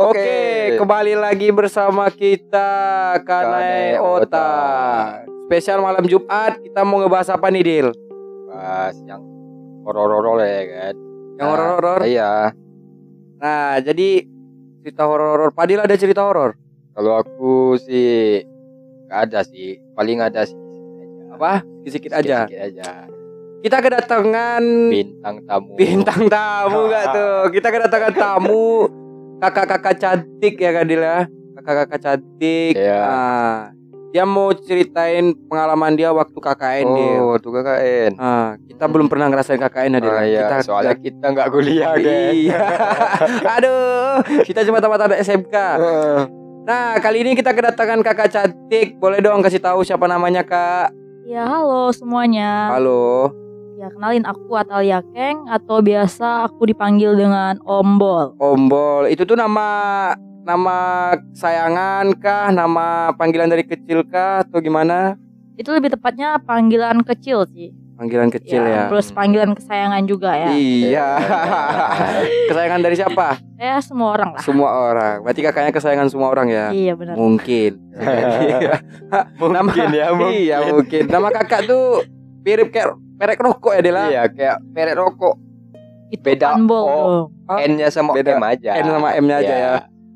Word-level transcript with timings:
Oke, 0.00 0.80
kembali 0.80 1.12
lagi 1.12 1.52
bersama 1.52 2.08
kita 2.08 2.70
Kanai 3.20 4.00
Ota. 4.00 4.48
Spesial 5.44 5.84
malam 5.84 6.08
Jumat, 6.08 6.56
kita 6.56 6.88
mau 6.88 7.04
ngebahas 7.04 7.36
apa 7.36 7.52
nih, 7.52 7.60
Dil? 7.60 7.88
Bahas 8.48 8.96
yang 9.04 9.20
horor-horor 9.84 10.40
ya 10.40 10.62
kan. 10.72 10.94
Yang 11.36 11.48
horor-horor? 11.52 12.00
Iya. 12.08 12.32
Nah, 13.44 13.76
jadi 13.84 14.24
cerita 14.80 15.04
horor-horor. 15.04 15.52
Padil 15.52 15.84
ada 15.84 15.92
cerita 16.00 16.24
horor? 16.24 16.56
Kalau 16.96 17.20
aku 17.20 17.76
sih 17.76 18.40
nggak 19.04 19.20
ada 19.28 19.44
sih. 19.44 19.84
Paling 19.92 20.24
ada 20.24 20.48
sih. 20.48 20.56
Apa? 21.36 21.60
Sedikit 21.84 22.16
aja. 22.16 22.48
Sedikit 22.48 22.60
aja. 22.72 22.90
Kita 23.60 23.76
kedatangan 23.84 24.64
Bintang 24.88 25.44
tamu. 25.44 25.76
bintang 25.76 26.24
tamu 26.32 26.88
gak 26.88 27.12
tuh? 27.12 27.40
Kita 27.60 27.68
kedatangan 27.68 28.14
tamu 28.16 28.88
kakak-kakak 29.40 29.96
cantik 29.96 30.54
ya 30.60 30.70
kan, 30.76 30.84
Dil 30.84 31.02
ya? 31.02 31.24
Kakak-kakak 31.58 32.00
cantik. 32.00 32.72
Iya. 32.76 33.00
Nah, 33.00 33.56
dia 34.10 34.24
mau 34.28 34.52
ceritain 34.52 35.32
pengalaman 35.48 35.96
dia 35.96 36.12
waktu 36.12 36.36
KKN. 36.36 36.86
Oh, 37.24 37.36
tuh 37.40 37.50
KKN. 37.56 38.12
Nah, 38.20 38.60
kita 38.68 38.84
belum 38.86 39.08
pernah 39.08 39.32
ngerasain 39.32 39.58
KKN 39.58 39.96
ya, 39.96 40.00
Dil. 40.00 40.12
Ah, 40.12 40.24
iya. 40.28 40.40
Kita 40.44 40.56
Soalnya 40.62 40.94
kita 41.00 41.26
nggak 41.32 41.48
kuliah 41.48 41.92
kan. 41.96 42.32
Iya. 42.36 42.60
Aduh, 43.56 44.14
kita 44.44 44.60
cuma 44.68 44.78
tamat 44.84 45.16
SMK. 45.24 45.56
Nah, 46.60 47.00
kali 47.00 47.24
ini 47.24 47.32
kita 47.32 47.56
kedatangan 47.56 48.04
kakak 48.04 48.28
cantik. 48.28 49.00
Boleh 49.00 49.24
dong 49.24 49.40
kasih 49.40 49.58
tahu 49.64 49.80
siapa 49.80 50.04
namanya, 50.04 50.44
Kak? 50.44 50.92
Ya 51.24 51.46
halo 51.46 51.94
semuanya. 51.94 52.74
Halo. 52.74 53.32
Ya 53.80 53.88
kenalin 53.88 54.28
aku 54.28 54.60
Atalia 54.60 55.00
Keng 55.16 55.48
atau 55.48 55.80
biasa 55.80 56.44
aku 56.44 56.68
dipanggil 56.68 57.16
dengan 57.16 57.56
Ombol. 57.64 58.36
Ombol. 58.36 59.08
Itu 59.08 59.24
tuh 59.24 59.40
nama 59.40 60.12
nama 60.44 60.76
sayangan 61.32 62.12
kah? 62.20 62.52
Nama 62.52 63.16
panggilan 63.16 63.48
dari 63.48 63.64
kecil 63.64 64.04
kah 64.04 64.44
atau 64.44 64.60
gimana? 64.60 65.16
Itu 65.56 65.72
lebih 65.72 65.96
tepatnya 65.96 66.36
panggilan 66.44 67.00
kecil 67.08 67.48
sih. 67.48 67.72
Panggilan 67.96 68.28
kecil 68.28 68.68
ya. 68.68 68.92
Plus 68.92 69.08
panggilan 69.16 69.56
kesayangan 69.56 70.04
juga 70.04 70.36
ya. 70.36 70.52
Iya. 70.52 71.08
kesayangan 72.52 72.84
dari 72.84 73.00
siapa? 73.00 73.40
Ya 73.56 73.80
semua 73.80 74.12
orang 74.12 74.36
lah. 74.36 74.44
Semua 74.44 74.76
orang. 74.92 75.24
Berarti 75.24 75.40
kakaknya 75.40 75.72
kesayangan 75.72 76.12
semua 76.12 76.28
orang 76.28 76.52
ya? 76.52 76.68
Iya 76.68 77.00
benar. 77.00 77.16
Mungkin. 77.16 77.80
Mungkin 79.40 79.88
ya, 79.96 80.12
mungkin. 80.12 80.36
Iya 80.36 80.56
mungkin. 80.68 81.08
Nama 81.08 81.28
kakak 81.32 81.64
tuh 81.64 82.04
mirip 82.44 82.68
kayak 82.68 82.92
merek 83.20 83.38
rokok 83.38 83.72
ya 83.76 83.80
Dela. 83.84 84.02
Iya, 84.08 84.22
kayak 84.26 84.56
merek 84.72 84.96
rokok. 84.96 85.36
Itu 86.10 86.24
beda. 86.24 86.56
Oh. 86.56 86.64
tuh. 86.66 86.84
Oh, 87.46 87.58
N-nya 87.60 87.92
sama 87.92 88.16
beda. 88.16 88.40
M 88.40 88.42
aja. 88.42 88.80
N 88.80 88.86
sama 88.88 89.08
M-nya 89.14 89.36
aja 89.38 89.46
Iya. 89.46 89.58
ya. 89.60 89.72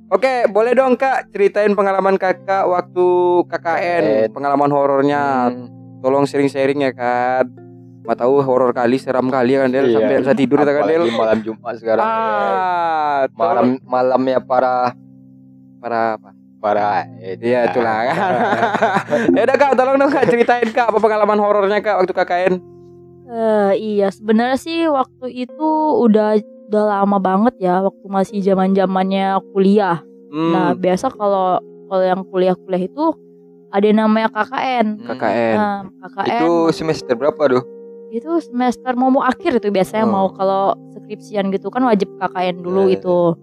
Oke, 0.08 0.46
boleh 0.48 0.72
dong 0.72 0.94
kak 0.94 1.30
ceritain 1.30 1.72
pengalaman 1.72 2.14
kakak 2.16 2.64
waktu 2.64 3.06
KKN, 3.46 4.04
KKN. 4.04 4.30
pengalaman 4.32 4.70
horornya. 4.70 5.50
Hmm. 5.50 5.68
Tolong 6.00 6.24
sharing-sharing 6.24 6.80
ya 6.80 6.92
kan. 6.92 7.48
Mau 8.04 8.12
tahu 8.12 8.44
horor 8.44 8.76
kali, 8.76 9.00
seram 9.00 9.32
kali 9.32 9.56
ya 9.56 9.64
kan 9.64 9.72
Del, 9.72 9.88
Iya. 9.88 9.96
sampai 9.96 10.20
bisa 10.20 10.34
tidur 10.36 10.60
ya 10.60 10.68
kan 10.68 10.84
Del. 10.84 11.08
Malam 11.08 11.38
Jumat 11.40 11.74
sekarang. 11.80 12.04
Ah, 12.04 13.24
malam 13.32 13.80
malamnya 13.82 14.38
para 14.40 14.92
para 15.80 16.16
apa? 16.16 16.30
para 16.60 17.04
Iya 17.20 17.68
itulah 17.68 17.96
kan. 18.08 18.16
ya 19.36 19.42
udah 19.44 19.56
kak, 19.56 19.72
tolong 19.72 19.96
dong 19.96 20.08
kak 20.08 20.24
ceritain 20.28 20.68
kak 20.68 20.88
apa 20.88 20.96
pengalaman 20.96 21.36
horornya 21.36 21.80
kak 21.80 22.00
waktu 22.00 22.12
KKN. 22.12 22.54
Eh, 23.24 23.72
iya 23.76 24.08
sebenarnya 24.08 24.56
sih 24.56 24.84
waktu 24.84 25.48
itu 25.48 25.68
udah 25.98 26.36
udah 26.68 26.82
lama 26.94 27.16
banget 27.16 27.54
ya 27.58 27.80
waktu 27.80 28.04
masih 28.04 28.38
zaman 28.40 28.72
zamannya 28.72 29.40
kuliah. 29.50 30.04
Hmm, 30.28 30.52
Nah 30.52 30.68
biasa 30.72 31.08
kalau 31.08 31.56
kalau 31.86 32.04
yang 32.04 32.20
kuliah-kuliah 32.26 32.84
itu 32.84 33.04
ada 33.68 33.84
yang 33.84 33.98
namanya 33.98 34.28
KKN. 34.28 34.86
KKN. 35.02 35.56
Nah, 35.56 35.76
KKN 36.04 36.40
Itu 36.40 36.50
semester 36.70 37.14
berapa 37.14 37.42
tuh? 37.50 37.64
itu 38.08 38.30
semester 38.38 38.94
mau 38.94 39.10
mau 39.10 39.26
akhir 39.26 39.58
itu 39.58 39.68
biasanya 39.68 40.06
Oh. 40.06 40.12
mau 40.14 40.26
kalau 40.30 40.70
skripsian 40.92 41.50
gitu 41.50 41.66
kan 41.66 41.82
wajib 41.82 42.06
KKN 42.14 42.62
dulu 42.62 42.86
Iya, 42.86 42.92
gitu. 42.94 43.34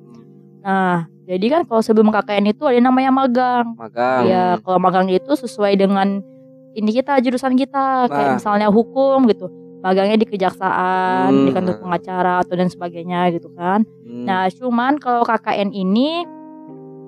Nah, 0.62 0.96
jadi 1.26 1.46
kan 1.50 1.62
kalau 1.66 1.82
sebelum 1.82 2.08
KKN 2.08 2.48
itu 2.48 2.64
ada 2.64 2.72
yang 2.72 2.88
namanya 2.88 3.12
magang. 3.12 3.76
Magang. 3.76 4.24
Ya, 4.24 4.56
kalau 4.58 4.80
magang 4.80 5.12
itu 5.12 5.28
sesuai 5.28 5.76
dengan 5.76 6.24
ini 6.72 6.90
kita 6.90 7.20
jurusan 7.20 7.60
kita 7.60 8.08
kayak 8.08 8.28
Nah. 8.28 8.36
misalnya 8.40 8.68
hukum 8.70 9.28
gitu. 9.28 9.52
Magangnya 9.82 10.18
di 10.18 10.28
kejaksaan, 10.30 11.30
Hmm. 11.34 11.46
di 11.46 11.52
kantor 11.52 11.76
pengacara 11.82 12.46
atau 12.46 12.54
dan 12.54 12.70
sebagainya 12.70 13.34
gitu 13.34 13.50
kan. 13.54 13.82
Hmm. 14.06 14.26
Nah, 14.30 14.46
cuman 14.48 15.02
kalau 15.02 15.26
KKN 15.26 15.74
ini 15.74 16.22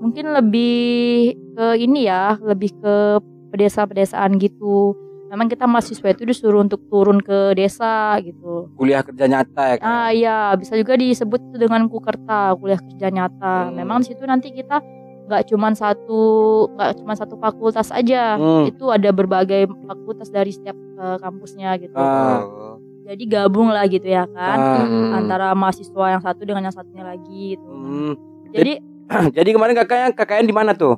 mungkin 0.01 0.33
lebih 0.33 0.75
ke 1.53 1.65
ini 1.77 2.09
ya, 2.09 2.35
lebih 2.41 2.73
ke 2.75 2.95
pedesa-pedesaan 3.53 4.41
gitu. 4.41 4.97
Memang 5.29 5.49
kita 5.49 5.65
mahasiswa 5.65 6.13
itu 6.13 6.25
disuruh 6.25 6.61
untuk 6.61 6.85
turun 6.89 7.17
ke 7.17 7.53
desa 7.53 8.17
gitu. 8.21 8.69
kuliah 8.77 9.01
kerja 9.01 9.25
nyata 9.25 9.63
ya. 9.65 9.75
Ah 9.81 10.09
iya, 10.09 10.37
bisa 10.53 10.77
juga 10.77 10.93
disebut 10.93 11.57
dengan 11.57 11.89
kukerta, 11.89 12.53
kuliah 12.57 12.77
kerja 12.77 13.09
nyata. 13.09 13.69
Hmm. 13.69 13.77
Memang 13.77 14.01
di 14.01 14.13
situ 14.13 14.21
nanti 14.25 14.49
kita 14.49 14.81
nggak 15.23 15.47
cuman 15.47 15.71
satu 15.71 16.21
nggak 16.69 16.91
cuma 16.97 17.13
satu 17.13 17.35
fakultas 17.35 17.89
aja. 17.89 18.35
Hmm. 18.35 18.65
Itu 18.65 18.87
ada 18.87 19.09
berbagai 19.09 19.65
fakultas 19.83 20.27
dari 20.27 20.49
setiap 20.49 20.75
eh, 20.75 21.17
kampusnya 21.17 21.75
gitu. 21.77 21.95
Ah. 21.95 22.75
Jadi 23.03 23.23
gabung 23.25 23.67
lah 23.67 23.83
gitu 23.85 24.05
ya 24.05 24.23
kan. 24.27 24.57
Ah. 24.57 25.17
Antara 25.17 25.51
mahasiswa 25.51 26.05
yang 26.09 26.21
satu 26.21 26.41
dengan 26.41 26.63
yang 26.63 26.75
satunya 26.75 27.03
lagi 27.03 27.55
gitu. 27.55 27.67
Hmm. 27.67 28.13
Jadi 28.49 28.73
Jadi 29.35 29.49
kemarin 29.51 29.75
kakaknya 29.75 30.07
KKN 30.11 30.45
di 30.45 30.55
mana 30.55 30.71
tuh? 30.71 30.95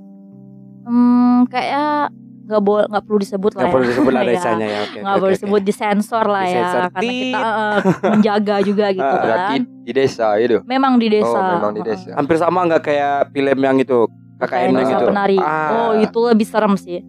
Hmm, 0.84 1.50
kayaknya 1.50 2.14
nggak 2.46 2.62
boleh 2.62 2.86
nggak 2.86 3.04
perlu 3.04 3.18
disebut 3.18 3.52
lah 3.52 3.60
Nggak 3.60 3.66
ya. 3.66 3.74
perlu 3.74 3.86
disebut 3.88 4.12
lah 4.14 4.22
Ya, 4.24 4.30
desanya 4.30 4.68
ya. 4.68 4.80
Oke. 4.80 4.98
nggak 5.02 5.10
oke, 5.10 5.20
boleh 5.20 5.32
oke. 5.32 5.38
disebut 5.42 5.62
disensor 5.66 6.26
lah 6.26 6.44
Disensor. 6.46 6.78
ya 6.78 6.88
karena 6.88 7.12
kita 7.12 7.42
eh, 7.42 7.78
menjaga 8.06 8.56
juga 8.62 8.86
gitu 8.92 9.16
Ah, 9.18 9.22
kan 9.50 9.60
di 9.86 9.92
desa 9.94 10.34
itu. 10.36 10.58
memang 10.66 10.98
di 10.98 11.08
desa 11.08 11.30
Oh, 11.30 11.54
memang 11.56 11.72
di 11.72 11.82
desa. 11.82 12.10
Hampir 12.12 12.36
sama 12.36 12.66
nggak 12.66 12.84
kayak 12.84 13.30
film 13.30 13.60
yang 13.60 13.78
itu 13.78 14.10
KKN 14.36 14.50
Kayak 14.50 14.66
yang 14.74 14.90
itu. 14.92 15.06
penari 15.08 15.38
Ah. 15.38 15.70
oh 15.72 15.92
itu 15.96 16.20
lebih 16.26 16.44
serem 16.44 16.74
sih 16.76 17.00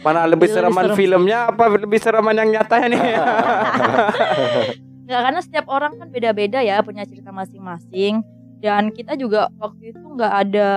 Mana 0.00 0.24
lebih 0.26 0.48
Itu 0.48 0.56
lebih 0.56 0.72
sereman 0.72 0.84
serem. 0.86 0.96
filmnya 0.96 1.38
apa 1.46 1.64
lebih 1.70 2.00
sereman 2.00 2.34
yang 2.34 2.48
nyatanya 2.50 2.86
nih? 2.88 3.00
nggak 5.04 5.20
karena 5.20 5.40
setiap 5.40 5.66
orang 5.68 5.92
kan 5.94 6.08
beda-beda 6.08 6.58
ya 6.58 6.80
punya 6.80 7.04
cerita 7.04 7.28
masing-masing 7.28 8.24
dan 8.58 8.88
kita 8.88 9.14
juga 9.14 9.52
waktu 9.54 9.92
itu 9.92 10.00
nggak 10.00 10.32
ada 10.42 10.68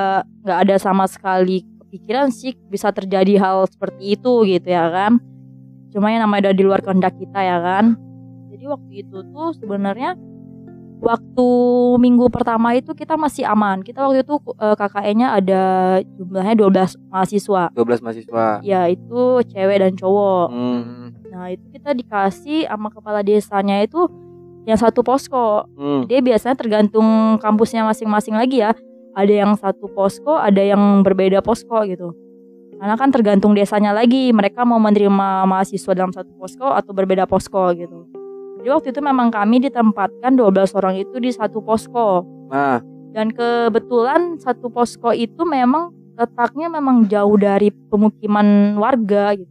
nggak 0.44 0.60
ada 0.62 0.76
sama 0.76 1.08
sekali 1.08 1.64
kepikiran 1.80 2.28
sih 2.30 2.52
bisa 2.68 2.92
terjadi 2.92 3.40
hal 3.40 3.64
seperti 3.66 4.20
itu 4.20 4.44
gitu 4.44 4.68
ya 4.68 4.92
kan 4.92 5.16
cuma 5.90 6.12
yang 6.12 6.22
namanya 6.22 6.52
udah 6.52 6.56
di 6.56 6.64
luar 6.66 6.84
kehendak 6.84 7.16
kita 7.16 7.40
ya 7.40 7.58
kan 7.58 7.96
jadi 8.52 8.68
waktu 8.68 8.92
itu 9.02 9.18
tuh 9.26 9.56
sebenarnya 9.56 10.20
waktu 10.98 11.50
minggu 12.02 12.28
pertama 12.34 12.74
itu 12.74 12.94
kita 12.98 13.16
masih 13.16 13.46
aman 13.46 13.86
kita 13.86 14.02
waktu 14.02 14.26
itu 14.26 14.36
eh, 14.58 14.76
KKN-nya 14.76 15.28
ada 15.38 15.64
jumlahnya 16.18 16.56
12 16.58 17.14
mahasiswa 17.14 17.64
12 17.74 18.04
mahasiswa. 18.06 18.46
ya 18.66 18.90
itu 18.90 19.22
cewek 19.54 19.78
dan 19.82 19.94
cowok 19.94 20.48
Hmm. 20.50 21.14
Nah 21.38 21.54
itu 21.54 21.66
kita 21.70 21.94
dikasih 21.94 22.66
sama 22.66 22.90
kepala 22.90 23.22
desanya 23.22 23.86
itu 23.86 24.10
yang 24.66 24.80
satu 24.80 25.06
posko. 25.06 25.70
Hmm. 25.78 26.10
Dia 26.10 26.20
biasanya 26.20 26.58
tergantung 26.58 27.38
kampusnya 27.38 27.86
masing-masing 27.86 28.34
lagi 28.34 28.66
ya. 28.66 28.74
Ada 29.14 29.34
yang 29.46 29.54
satu 29.54 29.86
posko, 29.94 30.34
ada 30.34 30.60
yang 30.60 31.06
berbeda 31.06 31.46
posko 31.46 31.86
gitu. 31.86 32.18
Karena 32.78 32.98
kan 32.98 33.10
tergantung 33.14 33.54
desanya 33.54 33.94
lagi. 33.94 34.34
Mereka 34.34 34.66
mau 34.66 34.82
menerima 34.82 35.46
mahasiswa 35.46 35.94
dalam 35.94 36.10
satu 36.10 36.34
posko 36.38 36.68
atau 36.74 36.92
berbeda 36.94 37.30
posko 37.30 37.70
gitu. 37.78 38.06
Jadi 38.68 38.76
waktu 38.76 38.92
itu 38.92 39.00
memang 39.00 39.32
kami 39.32 39.64
ditempatkan 39.64 40.36
12 40.36 40.76
orang 40.76 41.00
itu 41.00 41.24
di 41.24 41.32
satu 41.32 41.64
posko. 41.64 42.28
Nah, 42.52 42.84
Dan 43.16 43.32
kebetulan 43.32 44.36
satu 44.44 44.68
posko 44.68 45.16
itu 45.16 45.48
memang 45.48 45.96
letaknya 46.20 46.68
memang 46.68 47.08
jauh 47.08 47.40
dari 47.40 47.72
pemukiman 47.72 48.76
warga 48.76 49.40
gitu. 49.40 49.48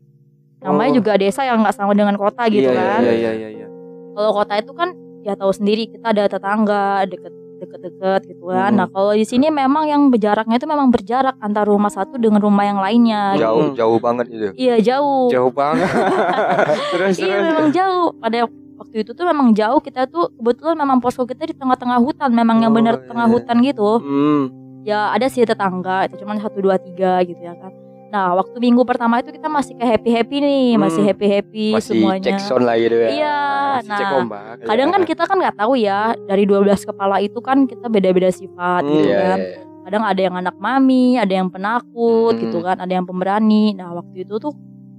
Namanya 0.60 0.90
Oh. 0.92 0.96
juga 1.00 1.16
desa 1.16 1.48
yang 1.48 1.64
nggak 1.64 1.72
sama 1.72 1.96
dengan 1.96 2.20
kota 2.20 2.44
gitu 2.52 2.68
iya, 2.68 2.76
kan. 2.76 3.00
Iya 3.00 3.14
iya 3.16 3.32
iya 3.32 3.48
iya. 3.56 3.66
Kalau 4.12 4.36
kota 4.36 4.60
itu 4.60 4.76
kan 4.76 4.92
ya 5.24 5.32
tahu 5.32 5.48
sendiri 5.48 5.88
kita 5.88 6.12
ada 6.12 6.28
tetangga 6.28 7.08
deket 7.08 7.32
deket-deket 7.56 8.20
gitu 8.28 8.52
kan. 8.52 8.68
Hmm. 8.68 8.84
Nah 8.84 8.86
kalau 8.92 9.16
di 9.16 9.24
sini 9.24 9.48
memang 9.48 9.88
yang 9.88 10.12
berjaraknya 10.12 10.60
itu 10.60 10.68
memang 10.68 10.92
berjarak 10.92 11.40
antara 11.40 11.64
rumah 11.64 11.88
satu 11.88 12.20
dengan 12.20 12.44
rumah 12.44 12.68
yang 12.68 12.76
lainnya. 12.76 13.32
Jauh 13.32 13.72
Hmm. 13.72 13.80
jauh 13.80 13.96
banget 13.96 14.26
itu. 14.28 14.52
Iya 14.60 14.76
jauh. 14.84 15.32
Jauh 15.32 15.48
banget. 15.48 15.88
terus 16.92 17.16
Iya 17.16 17.32
terus. 17.32 17.46
memang 17.48 17.68
jauh. 17.72 18.12
Pada 18.20 18.44
waktu 18.76 18.96
itu 19.00 19.10
tuh 19.10 19.24
memang 19.24 19.52
jauh. 19.52 19.78
Kita 19.78 20.04
tuh 20.04 20.30
kebetulan 20.32 20.76
memang 20.76 20.98
posko 20.98 21.22
kita 21.22 21.44
di 21.44 21.52
tengah-tengah 21.52 21.98
hutan. 21.98 22.30
Memang 22.30 22.60
yang 22.60 22.70
Oh, 22.70 22.76
benar 22.76 22.94
iya. 22.96 23.06
tengah 23.06 23.26
hutan 23.26 23.56
gitu. 23.60 23.90
Hmm. 23.98 24.42
Ya 24.82 25.10
ada 25.10 25.26
sih 25.26 25.42
tetangga. 25.42 26.06
Itu 26.06 26.20
cuma 26.20 26.36
satu 26.36 26.58
dua 26.58 26.76
tiga 26.76 27.18
gitu 27.20 27.38
ya 27.38 27.54
kan. 27.54 27.72
Nah 28.06 28.32
waktu 28.34 28.54
minggu 28.56 28.80
pertama 28.82 29.18
itu 29.18 29.28
kita 29.30 29.46
masih 29.46 29.74
kayak 29.74 29.98
happy 29.98 30.10
happy 30.12 30.36
nih, 30.38 30.66
masih 30.76 31.02
Hmm. 31.02 31.10
happy 31.10 31.26
happy 31.28 31.66
Masih 31.74 31.90
semuanya. 31.96 32.22
cek 32.22 32.38
sound 32.38 32.62
lah 32.62 32.76
gitu 32.76 32.96
ya. 32.96 33.08
Iya. 33.10 33.38
Nah 33.82 33.98
cek 33.98 34.08
ombak. 34.14 34.42
kadang 34.62 34.88
kan 34.88 35.02
kita 35.02 35.22
kan 35.24 35.36
nggak 35.36 35.56
tahu 35.56 35.72
ya 35.74 36.00
dari 36.22 36.44
12 36.44 36.86
kepala 36.86 37.18
itu 37.18 37.38
kan 37.40 37.64
kita 37.64 37.86
beda-beda 37.86 38.30
sifat 38.30 38.80
Hmm, 38.80 38.92
gitu 38.92 39.10
Iya, 39.10 39.18
kan. 39.20 39.38
iya. 39.42 39.58
kadang 39.82 40.02
ada 40.04 40.20
yang 40.20 40.34
anak 40.34 40.56
mami 40.56 41.14
ada 41.14 41.30
yang 41.30 41.46
penakut 41.46 42.32
Hmm. 42.32 42.42
gitu 42.42 42.58
kan 42.58 42.74
ada 42.76 42.90
yang 42.90 43.04
pemberani 43.04 43.70
nah 43.72 43.90
waktu 43.92 44.22
itu 44.22 44.34
tuh 44.36 44.50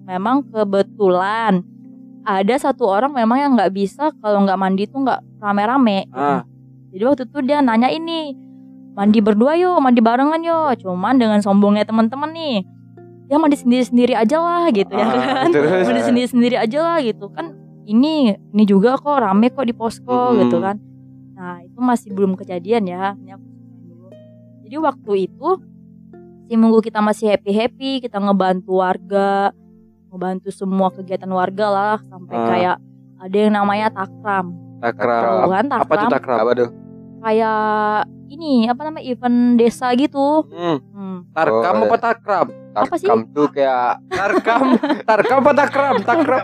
memang 0.03 0.43
kebetulan 0.45 1.59
ada 2.27 2.55
satu 2.59 2.83
orang 2.83 3.15
memang 3.15 3.37
yang 3.39 3.51
nggak 3.55 3.71
bisa 3.71 4.11
kalau 4.19 4.43
nggak 4.43 4.59
mandi 4.59 4.83
tuh 4.83 4.99
nggak 4.99 5.23
rame-rame 5.39 6.03
gitu. 6.05 6.19
Ah. 6.19 6.43
jadi 6.91 7.03
waktu 7.07 7.23
itu 7.23 7.37
dia 7.41 7.63
nanya 7.63 7.87
ini 7.87 8.35
mandi 8.91 9.23
berdua 9.23 9.55
yuk 9.55 9.79
mandi 9.79 10.03
barengan 10.03 10.43
yuk 10.43 10.83
cuman 10.83 11.15
dengan 11.15 11.39
sombongnya 11.39 11.87
teman-teman 11.87 12.27
nih 12.29 12.67
ya 13.27 13.39
mandi 13.39 13.55
sendiri-sendiri 13.55 14.11
aja 14.11 14.37
lah 14.37 14.67
gitu 14.69 14.91
ya 14.91 15.03
Ah, 15.03 15.15
kan 15.47 15.49
terus? 15.55 15.87
mandi 15.87 16.01
sendiri-sendiri 16.03 16.55
aja 16.57 16.79
lah 16.83 16.97
gitu 16.99 17.31
kan 17.31 17.55
ini 17.87 18.35
ini 18.51 18.63
juga 18.63 18.99
kok 18.99 19.23
rame 19.23 19.47
kok 19.47 19.63
di 19.63 19.71
posko 19.71 20.35
Mm-mm. 20.35 20.39
gitu 20.43 20.59
kan 20.59 20.75
nah 21.31 21.63
itu 21.63 21.79
masih 21.79 22.11
belum 22.11 22.35
kejadian 22.35 22.83
ya 22.83 23.15
ini 23.15 23.31
aku 23.31 23.45
ceritain 23.45 23.83
dulu. 23.85 24.07
jadi 24.65 24.75
waktu 24.81 25.11
itu 25.23 25.49
si 26.43 26.53
minggu 26.55 26.79
kita 26.81 26.99
masih 26.99 27.29
happy 27.29 27.51
happy 27.51 27.91
kita 28.01 28.17
ngebantu 28.17 28.79
warga 28.79 29.51
ngebantu 30.07 30.49
semua 30.49 30.87
kegiatan 30.89 31.27
warga 31.27 31.67
lah 31.67 31.95
sampai 32.03 32.33
Ah. 32.33 32.47
kayak 32.47 32.75
ada 33.17 33.37
yang 33.37 33.53
namanya 33.53 33.87
takram 33.89 34.53
Takram. 34.77 35.21
Tahu 35.41 35.49
kan 35.49 35.65
Apa 35.67 35.81
tuh 35.81 35.89
takram 35.89 36.09
takram? 36.13 36.37
Apa 36.39 36.51
tuh? 36.53 36.69
kayak 37.17 37.61
ini 38.29 38.51
apa 38.65 38.81
namanya 38.83 39.03
event 39.03 39.37
desa 39.57 39.89
gitu 39.91 40.45
Hmm. 40.47 40.77
hmm. 40.85 41.17
Tarkam 41.33 41.75
Oh, 41.75 41.85
apa 41.87 41.97
takram? 41.97 42.47
Apa 42.71 42.93
sih? 42.95 43.09
Tarkam 43.09 43.19
tuh 43.33 43.47
kayak 43.49 44.05
Tarkam, 44.07 44.61
tarkam 45.01 45.37
apa 45.41 45.51
takram? 45.55 45.95
Takram, 45.99 46.41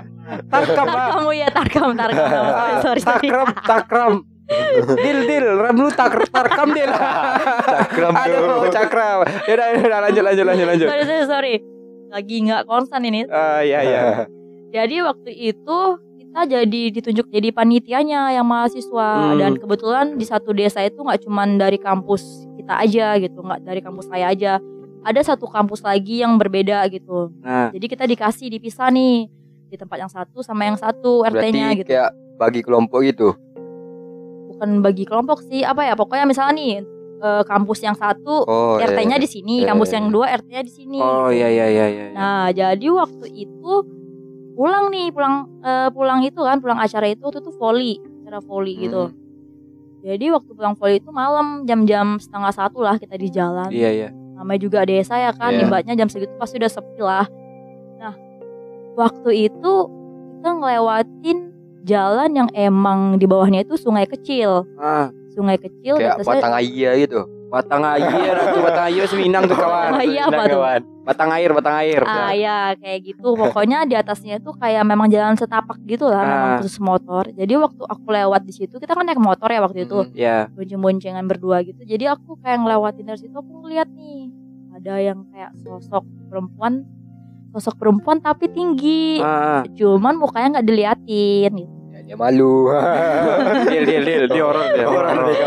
tarkam 0.49 0.85
ah. 0.85 0.95
Tarkam 0.97 1.21
oh 1.21 1.31
ya 1.31 1.47
tarkam 1.47 1.89
tarkam 1.93 2.25
sorry 2.85 3.01
sorry. 3.01 3.29
Takram, 3.29 3.47
takram. 3.63 4.13
Dil, 4.99 5.19
dil, 5.23 5.45
ram 5.55 5.73
lu 5.73 5.87
tak 5.89 6.13
tarkam 6.27 6.73
dil. 6.73 6.89
Takram 6.89 8.11
Aduh, 8.21 8.67
cakram. 8.67 9.19
Yaudah, 9.45 9.67
yaudah, 9.71 9.99
lanjut, 10.03 10.23
lanjut, 10.25 10.45
lanjut, 10.45 10.65
lanjut. 10.67 10.87
sorry 10.89 11.05
sorry 11.05 11.25
sorry 11.25 11.55
lagi 12.13 12.35
nggak 12.43 12.63
konsen 12.63 13.01
ini 13.01 13.25
Ah, 13.25 13.59
iya, 13.59 13.79
iya. 13.81 14.01
Jadi 14.75 15.01
waktu 15.01 15.31
itu 15.31 15.79
kita 16.15 16.49
jadi 16.49 16.81
ditunjuk 16.89 17.29
jadi 17.29 17.49
panitianya 17.49 18.33
yang 18.33 18.41
mahasiswa 18.43 19.09
Hmm. 19.29 19.37
dan 19.37 19.53
kebetulan 19.53 20.05
di 20.13 20.25
satu 20.25 20.49
desa 20.49 20.81
itu 20.81 20.97
nggak 20.97 21.21
cuman 21.21 21.57
dari 21.57 21.77
kampus 21.77 22.25
kita 22.55 22.79
aja 22.79 23.17
gitu, 23.17 23.37
nggak 23.37 23.61
dari 23.61 23.81
kampus 23.81 24.07
saya 24.07 24.29
aja. 24.29 24.57
Ada 25.03 25.35
satu 25.35 25.45
kampus 25.45 25.83
lagi 25.83 26.23
yang 26.23 26.37
berbeda 26.37 26.87
gitu. 26.87 27.29
Nah, 27.37 27.69
Jadi 27.69 27.85
kita 27.85 28.07
dikasih 28.07 28.49
dipisah 28.49 28.87
nih 28.87 29.27
di 29.67 29.75
tempat 29.75 29.97
yang 29.99 30.07
satu 30.07 30.39
sama 30.39 30.63
yang 30.63 30.73
satu 30.73 31.21
RT-nya 31.23 31.75
gitu. 31.75 31.91
kayak 31.91 32.09
bagi 32.37 32.63
kelompok 32.63 33.03
gitu. 33.03 33.35
Bukan 34.49 34.79
bagi 34.79 35.03
kelompok 35.03 35.43
sih, 35.43 35.61
apa 35.61 35.83
ya? 35.83 35.93
Pokoknya 35.93 36.23
misalnya 36.23 36.53
nih 36.55 36.73
eh, 37.23 37.43
kampus 37.47 37.79
yang 37.81 37.95
satu 37.95 38.43
Oh, 38.43 38.75
iya, 38.77 38.91
RT-nya 38.91 39.15
iya. 39.15 39.23
di 39.23 39.29
sini, 39.31 39.55
Iya, 39.63 39.71
kampus 39.71 39.89
iya, 39.89 39.95
yang 39.97 40.05
iya. 40.05 40.13
dua 40.13 40.25
RT-nya 40.35 40.61
di 40.61 40.71
sini. 40.71 40.99
oh 40.99 41.31
gitu. 41.31 41.39
iya, 41.39 41.47
iya, 41.47 41.65
iya, 41.71 41.85
iya. 41.87 42.05
Nah, 42.11 42.47
jadi 42.51 42.87
waktu 42.91 43.25
itu 43.31 43.73
pulang 44.53 44.91
nih, 44.91 45.09
pulang 45.09 45.35
eh, 45.63 45.89
pulang 45.89 46.19
itu 46.21 46.39
kan, 46.39 46.59
pulang 46.59 46.77
acara 46.77 47.07
itu 47.07 47.23
waktu 47.23 47.39
itu 47.39 47.51
volley, 47.55 47.93
acara 48.21 48.39
volley 48.39 48.75
gitu. 48.77 49.07
Hmm. 49.07 49.15
Jadi 50.03 50.25
waktu 50.29 50.51
pulang 50.51 50.75
volley 50.75 50.99
itu 50.99 51.09
malam 51.09 51.63
jam-jam 51.63 52.19
setengah 52.19 52.51
satu 52.51 52.83
lah 52.83 52.99
kita 52.99 53.15
di 53.15 53.31
jalan. 53.31 53.71
Iya, 53.71 53.89
iya. 53.89 54.09
Namanya 54.35 54.59
juga 54.59 54.83
desa 54.83 55.15
ya 55.15 55.31
kan, 55.31 55.55
Iya. 55.55 55.63
ibaratnya 55.63 55.95
jam 55.95 56.11
segitu 56.11 56.35
pasti 56.35 56.59
udah 56.59 56.67
sepi 56.67 56.99
lah. 56.99 57.23
Nah, 57.97 58.13
waktu 58.93 59.47
itu 59.47 59.73
kita 60.37 60.49
ngelewatin 60.53 61.37
jalan 61.83 62.29
yang 62.35 62.49
emang 62.51 63.15
di 63.15 63.23
bawahnya 63.23 63.63
itu 63.63 63.79
sungai 63.79 64.03
kecil. 64.03 64.67
Ah, 64.75 65.07
Sungai 65.33 65.57
kecil 65.57 65.93
Kayak 65.95 66.17
atasnya- 66.17 66.33
batang 66.37 66.53
air 66.55 66.91
gitu. 66.99 67.21
batang 67.49 67.85
air, 67.85 68.01
tuh 68.49 68.61
batang 68.63 68.85
air 68.87 69.03
Seminang 69.05 69.45
tuh 69.45 69.53
kawan. 69.53 69.93
Batang 69.93 70.01
air 70.01 70.21
apa 70.23 70.43
tuh? 70.43 70.61
Batang 71.03 71.29
air, 71.29 71.49
batang 71.51 71.75
air. 71.77 72.01
Ah 72.01 72.31
ya 72.31 72.57
kayak 72.75 72.99
gitu 73.03 73.27
pokoknya 73.31 73.83
di 73.83 73.93
atasnya 73.93 74.33
itu 74.35 74.49
kayak 74.55 74.81
memang 74.83 75.05
jalan 75.07 75.35
setapak 75.35 75.77
gitu 75.83 76.07
lah 76.07 76.23
memang 76.23 76.49
Ah. 76.49 76.57
khusus 76.57 76.79
motor 76.79 77.29
jadi 77.29 77.53
waktu 77.55 77.83
aku 77.83 78.07
lewat 78.07 78.41
di 78.41 78.53
situ 78.55 78.73
kita 78.73 78.93
kan 78.93 79.03
naik 79.03 79.19
motor 79.19 79.45
ya 79.47 79.59
waktu 79.59 79.83
itu 79.83 79.99
Hmm. 79.99 80.15
Ya. 80.15 80.49
bonceng-boncengan 80.49 81.21
berdua 81.23 81.61
gitu 81.61 81.77
jadi 81.83 82.13
aku 82.13 82.39
kayak 82.39 82.57
ngelewatin 82.57 83.05
dari 83.05 83.19
situ 83.19 83.35
aku 83.35 83.51
ngeliat 83.61 83.85
nih 83.91 84.31
ada 84.73 84.93
yang 84.97 85.27
kayak 85.27 85.51
sosok 85.59 86.01
perempuan 86.25 86.87
sosok 87.51 87.77
perempuan 87.77 88.17
tapi 88.17 88.47
tinggi 88.47 89.19
Ah, 89.19 89.61
cuman 89.69 90.15
mukanya 90.15 90.47
nggak 90.55 90.65
diliatin 90.65 91.51
gitu. 91.53 91.82
Ya, 92.03 92.13
dia 92.13 92.15
malu. 92.15 92.67
deal, 93.71 93.85
deal, 93.85 94.03
deal, 94.03 94.23
di 94.27 94.39
horor 94.39 94.65
dia. 94.69 94.85
Horor 94.85 95.17
dia. 95.25 95.45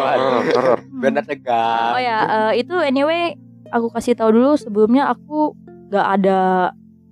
Horor. 0.51 0.79
Benar 0.91 1.23
tegang. 1.23 1.93
oh 1.93 2.01
ya 2.01 2.19
eh, 2.49 2.65
itu 2.65 2.75
anyway 2.81 3.37
aku 3.69 3.91
kasih 3.91 4.15
tahu 4.15 4.33
dulu 4.33 4.57
sebelumnya 4.57 5.07
aku 5.07 5.53
nggak 5.87 6.07
ada 6.15 6.41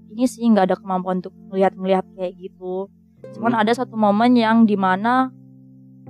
ini 0.08 0.24
sih 0.24 0.46
nggak 0.46 0.70
ada 0.70 0.76
kemampuan 0.76 1.18
untuk 1.18 1.34
melihat-melihat 1.48 2.06
kayak 2.12 2.32
gitu 2.38 2.88
cuman 3.34 3.52
Hmm. 3.52 3.62
ada 3.62 3.72
satu 3.74 3.94
momen 3.94 4.32
yang 4.32 4.62
di 4.62 4.74
mana 4.74 5.28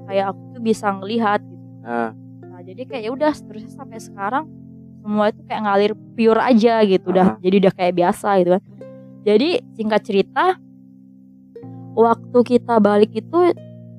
kayak 0.04 0.30
aku 0.30 0.42
tuh 0.52 0.62
bisa 0.62 0.92
ngelihat 0.92 1.40
gitu 1.40 1.64
Ah, 1.82 2.12
nah 2.40 2.60
jadi 2.60 2.82
kayak 2.84 3.02
ya 3.02 3.10
udah 3.10 3.32
terusnya 3.34 3.72
sampai 3.74 3.98
sekarang 3.98 4.44
semua 5.00 5.28
itu 5.28 5.40
kayak 5.42 5.62
ngalir 5.62 5.92
pure 6.14 6.40
aja 6.40 6.74
gitu 6.82 7.06
udah 7.08 7.26
Ah. 7.26 7.38
jadi 7.38 7.56
udah 7.60 7.72
kayak 7.74 7.94
biasa 7.94 8.28
gitu 8.38 8.50
kan 8.54 8.62
jadi 9.22 9.48
singkat 9.74 10.00
cerita 10.02 10.44
waktu 11.94 12.38
kita 12.42 12.78
balik 12.82 13.14
itu 13.14 13.38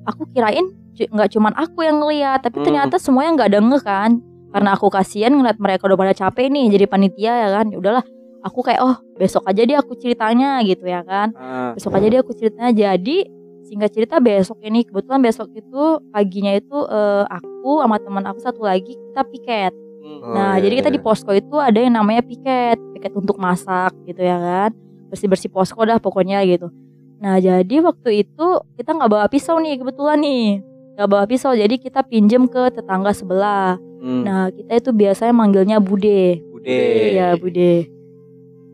aku 0.06 0.22
kirain 0.32 0.70
nggak 0.96 1.28
cuman 1.36 1.52
aku 1.52 1.84
yang 1.84 2.00
ngeliat 2.00 2.40
tapi 2.40 2.64
Hmm. 2.64 2.66
ternyata 2.72 2.96
semuanya 2.96 3.30
nggak 3.36 3.48
ada 3.52 3.60
nge 3.60 3.80
kan. 3.84 4.10
Karena 4.54 4.72
aku 4.72 4.88
kasihan 4.88 5.36
ngeliat 5.36 5.60
mereka 5.60 5.84
udah 5.84 5.98
pada 6.00 6.14
capek 6.16 6.48
nih 6.48 6.72
jadi 6.72 6.84
panitia 6.88 7.32
ya 7.44 7.48
kan. 7.60 7.68
Ya 7.68 7.76
udahlah 7.76 8.04
aku 8.40 8.64
kayak 8.64 8.80
oh 8.80 8.96
besok 9.20 9.44
aja 9.44 9.60
deh 9.60 9.76
aku 9.76 9.92
ceritanya 10.00 10.64
gitu 10.64 10.88
ya 10.88 11.04
kan. 11.04 11.36
Ah. 11.36 11.76
besok 11.76 11.92
aja 12.00 12.06
deh 12.08 12.20
aku 12.24 12.32
ceritanya. 12.32 12.72
Jadi 12.72 13.28
singkat 13.68 13.92
cerita 13.92 14.16
besok 14.22 14.62
ini 14.64 14.86
kebetulan 14.86 15.20
besok 15.20 15.52
itu 15.52 16.00
paginya 16.14 16.56
itu 16.56 16.78
eh, 16.88 17.24
aku 17.28 17.84
sama 17.84 18.00
teman 18.00 18.24
aku 18.24 18.38
satu 18.40 18.64
lagi 18.64 18.96
kita 18.96 19.22
piket. 19.28 19.72
Oh, 20.06 20.32
nah 20.32 20.54
iya, 20.56 20.70
jadi 20.70 20.74
kita 20.80 20.88
iya. 20.94 20.96
di 20.96 21.00
posko 21.02 21.34
itu 21.34 21.58
ada 21.58 21.76
yang 21.82 21.98
namanya 21.98 22.22
piket 22.22 22.78
piket 22.94 23.12
untuk 23.12 23.36
masak 23.36 23.92
gitu 24.08 24.24
ya 24.24 24.40
kan. 24.40 24.70
Bersih 25.12 25.28
bersih 25.28 25.50
posko 25.52 25.82
dah 25.84 26.00
pokoknya 26.00 26.40
gitu 26.48 26.72
nah 27.16 27.40
jadi 27.40 27.76
waktu 27.80 28.26
itu 28.26 28.46
kita 28.76 28.92
nggak 28.92 29.10
bawa 29.10 29.26
pisau 29.26 29.56
nih 29.56 29.80
kebetulan 29.80 30.20
nih 30.20 30.60
nggak 30.96 31.08
bawa 31.08 31.24
pisau 31.24 31.52
jadi 31.52 31.74
kita 31.80 32.04
pinjem 32.04 32.48
ke 32.48 32.72
tetangga 32.72 33.12
sebelah 33.12 33.80
Hmm. 33.96 34.22
nah 34.22 34.52
kita 34.52 34.76
itu 34.76 34.90
biasanya 34.92 35.32
manggilnya 35.32 35.80
bude 35.80 36.44
Bude. 36.66 37.14
Iya 37.14 37.38
Bude. 37.38 37.86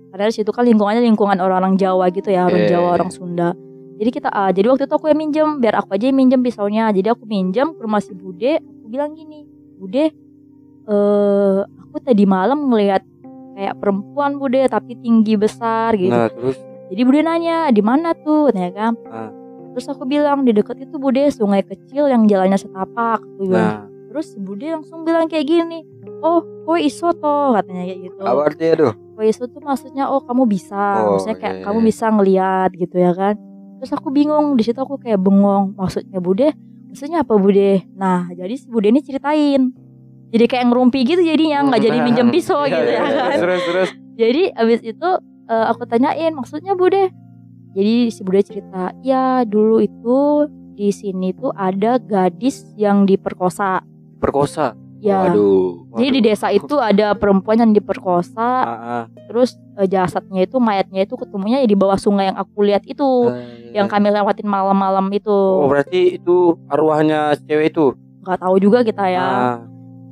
Karena 0.08 0.24
di 0.28 0.34
situ 0.34 0.48
kan 0.48 0.64
lingkungannya 0.64 1.04
lingkungan 1.04 1.36
orang-orang 1.44 1.76
Jawa 1.76 2.08
gitu 2.08 2.32
ya, 2.32 2.48
orang 2.48 2.64
Iya, 2.64 2.70
Jawa, 2.76 2.88
iya. 2.88 2.94
orang 2.96 3.10
Sunda. 3.12 3.48
Jadi 4.00 4.10
kita 4.12 4.28
ah, 4.32 4.48
jadi 4.48 4.72
waktu 4.72 4.88
itu 4.88 4.94
aku 4.96 5.12
yang 5.12 5.20
minjem, 5.20 5.48
biar 5.60 5.76
aku 5.76 5.92
aja 5.92 6.08
yang 6.08 6.16
minjem 6.16 6.40
pisaunya. 6.40 6.88
Jadi 6.88 7.12
aku 7.12 7.28
minjem 7.28 7.76
ke 7.76 7.80
rumah 7.84 8.00
si 8.00 8.16
Bude, 8.16 8.64
aku 8.64 8.86
bilang 8.88 9.12
gini, 9.12 9.44
Bude, 9.76 10.08
eh 10.88 11.58
aku 11.60 11.96
tadi 12.00 12.24
malam 12.24 12.72
ngelihat 12.72 13.04
kayak 13.60 13.76
perempuan 13.76 14.40
Bude 14.40 14.64
tapi 14.72 14.96
tinggi 14.96 15.36
besar 15.36 15.92
gitu. 15.96 16.12
Nah, 16.16 16.32
terus 16.32 16.56
Jadi 16.92 17.02
Bude 17.08 17.20
nanya, 17.24 17.72
di 17.72 17.80
mana 17.80 18.12
tuh? 18.12 18.52
Ya 18.52 18.68
kan? 18.68 18.92
Ah. 19.08 19.32
Terus 19.72 19.88
aku 19.88 20.04
bilang 20.04 20.44
di 20.44 20.52
dekat 20.52 20.76
itu 20.84 21.00
Bude 21.00 21.24
sungai 21.32 21.64
kecil 21.64 22.12
yang 22.12 22.28
jalannya 22.28 22.60
setapak. 22.60 23.24
Aku 23.24 23.48
bilang. 23.48 23.88
nah, 23.88 23.88
Terus 24.12 24.36
si 24.36 24.38
Bude 24.38 24.68
langsung 24.68 25.08
bilang 25.08 25.24
kayak 25.24 25.48
gini, 25.48 25.88
oh 26.20 26.44
kowe 26.68 26.76
iso 26.76 27.16
toh 27.16 27.56
katanya 27.56 27.88
kayak 27.88 28.00
gitu. 28.12 28.20
Apa 28.20 28.40
artinya 28.44 28.74
tuh? 28.76 28.92
Waisu 29.16 29.48
tuh 29.48 29.60
maksudnya 29.64 30.04
oh 30.12 30.20
kamu 30.20 30.44
bisa, 30.44 31.00
Oh, 31.00 31.16
maksudnya 31.16 31.36
kayak 31.40 31.56
iya, 31.60 31.64
kamu 31.64 31.78
iya. 31.80 31.86
bisa 31.88 32.04
ngeliat 32.12 32.70
gitu 32.76 32.96
ya 33.00 33.12
kan. 33.16 33.34
Terus 33.80 33.90
aku 33.96 34.08
bingung 34.12 34.52
di 34.60 34.62
situ 34.68 34.76
aku 34.76 35.00
kayak 35.00 35.16
bengong 35.16 35.72
maksudnya 35.80 36.20
Bude, 36.20 36.52
maksudnya 36.92 37.24
apa 37.24 37.40
Bude? 37.40 37.88
Nah 37.96 38.28
jadi 38.36 38.52
si 38.52 38.68
Bude 38.68 38.92
ini 38.92 39.00
ceritain, 39.00 39.72
jadi 40.28 40.44
kayak 40.44 40.64
ngerumpi 40.68 41.08
gitu 41.08 41.24
jadinya 41.24 41.72
nggak 41.72 41.80
jadi 41.80 41.98
minjem 42.04 42.28
pisau 42.28 42.68
Iya, 42.68 42.72
gitu 42.72 42.88
iya, 42.88 43.00
ya 43.00 43.04
iya. 43.08 43.22
kan. 43.24 43.38
Terus, 43.40 43.60
terus. 43.64 43.88
Jadi 44.12 44.42
abis 44.52 44.80
itu 44.84 45.08
eh, 45.44 45.64
aku 45.66 45.82
tanyain 45.84 46.30
maksudnya 46.30 46.72
Bude. 46.72 47.10
Jadi 47.72 48.08
si 48.08 48.20
Bude 48.20 48.40
cerita, 48.40 48.92
ya 49.00 49.42
dulu 49.42 49.80
itu 49.80 50.18
di 50.72 50.88
sini 50.88 51.32
tuh 51.32 51.52
ada 51.52 51.96
gadis 51.96 52.68
yang 52.74 53.04
diperkosa. 53.04 53.80
Perkosa. 54.18 54.76
Ya, 54.98 55.18
Waduh. 55.26 55.90
jadi 55.92 56.08
di 56.12 56.20
desa 56.22 56.46
itu 56.48 56.78
ada 56.78 57.10
perempuan 57.12 57.58
yang 57.58 57.74
diperkosa, 57.74 58.38
Ah, 58.38 58.70
ah. 58.70 59.04
terus 59.26 59.58
eh, 59.74 59.90
jasadnya 59.90 60.46
itu 60.46 60.62
mayatnya 60.62 61.02
itu 61.02 61.18
ketemunya 61.18 61.58
ya 61.58 61.66
di 61.66 61.74
bawah 61.74 61.98
sungai 61.98 62.30
yang 62.30 62.38
aku 62.38 62.62
lihat 62.62 62.86
itu 62.86 63.02
yang 63.74 63.90
kami 63.90 64.14
lewatin 64.14 64.46
malam-malam 64.46 65.10
itu 65.10 65.26
Oh, 65.26 65.66
berarti 65.66 66.22
itu 66.22 66.54
arwahnya 66.68 67.34
cewek 67.40 67.74
itu. 67.74 67.98
nggak 68.22 68.38
tahu 68.38 68.54
juga 68.62 68.86
kita 68.86 69.02
ya 69.10 69.26
Ah. 69.26 69.56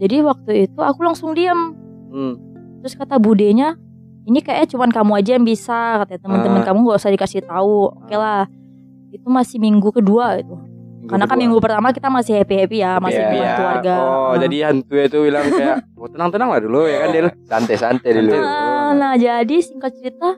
jadi 0.02 0.26
waktu 0.26 0.66
itu 0.66 0.80
aku 0.82 1.00
langsung 1.00 1.38
diam 1.38 1.70
Hmm. 2.10 2.34
terus 2.82 2.98
kata 2.98 3.22
budenya 3.22 3.78
ini 4.22 4.38
kayaknya 4.38 4.68
cuman 4.68 4.90
kamu 4.90 5.12
aja 5.14 5.30
yang 5.32 5.44
bisa 5.44 5.78
katanya 5.98 6.20
teman-teman 6.20 6.60
Ah. 6.60 6.66
kamu 6.66 6.78
nggak 6.82 6.98
usah 6.98 7.10
dikasih 7.10 7.42
tahu 7.42 7.76
oke 7.90 8.12
lah 8.12 8.44
itu 9.10 9.26
masih 9.26 9.56
minggu 9.58 9.88
kedua 9.90 10.38
itu 10.38 10.54
Minggu 11.00 11.08
Karena 11.08 11.24
kan 11.24 11.32
kedua. 11.32 11.42
minggu 11.42 11.58
pertama 11.58 11.88
kita 11.90 12.08
masih 12.08 12.32
happy 12.36 12.54
happy 12.56 12.76
ya, 12.78 12.92
masih 12.98 13.18
Iya, 13.18 13.26
dengan 13.26 13.40
iya. 13.42 13.56
keluarga. 13.56 13.94
Oh, 13.96 14.30
Ah. 14.30 14.36
jadi 14.38 14.56
hantu 14.62 14.94
itu 14.94 15.18
bilang 15.18 15.44
kayak, 15.46 15.76
oh 15.98 16.06
tenang-tenang 16.06 16.48
lah 16.48 16.60
dulu 16.60 16.80
ya 16.84 16.96
kan 16.98 17.08
Del. 17.10 17.26
Santai-santai 17.42 18.10
dulu. 18.12 18.30
Santai. 18.30 18.46
Ah, 18.46 18.90
nah 18.92 19.12
jadi 19.14 19.56
singkat 19.58 19.92
cerita 19.94 20.36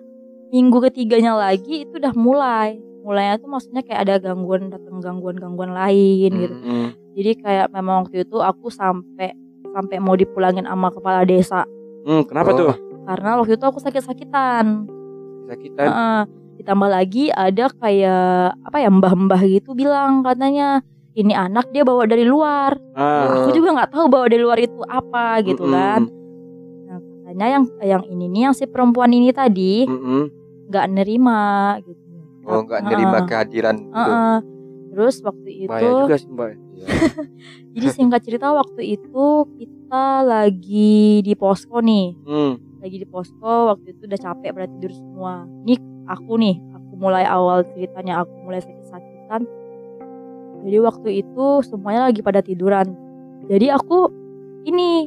minggu 0.49 0.79
ketiganya 0.81 1.35
lagi 1.35 1.83
itu 1.83 1.95
udah 1.95 2.15
mulai 2.15 2.79
mulainya 3.01 3.37
tuh 3.37 3.49
maksudnya 3.49 3.83
kayak 3.83 4.01
ada 4.01 4.15
gangguan 4.23 4.71
datang 4.71 4.97
gangguan 4.99 5.35
gangguan 5.35 5.73
lain 5.73 6.31
gitu 6.31 6.55
Hmm. 6.55 6.89
jadi 7.13 7.31
kayak 7.35 7.67
memang 7.69 8.07
waktu 8.07 8.23
itu 8.23 8.39
aku 8.39 8.71
sampai 8.71 9.35
sampai 9.67 9.97
mau 9.99 10.15
dipulangin 10.15 10.63
sama 10.63 10.89
kepala 10.89 11.25
desa 11.25 11.67
Hmm, 12.03 12.23
kenapa 12.23 12.55
Oh. 12.55 12.59
tuh? 12.61 12.73
Karena 13.05 13.31
waktu 13.37 13.55
itu 13.55 13.65
aku 13.65 13.79
sakit-sakitan 13.79 14.87
Sakitan. 15.45 15.85
Heeh. 15.85 16.21
ditambah 16.55 16.89
lagi 16.89 17.25
ada 17.29 17.67
kayak 17.73 18.55
apa 18.61 18.77
ya 18.79 18.89
mbah-mbah 18.89 19.43
gitu 19.43 19.73
bilang 19.73 20.23
katanya 20.23 20.81
ini 21.13 21.33
anak 21.33 21.69
dia 21.69 21.83
bawa 21.83 22.05
dari 22.05 22.23
luar 22.23 22.79
Ah. 22.93 23.45
aku 23.45 23.53
juga 23.53 23.75
nggak 23.75 23.91
tahu 23.91 24.05
bawa 24.07 24.27
dari 24.27 24.41
luar 24.41 24.59
itu 24.59 24.79
apa 24.83 25.43
gitu 25.43 25.63
Mm-mm. 25.63 25.75
kan 25.75 26.01
nah 26.87 26.99
katanya 27.01 27.47
yang 27.51 27.65
yang 27.83 28.03
ini 28.07 28.25
nih 28.29 28.41
yang 28.45 28.55
si 28.55 28.65
perempuan 28.65 29.11
ini 29.11 29.29
tadi 29.31 29.85
nggak 30.65 30.87
nerima 30.89 31.41
gitu. 31.81 32.01
Oh, 32.43 32.59
enggak 32.61 32.83
nerima 32.83 33.23
kehadiran 33.23 33.77
gitu. 33.79 33.95
Heeh. 33.95 34.37
Terus 34.89 35.15
waktu 35.21 35.51
itu, 35.61 35.71
Bahaya 35.71 35.93
juga 36.01 36.17
sih 36.17 36.27
mbak. 36.27 36.51
jadi 37.73 37.87
singkat 37.89 38.21
cerita 38.21 38.51
waktu 38.51 38.97
itu 38.97 39.27
kita 39.55 40.05
lagi 40.23 40.95
di 41.21 41.33
posko 41.33 41.79
nih, 41.79 42.13
Hmm. 42.21 42.55
Lagi 42.83 42.99
di 42.99 43.07
posko 43.07 43.71
waktu 43.71 43.95
itu 43.95 44.11
udah 44.11 44.21
capek 44.21 44.51
pada 44.51 44.67
tidur 44.67 44.93
semua. 44.93 45.47
Nih 45.63 45.79
aku 46.11 46.35
nih, 46.35 46.59
aku 46.75 46.93
mulai 46.99 47.23
awal 47.23 47.63
ceritanya 47.71 48.27
aku 48.27 48.35
mulai 48.43 48.59
sakit-sakitan. 48.59 49.47
Jadi 50.63 50.79
waktu 50.83 51.09
itu 51.23 51.47
semuanya 51.63 52.11
lagi 52.11 52.21
pada 52.27 52.43
tiduran. 52.43 52.91
Jadi 53.47 53.71
aku 53.71 54.11
ini 54.67 55.07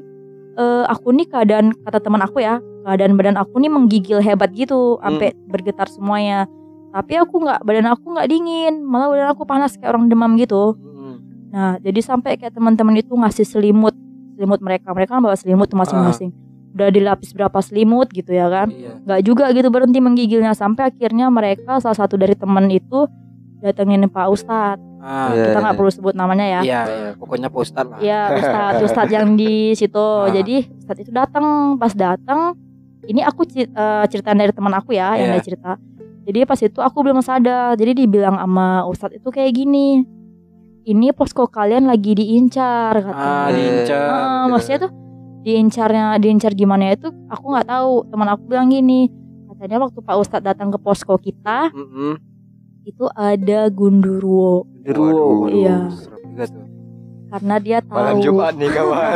eh, 0.56 0.86
aku 0.88 1.12
nih 1.12 1.28
keadaan 1.28 1.76
kata 1.84 2.00
teman 2.00 2.24
aku 2.24 2.40
ya, 2.40 2.64
keadaan 2.88 3.20
badan 3.20 3.36
aku 3.36 3.60
nih 3.60 3.72
menggigil 3.72 4.20
hebat 4.24 4.56
gitu, 4.56 5.00
sampai 5.04 5.36
bergetar 5.52 5.92
semuanya. 5.92 6.48
Tapi 6.96 7.20
aku 7.20 7.44
nggak, 7.44 7.68
badan 7.68 7.92
aku 7.92 8.16
nggak 8.16 8.28
dingin, 8.32 8.80
malah 8.88 9.12
badan 9.12 9.28
aku 9.36 9.44
panas 9.44 9.76
kayak 9.76 9.92
orang 9.92 10.08
demam 10.08 10.40
gitu. 10.40 10.80
Hmm. 10.80 11.16
Nah, 11.52 11.76
jadi 11.84 12.00
sampai 12.00 12.40
kayak 12.40 12.56
teman-teman 12.56 12.96
itu 12.96 13.12
ngasih 13.12 13.44
selimut, 13.44 13.92
selimut 14.40 14.64
mereka, 14.64 14.96
mereka 14.96 15.20
kan 15.20 15.24
bawa 15.24 15.36
selimut 15.36 15.68
tuh 15.68 15.76
masing-masing. 15.76 16.32
Udah 16.76 16.92
dilapis 16.92 17.32
berapa 17.32 17.56
selimut 17.64 18.12
gitu 18.12 18.36
ya 18.36 18.52
kan? 18.52 18.68
Iya. 18.68 19.00
Nggak 19.08 19.22
juga 19.24 19.46
gitu 19.56 19.72
berhenti 19.72 20.04
menggigilnya 20.04 20.52
sampai 20.52 20.92
akhirnya 20.92 21.32
mereka 21.32 21.80
salah 21.80 21.96
satu 21.96 22.20
dari 22.20 22.36
teman 22.36 22.68
itu 22.68 23.08
datengin 23.64 24.12
Pak 24.12 24.28
Ustadz. 24.28 24.84
Ah. 25.00 25.32
Iya. 25.32 25.56
Kita 25.56 25.58
nggak 25.64 25.76
perlu 25.80 25.92
sebut 25.94 26.14
namanya 26.14 26.44
ya. 26.44 26.62
Iya, 26.62 26.82
iya. 26.84 27.10
pokoknya 27.16 27.48
Pak 27.48 27.62
Ustadz 27.64 27.90
lah. 27.96 28.00
Iya 28.04 28.22
Ustadz, 28.36 28.82
Ustadz 28.92 29.14
yang 29.16 29.40
di 29.40 29.72
situ. 29.72 29.96
Ah. 30.26 30.28
Jadi 30.36 30.68
Ustadz 30.84 31.02
itu 31.08 31.12
datang, 31.16 31.80
pas 31.80 31.96
datang, 31.96 32.60
ini 33.08 33.22
aku 33.24 33.48
eh, 33.56 34.06
ceritaan 34.12 34.36
dari 34.36 34.52
teman 34.52 34.74
aku 34.76 34.92
ya 34.92 35.16
yang 35.16 35.32
Iya. 35.32 35.40
dia 35.40 35.46
cerita. 35.48 35.72
Jadi 36.26 36.40
pas 36.44 36.60
itu 36.60 36.80
aku 36.82 36.98
belum 37.06 37.22
sadar. 37.22 37.78
Jadi 37.78 38.04
dibilang 38.04 38.36
sama 38.36 38.84
Ustadz 38.90 39.16
itu 39.22 39.30
kayak 39.32 39.54
gini. 39.56 40.04
Ini 40.86 41.14
posko 41.18 41.50
kalian 41.50 41.90
lagi 41.90 42.14
diincar 42.14 42.94
katanya. 43.00 43.16
Ah, 43.16 43.50
diincar. 43.50 44.06
Ah, 44.06 44.46
maksudnya 44.50 44.86
tuh 44.86 44.92
diincarnya 45.46 46.18
diincar 46.18 46.52
gimana 46.52 46.90
ya 46.90 46.94
itu 46.98 47.14
aku 47.30 47.46
nggak 47.54 47.70
tahu. 47.70 48.10
Teman 48.10 48.28
aku 48.28 48.44
bilang 48.50 48.68
gini. 48.68 49.08
Katanya 49.46 49.86
waktu 49.86 50.00
Pak 50.02 50.16
Ustadz 50.20 50.44
datang 50.44 50.68
ke 50.68 50.76
posko 50.76 51.16
kita 51.16 51.72
Mm-mm. 51.72 52.20
itu 52.84 53.06
ada 53.14 53.70
gundurwo. 53.70 54.66
Waduh. 54.84 55.48
Iya. 55.48 55.94
Serem 55.94 56.22
juga 56.28 56.46
tuh. 56.50 56.66
karena 57.26 57.56
dia 57.58 57.80
tahu. 57.80 58.00
Malam 58.00 58.20
Jumat 58.20 58.54
nih 58.56 58.70
kawan. 58.70 59.12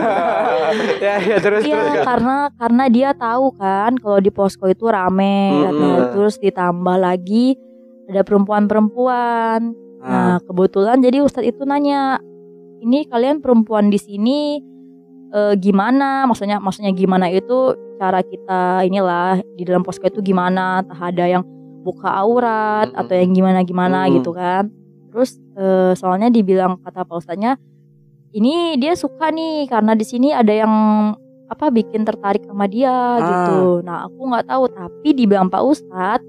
ya, 1.05 1.15
ya 1.23 1.37
terus 1.39 1.61
Iya 1.63 1.79
terus. 1.79 2.03
karena 2.03 2.35
karena 2.53 2.83
dia 2.87 3.09
tahu 3.11 3.45
kan 3.55 3.95
kalau 3.95 4.19
di 4.19 4.27
posko 4.29 4.65
itu 4.65 4.85
rame 4.85 5.49
Mm-mm. 5.49 5.63
katanya. 5.65 5.99
terus 6.13 6.35
ditambah 6.37 6.97
lagi 6.99 7.55
ada 8.07 8.21
perempuan-perempuan. 8.23 9.59
Ah. 9.99 10.07
Nah 10.07 10.35
kebetulan 10.41 10.99
jadi 10.99 11.19
Ustadz 11.19 11.47
itu 11.47 11.63
nanya 11.63 12.19
ini 12.79 13.03
kalian 13.05 13.43
perempuan 13.43 13.91
di 13.91 13.99
sini 13.99 14.63
eh, 15.29 15.53
gimana? 15.55 16.25
Maksudnya 16.25 16.57
maksudnya 16.57 16.91
gimana 16.91 17.27
itu 17.27 17.73
cara 17.97 18.21
kita 18.21 18.83
inilah 18.83 19.41
di 19.53 19.63
dalam 19.63 19.81
posko 19.81 20.05
itu 20.05 20.19
gimana? 20.19 20.81
Entah 20.81 21.01
ada 21.01 21.25
yang 21.25 21.43
buka 21.79 22.11
aurat 22.11 22.91
atau 22.91 23.13
yang 23.13 23.31
gimana 23.31 23.63
gimana 23.63 24.05
Mm. 24.05 24.11
gitu 24.19 24.31
kan? 24.31 24.67
Terus 25.09 25.37
eh, 25.55 25.93
soalnya 25.93 26.29
dibilang 26.29 26.77
kata 26.79 27.03
Pak 27.03 27.17
Ustadznya 27.17 27.57
ini 28.29 28.77
dia 28.77 28.93
suka 28.93 29.29
nih 29.29 29.65
karena 29.65 29.97
di 29.97 30.05
sini 30.05 30.29
ada 30.29 30.53
yang 30.53 30.69
apa 31.49 31.73
bikin 31.73 32.05
tertarik 32.05 32.45
sama 32.45 32.69
dia 32.69 32.93
Ah. 32.93 33.17
gitu. 33.17 33.81
Nah 33.81 34.05
aku 34.05 34.21
nggak 34.21 34.45
tahu 34.45 34.63
tapi 34.69 35.09
dibilang 35.13 35.49
Pak 35.49 35.63
Ustadz 35.65 36.27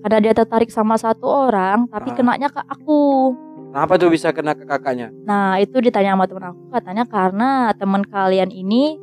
karena 0.00 0.18
dia 0.20 0.32
tertarik 0.32 0.68
sama 0.68 0.96
satu 0.96 1.28
orang 1.28 1.84
tapi 1.88 2.12
Ah. 2.12 2.16
kenanya 2.16 2.48
ke 2.48 2.60
aku. 2.64 3.32
Kenapa 3.74 3.98
tuh 3.98 4.06
bisa 4.06 4.30
kena 4.30 4.54
ke 4.54 4.62
kakaknya? 4.62 5.10
Nah 5.26 5.58
itu 5.58 5.74
ditanya 5.76 6.14
sama 6.14 6.24
temen 6.24 6.46
aku 6.46 6.62
katanya 6.70 7.04
karena 7.04 7.48
teman 7.74 8.06
kalian 8.06 8.48
ini 8.48 9.02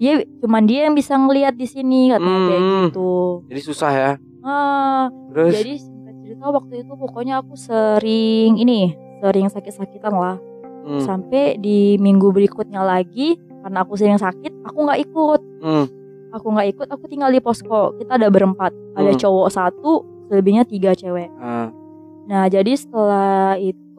dia 0.00 0.24
cuman 0.40 0.64
dia 0.64 0.88
yang 0.88 0.96
bisa 0.96 1.12
ngelihat 1.12 1.52
di 1.52 1.68
sini 1.68 2.08
katanya 2.08 2.40
kayak 2.40 2.60
Hmm. 2.62 2.84
gitu. 2.88 3.12
Jadi 3.44 3.60
susah 3.60 3.92
ya. 3.92 4.12
Ah, 4.40 5.12
Terus 5.28 5.52
jadi 5.52 5.72
singkat 5.76 6.14
cerita 6.24 6.46
waktu 6.48 6.74
itu 6.80 6.92
pokoknya 6.96 7.34
aku 7.38 7.52
sering 7.54 8.56
ini 8.56 8.96
sering 9.20 9.46
sakit-sakitan 9.46 10.08
lah 10.10 10.40
hmm, 10.80 11.04
sampai 11.04 11.60
di 11.60 12.00
minggu 12.00 12.32
berikutnya 12.32 12.80
lagi 12.80 13.36
karena 13.60 13.84
aku 13.84 14.00
sering 14.00 14.16
sakit 14.16 14.64
aku 14.64 14.78
nggak 14.80 15.00
ikut 15.04 15.40
hmm, 15.60 15.84
aku 16.32 16.46
nggak 16.48 16.68
ikut 16.72 16.88
aku 16.88 17.04
tinggal 17.04 17.28
di 17.28 17.36
posko 17.38 17.92
kita 18.00 18.16
ada 18.16 18.32
berempat 18.32 18.72
ada 18.96 19.12
Hmm. 19.12 19.20
cowok 19.20 19.48
satu 19.52 19.92
selebihnya 20.26 20.64
tiga 20.64 20.96
cewek 20.96 21.28
ah, 21.36 21.68
nah 22.24 22.48
jadi 22.48 22.72
setelah 22.72 23.60
itu 23.60 23.89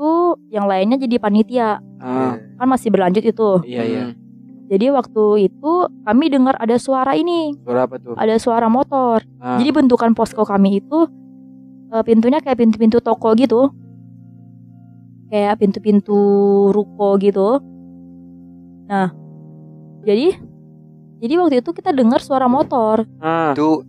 yang 0.50 0.66
lainnya 0.66 0.98
jadi 0.98 1.16
panitia. 1.18 1.80
Ah, 2.02 2.38
kan 2.58 2.68
masih 2.68 2.90
berlanjut 2.90 3.22
itu. 3.22 3.50
Iya 3.66 3.84
iya. 3.86 4.04
jadi 4.72 4.88
waktu 4.96 5.52
itu 5.52 5.72
kami 6.08 6.32
dengar 6.32 6.56
ada 6.58 6.80
suara 6.80 7.14
ini. 7.14 7.54
Suara 7.62 7.86
apa 7.86 8.00
tuh? 8.00 8.16
ada 8.16 8.36
suara 8.40 8.68
motor. 8.72 9.22
Ah, 9.38 9.60
jadi 9.60 9.70
bentukan 9.76 10.16
posko 10.16 10.42
kami 10.42 10.80
itu 10.80 11.00
eh, 11.92 12.04
pintunya 12.08 12.40
kayak 12.40 12.58
pintu-pintu 12.58 13.04
toko 13.04 13.36
gitu. 13.36 13.70
Kayak 15.28 15.60
pintu-pintu 15.64 16.20
ruko 16.72 17.16
gitu. 17.20 17.60
Nah 18.88 19.12
jadi 20.02 20.36
jadi 21.22 21.34
waktu 21.38 21.62
itu 21.62 21.70
kita 21.72 21.94
dengar 21.94 22.20
suara 22.20 22.50
motor. 22.50 23.06
Ah, 23.22 23.54
Itu 23.54 23.86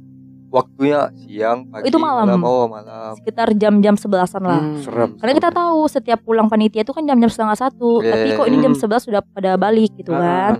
waktunya 0.52 1.08
siang, 1.16 1.64
pagi, 1.66 1.88
Itu 1.88 1.96
malam. 1.96 2.28
Oh, 2.38 2.68
malam. 2.68 3.16
sekitar 3.16 3.56
jam-jam 3.56 3.96
sebelasan 3.96 4.42
lah 4.42 4.60
hmm, 4.60 4.78
serem. 4.78 5.10
Karena 5.16 5.32
kita 5.34 5.50
tahu 5.50 5.88
setiap 5.88 6.20
pulang 6.20 6.46
panitia 6.46 6.80
itu 6.80 6.92
kan 6.92 7.02
jam-jam 7.02 7.26
setengah 7.26 7.56
satu, 7.56 7.98
Iya, 7.98 8.12
tapi 8.12 8.26
iya, 8.28 8.36
kok 8.36 8.46
ini 8.46 8.56
jam 8.60 8.72
Hmm. 8.72 8.82
11 8.84 9.00
sudah 9.02 9.20
pada 9.24 9.56
balik 9.56 9.90
gitu 9.94 10.12
Ah, 10.12 10.20
kan. 10.20 10.52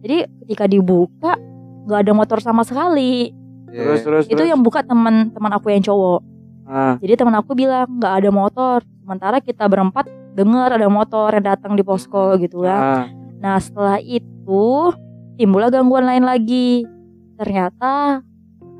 Jadi 0.00 0.16
ketika 0.40 0.64
dibuka 0.64 1.32
nggak 1.84 2.00
ada 2.00 2.12
motor 2.12 2.38
sama 2.38 2.62
sekali. 2.62 3.34
Terus 3.66 4.00
terus 4.00 4.24
Itu 4.24 4.38
terus. 4.38 4.46
yang 4.46 4.62
buka 4.62 4.80
teman 4.80 5.28
teman 5.28 5.50
aku 5.50 5.66
yang 5.68 5.82
cowok. 5.82 6.20
ah, 6.64 6.94
Jadi 6.96 7.12
teman 7.14 7.34
aku 7.34 7.52
bilang 7.52 7.90
nggak 7.90 8.14
ada 8.14 8.30
motor. 8.30 8.78
Sementara 8.96 9.36
kita 9.38 9.66
berempat 9.66 10.06
dengar 10.32 10.70
ada 10.70 10.86
motor 10.86 11.28
yang 11.28 11.44
datang 11.44 11.72
di 11.72 11.82
posko 11.82 12.38
gitu 12.38 12.62
kan. 12.62 12.80
ah, 12.80 13.04
Nah 13.36 13.58
setelah 13.58 13.98
itu 13.98 14.94
timbullah 15.34 15.68
gangguan 15.68 16.04
lain 16.04 16.22
lagi. 16.22 16.86
Ternyata 17.34 18.22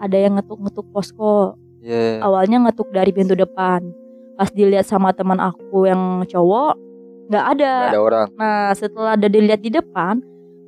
ada 0.04 0.16
yang 0.20 0.36
ngetuk-ngetuk 0.36 0.86
posko. 0.92 1.56
Iya. 1.80 2.20
Awalnya 2.20 2.68
ngetuk 2.68 2.92
dari 2.92 3.10
pintu 3.10 3.32
depan. 3.32 3.80
Pas 4.36 4.52
dilihat 4.52 4.84
sama 4.84 5.16
teman 5.16 5.40
aku 5.40 5.88
yang 5.88 6.24
cowok 6.28 6.76
nggak 7.32 7.44
ada. 7.56 7.72
Nggak 7.88 7.94
ada 7.96 8.02
orang. 8.04 8.26
Nah 8.36 8.68
setelah 8.76 9.10
ada 9.16 9.28
dilihat 9.28 9.60
di 9.64 9.72
depan, 9.72 10.20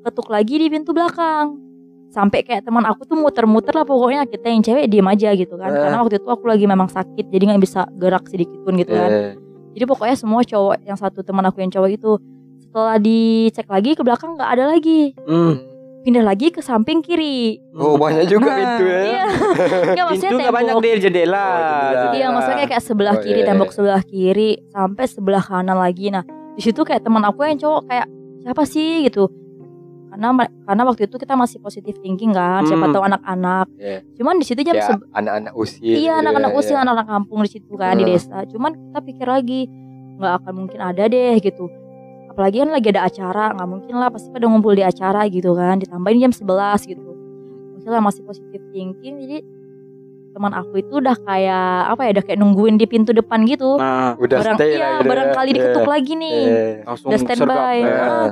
ketuk 0.04 0.28
lagi 0.32 0.56
di 0.56 0.66
pintu 0.72 0.96
belakang. 0.96 1.60
Sampai 2.08 2.40
kayak 2.46 2.64
teman 2.64 2.86
aku 2.88 3.04
tuh 3.04 3.18
muter-muter 3.18 3.76
lah 3.76 3.84
pokoknya 3.84 4.24
kita 4.24 4.48
yang 4.48 4.62
cewek 4.64 4.88
diem 4.88 5.04
aja 5.04 5.36
gitu 5.36 5.60
kan. 5.60 5.68
Eh. 5.68 5.76
Karena 5.76 6.00
waktu 6.00 6.16
itu 6.16 6.28
aku 6.32 6.44
lagi 6.48 6.64
memang 6.64 6.88
sakit 6.88 7.28
jadi 7.28 7.52
nggak 7.52 7.62
bisa 7.62 7.84
gerak 8.00 8.24
sedikit 8.32 8.56
pun 8.64 8.80
gitu 8.80 8.96
kan. 8.96 9.10
Iya. 9.12 9.30
Jadi 9.76 9.84
pokoknya 9.84 10.16
semua 10.16 10.40
cowok 10.40 10.88
yang 10.88 10.96
satu 10.96 11.20
teman 11.20 11.44
aku 11.44 11.60
yang 11.60 11.68
cowok 11.68 11.90
itu 11.92 12.16
setelah 12.64 12.96
dicek 12.96 13.68
lagi 13.68 13.92
ke 13.92 14.00
belakang 14.00 14.32
nggak 14.38 14.50
ada 14.56 14.64
lagi. 14.72 15.12
hmm. 15.28 15.75
Pindah 16.06 16.22
lagi 16.22 16.48
ke 16.48 16.62
samping 16.62 17.02
kiri. 17.02 17.58
Oh, 17.74 17.98
banyak 17.98 18.24
juga 18.24 18.46
Nah, 18.46 18.78
itu 18.78 18.84
ya. 18.86 18.98
Iya. 19.02 19.24
Nggak 19.90 20.06
maksudnya 20.06 20.30
Pintu 20.30 20.38
nggak 20.38 20.54
banyak 20.54 20.70
tembok. 20.72 20.84
di 20.86 21.02
jendela. 21.02 21.34
Oh, 21.34 21.50
jendela. 21.50 22.14
Iya 22.14 22.26
maksudnya 22.30 22.64
kayak 22.64 22.78
sebelah 22.80 23.12
Oh, 23.12 23.20
kiri 23.20 23.34
iya, 23.36 23.46
tembok 23.48 23.66
iya. 23.66 23.74
sebelah 23.74 24.02
kiri 24.04 24.50
sampai 24.68 25.04
sebelah 25.04 25.42
kanan 25.42 25.74
lagi. 25.76 26.06
Nah 26.08 26.22
di 26.54 26.62
situ 26.62 26.80
kayak 26.80 27.02
teman 27.02 27.20
aku 27.20 27.42
yang 27.42 27.58
cowok 27.58 27.82
kayak 27.84 28.06
siapa 28.38 28.62
sih 28.64 29.02
gitu. 29.02 29.26
Karena 30.08 30.30
karena 30.62 30.82
waktu 30.84 31.02
itu 31.04 31.16
kita 31.16 31.34
masih 31.34 31.58
positif 31.58 31.98
thinking 31.98 32.30
kan, 32.30 32.62
siapa 32.62 32.86
Hmm. 32.86 32.94
tahu 32.94 33.02
anak-anak. 33.04 33.66
Iya. 33.74 33.98
Cuman 34.14 34.34
di 34.38 34.46
situ 34.46 34.62
jam 34.62 34.78
se- 34.78 35.02
anak-anak 35.12 35.52
usia. 35.52 35.82
iya 35.82 36.14
gitu 36.14 36.22
anak-anak 36.22 36.50
ya, 36.50 36.56
usia 36.56 36.72
ya. 36.72 36.78
anak-anak 36.80 37.06
kampung 37.10 37.38
di 37.42 37.50
situ 37.50 37.72
kan 37.74 37.92
di 37.92 38.04
Hmm. 38.04 38.12
desa. 38.12 38.38
Cuman 38.46 38.70
kita 38.72 38.98
pikir 39.02 39.26
lagi 39.26 39.66
nggak 40.16 40.32
akan 40.38 40.52
mungkin 40.56 40.80
ada 40.80 41.04
deh 41.04 41.34
gitu 41.36 41.66
apalagi 42.36 42.60
kan 42.60 42.68
lagi 42.68 42.88
ada 42.90 43.02
acara 43.02 43.44
nggak 43.50 43.64
mungkin 43.66 43.94
lah 43.94 44.08
pasti 44.08 44.28
pada 44.28 44.44
ngumpul 44.44 44.70
di 44.70 44.84
acara 44.84 45.24
gitu 45.26 45.50
kan 45.52 45.80
ditambahin 45.80 46.20
jam 46.20 46.32
11 46.32 46.44
gitu 46.84 47.10
maksudnya 47.72 47.98
masih 47.98 48.22
positif 48.22 48.60
thinking 48.70 48.92
jadi 49.18 49.38
teman 50.30 50.52
aku 50.52 50.76
itu 50.76 50.92
udah 50.94 51.16
kayak 51.16 51.64
apa 51.90 52.00
ya 52.02 52.10
udah 52.12 52.24
kayak 52.26 52.36
nungguin 52.36 52.76
di 52.76 52.84
pintu 52.84 53.10
depan 53.10 53.42
gitu 53.42 53.74
Nah, 53.74 54.12
Udah 54.16 54.36
barang 54.36 54.56
stay 54.56 54.68
iya 54.70 54.78
lah 54.78 54.92
gitu. 54.94 55.08
barangkali 55.08 55.48
Iya. 55.48 55.56
diketuk 55.56 55.86
lagi 55.86 56.12
nih 56.14 56.40
langsung 56.84 57.08
udah 57.08 57.18
standby 57.18 57.40
sergap. 57.40 57.56
eh. 57.56 57.80
Heeh. 57.88 58.30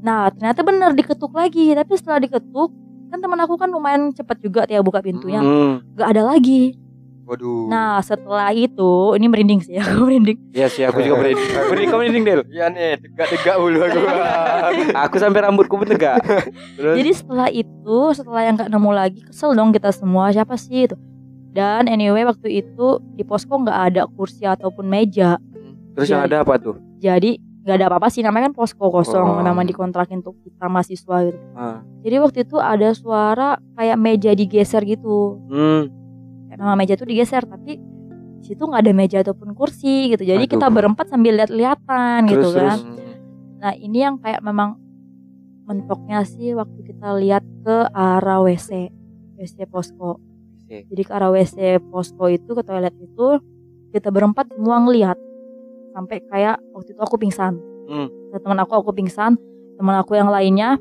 nah 0.00 0.20
ternyata 0.28 0.60
bener 0.60 0.90
diketuk 0.92 1.30
lagi 1.30 1.64
tapi 1.70 1.92
setelah 1.94 2.18
diketuk 2.18 2.70
kan 3.06 3.18
teman 3.20 3.38
aku 3.38 3.54
kan 3.54 3.68
lumayan 3.68 4.10
cepet 4.10 4.36
juga 4.40 4.66
ya 4.66 4.80
buka 4.80 4.98
pintunya 4.98 5.38
nggak 5.94 6.08
ada 6.08 6.22
lagi 6.24 6.74
Waduh. 7.30 7.70
nah 7.70 8.02
setelah 8.02 8.50
itu 8.50 9.14
ini 9.14 9.30
merinding 9.30 9.62
sih 9.62 9.78
aku 9.82 10.02
merinding 10.10 10.38
Iya 10.50 10.66
sih 10.66 10.82
aku 10.82 10.98
juga 10.98 11.22
merinding. 11.22 11.46
Merinding 11.70 11.88
kamu 11.94 12.00
merinding 12.02 12.24
Del. 12.26 12.40
Iya 12.50 12.66
nih, 12.74 12.98
tegak-tegak 12.98 13.56
bulu 13.62 13.78
aku. 13.86 13.98
Aku 15.06 15.14
sampai 15.22 15.40
rambutku 15.46 15.74
pun 15.78 15.86
tegak. 15.86 16.18
Terus 16.74 16.98
Jadi 16.98 17.10
setelah 17.14 17.48
itu, 17.54 17.98
setelah 18.18 18.42
yang 18.42 18.58
nggak 18.58 18.70
nemu 18.74 18.90
lagi, 18.90 19.20
kesel 19.22 19.54
dong 19.54 19.70
kita 19.70 19.94
semua. 19.94 20.34
Siapa 20.34 20.58
sih 20.58 20.90
itu? 20.90 20.98
Dan 21.54 21.86
anyway 21.86 22.26
waktu 22.26 22.66
itu 22.66 22.98
di 23.14 23.22
posko 23.22 23.54
nggak 23.54 23.78
ada 23.94 24.02
kursi 24.10 24.42
ataupun 24.42 24.86
meja. 24.90 25.38
terus 25.94 26.10
yang 26.10 26.26
ada 26.26 26.42
apa 26.42 26.58
tuh? 26.58 26.78
Jadi 26.98 27.38
nggak 27.62 27.76
ada 27.78 27.86
apa-apa 27.90 28.08
sih. 28.10 28.26
Namanya 28.26 28.50
kan 28.50 28.54
posko 28.58 28.90
kosong. 28.90 29.38
Oh. 29.38 29.42
Memang 29.42 29.66
dikontrakin 29.70 30.22
untuk 30.26 30.34
kita 30.42 30.66
mahasiswa 30.66 31.16
gitu. 31.30 31.38
Ah. 31.54 31.78
Jadi 32.02 32.16
waktu 32.18 32.38
itu 32.42 32.56
ada 32.58 32.90
suara 32.90 33.58
kayak 33.78 33.98
meja 33.98 34.30
digeser 34.34 34.82
gitu. 34.82 35.38
Hmm. 35.46 35.99
Memang 36.60 36.76
meja 36.76 36.92
tuh 36.92 37.08
digeser, 37.08 37.48
tapi 37.48 37.80
situ 38.44 38.60
nggak 38.60 38.84
ada 38.84 38.92
meja 38.92 39.18
ataupun 39.24 39.56
kursi 39.56 40.12
gitu. 40.12 40.28
Jadi 40.28 40.44
Aduh. 40.44 40.52
kita 40.52 40.66
berempat 40.68 41.08
sambil 41.08 41.40
lihat-lihatan 41.40 42.28
gitu 42.28 42.52
kan. 42.52 42.76
terus. 42.76 42.80
Nah 43.60 43.72
ini 43.76 43.98
yang 44.04 44.20
kayak 44.20 44.44
memang 44.44 44.76
mentoknya 45.64 46.20
sih 46.28 46.52
waktu 46.52 46.80
kita 46.84 47.16
lihat 47.20 47.44
ke 47.64 47.76
arah 47.92 48.44
WC, 48.44 48.92
WC 49.40 49.56
posko. 49.68 50.20
Jadi 50.68 51.02
ke 51.02 51.12
arah 51.12 51.32
WC 51.32 51.80
posko 51.90 52.28
itu 52.28 52.50
ke 52.52 52.62
toilet 52.62 52.94
itu 53.00 53.40
kita 53.90 54.12
berempat 54.12 54.52
semua 54.54 54.78
ngelihat 54.84 55.18
sampai 55.96 56.22
kayak 56.30 56.62
waktu 56.76 56.94
itu 56.94 57.00
aku 57.02 57.16
pingsan. 57.18 57.58
Hmm. 57.90 58.08
Nah, 58.30 58.38
teman 58.38 58.58
aku 58.62 58.72
aku 58.78 58.90
pingsan, 58.94 59.34
teman 59.74 59.98
aku 59.98 60.14
yang 60.14 60.30
lainnya 60.30 60.78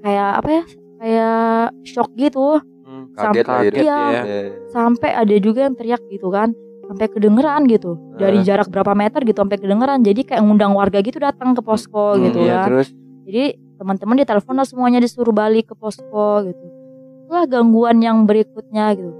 kayak 0.00 0.30
apa 0.40 0.48
ya? 0.48 0.64
Kayak 1.02 1.66
shock 1.84 2.10
gitu. 2.16 2.62
Kaget 3.12 3.44
Sampai- 3.44 3.76
iya. 3.76 4.02
Eh, 4.22 4.46
Sampai 4.68 5.10
ada 5.12 5.36
juga 5.36 5.60
yang 5.62 5.74
teriak 5.74 6.02
gitu 6.08 6.28
kan. 6.28 6.56
Sampai 6.82 7.06
kedengeran 7.08 7.64
gitu. 7.66 7.96
Dari 8.14 8.40
jarak 8.42 8.68
berapa 8.68 8.92
meter 8.92 9.22
gitu 9.22 9.38
sampai 9.38 9.56
kedengeran. 9.56 10.00
Jadi 10.00 10.24
kayak 10.24 10.40
ngundang 10.40 10.72
warga 10.72 10.98
gitu 10.98 11.16
datang 11.16 11.52
ke 11.52 11.60
posko 11.60 12.14
Hmm, 12.14 12.24
gitu 12.26 12.40
iya, 12.42 12.62
kan. 12.62 12.68
terus 12.68 12.88
Jadi 13.22 13.44
teman-teman 13.76 14.16
ditelepon 14.18 14.54
lah 14.54 14.64
semuanya 14.64 14.98
disuruh 14.98 15.30
balik 15.30 15.70
ke 15.70 15.74
posko 15.74 16.42
gitu. 16.42 16.64
Itulah 17.22 17.46
gangguan 17.46 17.98
yang 17.98 18.24
berikutnya 18.24 18.92
gitu. 18.92 19.12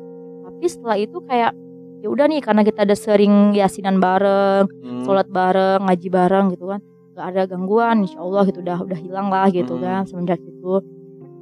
Tapi 0.42 0.64
setelah 0.66 0.96
itu 0.96 1.18
kayak 1.22 1.52
ya 1.98 2.08
udah 2.08 2.26
nih 2.26 2.40
karena 2.40 2.62
kita 2.62 2.82
ada 2.82 2.92
sering 2.92 3.52
yasinan 3.52 3.96
bareng, 3.96 4.66
hmm. 4.66 5.06
sholat 5.06 5.28
bareng, 5.28 5.86
ngaji 5.86 6.08
bareng 6.08 6.46
gitu 6.50 6.66
kan. 6.66 6.80
Gak 7.12 7.26
ada 7.28 7.42
gangguan, 7.46 8.02
insya 8.02 8.18
Allah 8.18 8.42
gitu 8.42 8.58
udah 8.58 8.78
udah 8.80 8.98
hilang 8.98 9.28
lah 9.28 9.46
gitu 9.48 9.76
Hmm. 9.76 9.82
kan 9.82 10.02
semenjak 10.02 10.40
itu. 10.40 10.82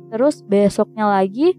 Terus 0.08 0.42
besoknya 0.42 1.08
lagi 1.08 1.54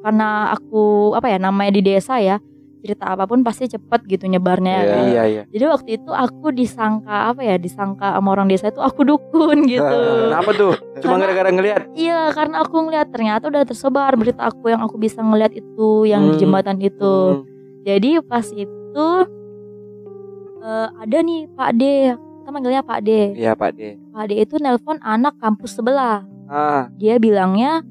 karena 0.00 0.28
aku 0.50 0.82
apa 1.12 1.26
ya 1.26 1.38
namanya 1.38 1.72
di 1.72 1.82
desa 1.84 2.18
ya 2.18 2.38
cerita 2.78 3.10
apa 3.10 3.26
pun 3.26 3.42
pasti 3.42 3.66
cepet 3.66 4.06
gitu 4.06 4.24
nyebarnya 4.24 4.70
Iya. 4.76 4.86
kan. 4.88 5.02
Iya, 5.04 5.22
iya. 5.26 5.42
Jadi 5.46 5.64
waktu 5.66 5.90
itu 5.98 6.10
aku 6.10 6.46
disangka 6.50 7.34
apa 7.34 7.42
ya 7.42 7.56
disangka 7.56 8.14
sama 8.14 8.28
orang 8.30 8.46
desa 8.46 8.70
itu 8.70 8.78
aku 8.78 9.02
dukun 9.04 9.66
gitu. 9.66 9.98
Kenapa 10.30 10.50
tuh? 10.52 10.72
Cuma 10.98 11.18
gara-gara 11.18 11.50
ngelihat. 11.50 11.90
Iya 11.92 12.30
karena 12.30 12.62
aku 12.62 12.78
ngeliat 12.80 13.10
ternyata 13.10 13.44
udah 13.46 13.62
tersebar 13.62 14.14
berita 14.14 14.46
aku 14.46 14.70
yang 14.70 14.78
aku 14.80 14.94
bisa 14.96 15.18
ngeliat 15.18 15.50
itu 15.52 16.06
yang 16.06 16.22
di 16.24 16.32
Hmm. 16.32 16.40
jembatan 16.40 16.78
itu. 16.78 17.14
Hmm. 17.34 17.42
Jadi 17.82 18.10
pas 18.22 18.46
itu 18.48 19.08
eh, 20.60 20.88
ada 20.92 21.18
nih 21.18 21.50
Pak 21.50 21.70
D, 21.72 21.82
kita 22.14 22.48
manggilnya 22.48 22.82
Pak 22.82 23.00
D. 23.00 23.10
Iya, 23.34 23.52
Pak 23.54 23.70
D. 23.72 23.80
Pak 24.08 24.24
D 24.24 24.32
itu 24.38 24.54
nelpon 24.56 24.98
anak 25.00 25.34
kampus 25.36 25.74
sebelah. 25.74 26.22
Ah, 26.46 26.88
Dia 26.94 27.18
bilangnya 27.18 27.82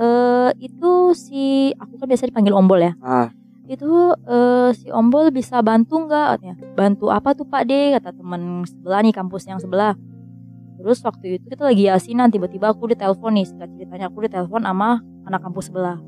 eh 0.00 0.50
itu 0.58 0.92
si 1.12 1.44
aku 1.76 1.94
kan 1.96 2.08
biasa 2.08 2.24
dipanggil 2.26 2.56
Ombol 2.56 2.80
ya. 2.82 2.92
ah. 3.00 3.28
Itu 3.64 3.86
eh, 4.18 4.74
si 4.74 4.90
Ombol 4.90 5.30
bisa 5.30 5.60
bantu 5.60 6.02
nggak? 6.02 6.26
Katanya. 6.34 6.54
Bantu 6.74 7.06
apa 7.08 7.30
tuh 7.32 7.44
Pak 7.44 7.62
D? 7.64 7.94
Kata 7.94 8.10
teman 8.10 8.64
sebelah 8.64 9.00
nih 9.00 9.14
kampus 9.14 9.46
yang 9.46 9.60
sebelah. 9.60 9.94
Terus 10.74 10.98
waktu 11.04 11.36
itu 11.36 11.46
kita 11.46 11.68
lagi 11.68 11.86
yasinan 11.86 12.32
tiba-tiba 12.32 12.72
aku 12.72 12.88
ditelepon 12.88 13.36
nih 13.36 13.44
singkat 13.44 13.68
ceritanya 13.76 14.08
aku 14.08 14.24
ditelepon 14.24 14.64
sama 14.64 14.98
anak 15.22 15.40
kampus 15.44 15.68
sebelah. 15.68 16.00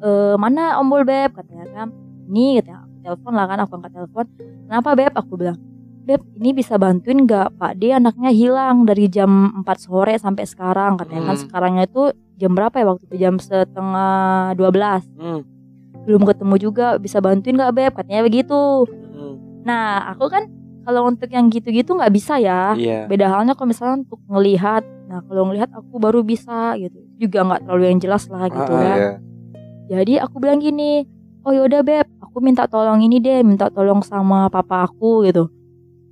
E, 0.00 0.08
mana 0.34 0.80
Ombol 0.80 1.04
Beb 1.04 1.36
katanya 1.36 1.68
kan. 1.70 1.88
Ini 2.26 2.64
katanya 2.64 2.80
aku 2.82 2.96
telepon 3.04 3.32
lah 3.36 3.44
kan 3.46 3.58
aku 3.60 3.72
angkat 3.76 3.92
telepon. 3.92 4.24
Kenapa 4.66 4.90
Beb? 4.96 5.12
Aku 5.14 5.32
bilang 5.36 5.58
Beb 6.02 6.24
ini 6.34 6.50
bisa 6.50 6.74
bantuin 6.74 7.22
nggak 7.22 7.54
Pak 7.54 7.72
D 7.76 7.92
anaknya 7.92 8.32
hilang 8.32 8.82
dari 8.82 9.06
jam 9.06 9.30
4 9.62 9.68
sore 9.78 10.16
sampai 10.16 10.42
sekarang 10.42 10.96
katanya 10.96 11.30
kan 11.30 11.36
Hmm. 11.36 11.44
sekarangnya 11.46 11.84
itu 11.84 12.02
jam 12.36 12.52
berapa 12.52 12.72
ya 12.74 12.86
waktu 12.86 13.04
itu? 13.06 13.16
Jam 13.18 13.34
setengah 13.36 14.54
12 14.54 15.02
Hmm. 15.14 15.40
belum 16.04 16.22
ketemu 16.22 16.54
juga 16.56 16.86
bisa 16.96 17.18
bantuin 17.18 17.56
nggak 17.56 17.72
Beb? 17.72 17.92
Katanya 17.94 18.22
begitu. 18.22 18.86
Hmm. 18.86 19.34
nah 19.62 20.06
aku 20.08 20.28
kan 20.28 20.46
kalau 20.82 21.02
untuk 21.04 21.26
yang 21.26 21.48
gitu-gitu 21.48 21.92
nggak 21.92 22.12
bisa 22.12 22.38
ya. 22.38 22.72
Iya. 22.72 23.06
beda 23.06 23.26
halnya 23.26 23.52
kalau 23.52 23.68
misalnya 23.68 24.06
untuk 24.06 24.22
ngelihat. 24.26 24.86
Nah 25.06 25.18
kalau 25.22 25.46
ngelihat 25.46 25.70
aku 25.70 25.98
baru 25.98 26.22
bisa 26.22 26.76
gitu. 26.76 26.94
Juga 27.16 27.42
nggak 27.42 27.60
terlalu 27.64 27.84
yang 27.88 27.98
jelas 27.98 28.28
lah 28.28 28.46
gitu 28.46 28.68
Ah, 28.68 28.78
kan 28.78 28.96
Iya. 28.96 29.12
jadi 29.88 30.14
aku 30.22 30.38
bilang 30.38 30.58
gini 30.58 31.02
oh 31.42 31.50
yaudah 31.50 31.82
beb. 31.82 32.06
Aku 32.22 32.38
minta 32.38 32.68
tolong 32.68 33.00
ini 33.00 33.16
deh 33.16 33.40
minta 33.40 33.66
tolong 33.66 33.98
sama 34.00 34.46
papa 34.46 34.84
aku 34.84 35.24
gitu. 35.24 35.48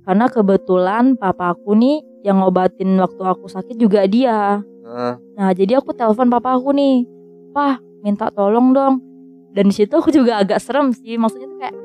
Karena 0.03 0.27
kebetulan 0.27 1.15
papa 1.15 1.53
aku 1.53 1.71
nih 1.73 1.97
yang 2.21 2.41
ngobatin 2.41 2.97
waktu 2.97 3.21
aku 3.21 3.45
sakit 3.45 3.77
juga 3.77 4.03
dia 4.05 4.59
Ah, 4.85 5.17
nah 5.33 5.49
jadi 5.49 5.77
aku 5.77 5.91
telepon 5.91 6.29
papa 6.29 6.53
aku 6.53 6.69
nih 6.69 7.09
pah 7.49 7.75
minta 7.99 8.29
tolong 8.29 8.69
dong 8.69 9.01
dan 9.49 9.65
di 9.65 9.73
situ 9.73 9.89
aku 9.91 10.13
juga 10.13 10.37
agak 10.37 10.61
serem 10.61 10.93
sih 10.93 11.17
maksudnya 11.17 11.47
tuh 11.47 11.57
kayak 11.57 11.75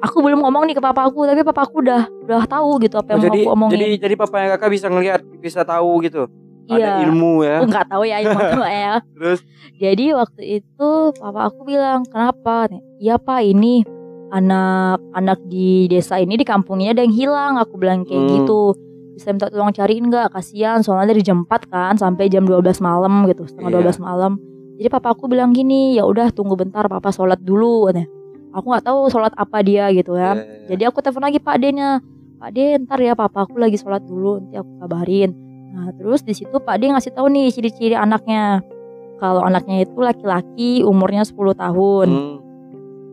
aku 0.00 0.20
belum 0.20 0.42
ngomong 0.42 0.66
nih 0.66 0.76
ke 0.76 0.82
papa 0.82 1.06
aku 1.06 1.24
tapi 1.24 1.40
papa 1.42 1.64
aku 1.64 1.80
udah 1.80 2.04
udah 2.20 2.44
tahu 2.44 2.76
gitu 2.78 2.94
Oh, 2.94 3.00
apa 3.00 3.08
yang 3.10 3.20
jadi 3.24 3.32
mau 3.32 3.40
aku 3.40 3.54
omongin 3.54 3.72
jadi 3.74 3.86
jadi 3.98 4.14
papanya 4.16 4.48
kakak 4.52 4.70
bisa 4.70 4.86
ngelihat, 4.86 5.20
bisa 5.38 5.60
tahu 5.62 6.02
gitu. 6.02 6.28
iya 6.68 6.76
Ada 6.76 7.08
ilmu 7.08 7.32
ya. 7.40 7.56
aku 7.56 7.66
nggak 7.66 7.88
tahu 7.88 8.02
ya 8.04 8.16
ilmu 8.20 8.40
ya 8.84 8.94
Terus 9.12 9.40
Jadi 9.74 10.04
waktu 10.12 10.42
itu 10.60 10.88
papa 11.16 11.40
aku 11.48 11.60
bilang 11.64 12.04
kenapa? 12.04 12.68
Iya 12.98 13.16
pak 13.16 13.42
ini 13.42 13.82
anak-anak 14.30 15.38
di 15.44 15.86
desa 15.86 16.16
ini 16.16 16.34
di 16.34 16.44
kampungnya 16.44 16.92
ada 16.92 17.02
yang 17.02 17.12
hilang. 17.12 17.52
Aku 17.56 17.76
bilang 17.76 18.04
kayak 18.04 18.20
Hmm. 18.20 18.32
gitu. 18.36 18.62
Bisa 19.22 19.30
minta 19.30 19.46
tolong 19.46 19.70
cariin 19.70 20.10
nggak? 20.10 20.34
Kasihan 20.34 20.82
soalnya 20.82 21.14
dari 21.14 21.22
jam 21.22 21.46
4 21.46 21.70
kan 21.70 21.94
sampai 21.94 22.26
jam 22.26 22.42
12 22.42 22.82
malam 22.82 23.22
gitu, 23.30 23.46
setengah 23.46 23.70
Iya. 23.70 23.94
12 23.94 24.02
malam. 24.02 24.32
Jadi 24.82 24.88
papa 24.90 25.14
aku 25.14 25.30
bilang 25.30 25.54
gini, 25.54 25.94
ya 25.94 26.02
udah 26.02 26.34
tunggu 26.34 26.58
bentar 26.58 26.90
papa 26.90 27.14
sholat 27.14 27.38
dulu 27.38 27.86
katanya. 27.86 28.10
Aku 28.50 28.66
nggak 28.66 28.82
tahu 28.82 29.06
sholat 29.14 29.30
apa 29.38 29.62
dia 29.62 29.94
gitu 29.94 30.18
ya. 30.18 30.34
iya, 30.34 30.42
iya. 30.42 30.66
Jadi 30.74 30.82
aku 30.90 30.98
telepon 31.06 31.22
lagi 31.22 31.38
Pak 31.38 31.56
D-nya. 31.62 32.02
Pak 32.42 32.50
D, 32.50 32.58
ntar 32.82 32.98
ya 32.98 33.14
papa 33.14 33.46
aku 33.46 33.62
lagi 33.62 33.78
sholat 33.78 34.02
dulu, 34.02 34.42
nanti 34.42 34.58
aku 34.58 34.70
kabarin. 34.82 35.30
Nah 35.70 35.94
terus 35.94 36.26
di 36.26 36.34
situ 36.34 36.58
Pak 36.58 36.82
D 36.82 36.90
ngasih 36.90 37.14
tahu 37.14 37.30
nih 37.30 37.54
ciri-ciri 37.54 37.94
anaknya. 37.94 38.58
Kalau 39.22 39.46
anaknya 39.46 39.86
itu 39.86 40.02
laki-laki, 40.02 40.82
umurnya 40.82 41.22
10 41.22 41.54
tahun. 41.54 42.08
hmm. 42.10 42.36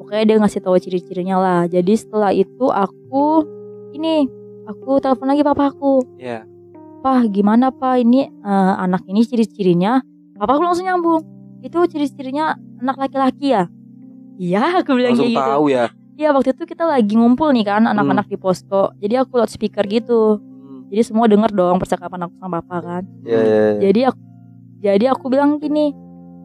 Pokoknya 0.02 0.24
dia 0.26 0.38
ngasih 0.42 0.62
tahu 0.66 0.74
ciri-cirinya 0.82 1.38
lah. 1.38 1.62
Jadi 1.70 1.94
setelah 1.94 2.34
itu 2.34 2.66
aku 2.66 3.46
ini 3.94 4.39
aku 4.70 5.02
telepon 5.02 5.28
lagi 5.28 5.42
papa 5.42 5.74
aku. 5.74 6.06
Iya. 6.16 6.46
Pak 7.00 7.32
gimana 7.32 7.72
pak 7.72 7.98
ini 7.98 8.30
eh, 8.30 8.74
anak 8.78 9.02
ini 9.06 9.24
ciri-cirinya? 9.24 10.04
Papa 10.38 10.56
aku 10.56 10.64
langsung 10.64 10.86
nyambung. 10.86 11.26
Itu 11.60 11.84
ciri-cirinya 11.86 12.54
anak 12.78 12.96
laki-laki 12.98 13.52
ya? 13.52 13.66
Iya 14.40 14.80
aku 14.80 14.96
bilang 14.96 15.18
Langsung 15.18 15.28
kayak 15.28 15.36
gitu. 15.36 15.52
tahu 15.52 15.66
ya. 15.68 15.86
Iya 16.16 16.30
waktu 16.32 16.50
itu 16.52 16.64
kita 16.66 16.84
lagi 16.84 17.14
ngumpul 17.16 17.52
nih 17.52 17.66
kan 17.66 17.84
anak-anak 17.84 18.28
di 18.28 18.36
posko. 18.36 18.92
Jadi 18.96 19.16
aku 19.16 19.36
loudspeaker 19.36 19.84
gitu. 19.84 20.40
Hmm. 20.40 20.88
Jadi 20.88 21.02
semua 21.02 21.28
denger 21.28 21.52
dong 21.52 21.80
percakapan 21.80 22.28
aku 22.28 22.36
sama 22.38 22.60
bapak 22.60 22.80
kan. 22.82 23.04
Iya, 23.24 23.40
iya, 23.40 23.44
iya. 23.44 23.80
Jadi 23.82 24.02
aku 24.06 24.20
jadi 24.80 25.06
aku 25.12 25.26
bilang 25.28 25.60
gini, 25.60 25.92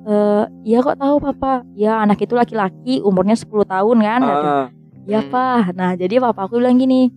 eh 0.05 0.45
iya 0.65 0.79
kok 0.81 0.99
tahu 0.99 1.23
papa? 1.23 1.63
Ya 1.73 1.99
anak 1.99 2.19
itu 2.19 2.35
laki-laki 2.35 2.99
umurnya 2.99 3.35
10 3.35 3.63
tahun 3.65 3.99
kan? 4.01 4.21
Ah, 4.23 4.67
Ya 5.05 5.21
Hmm. 5.21 5.31
pak. 5.31 5.63
Nah 5.75 5.91
jadi 5.95 6.19
papa 6.19 6.47
aku 6.47 6.59
bilang 6.59 6.75
gini, 6.75 7.11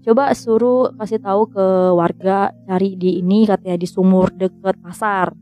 coba 0.00 0.32
suruh 0.32 0.92
kasih 0.96 1.18
tahu 1.18 1.48
ke 1.48 1.66
warga 1.92 2.50
cari 2.64 2.94
di 2.94 3.18
ini 3.18 3.44
katanya 3.44 3.76
di 3.76 3.84
sumur 3.84 4.30
deket 4.30 4.76
pasar. 4.80 5.32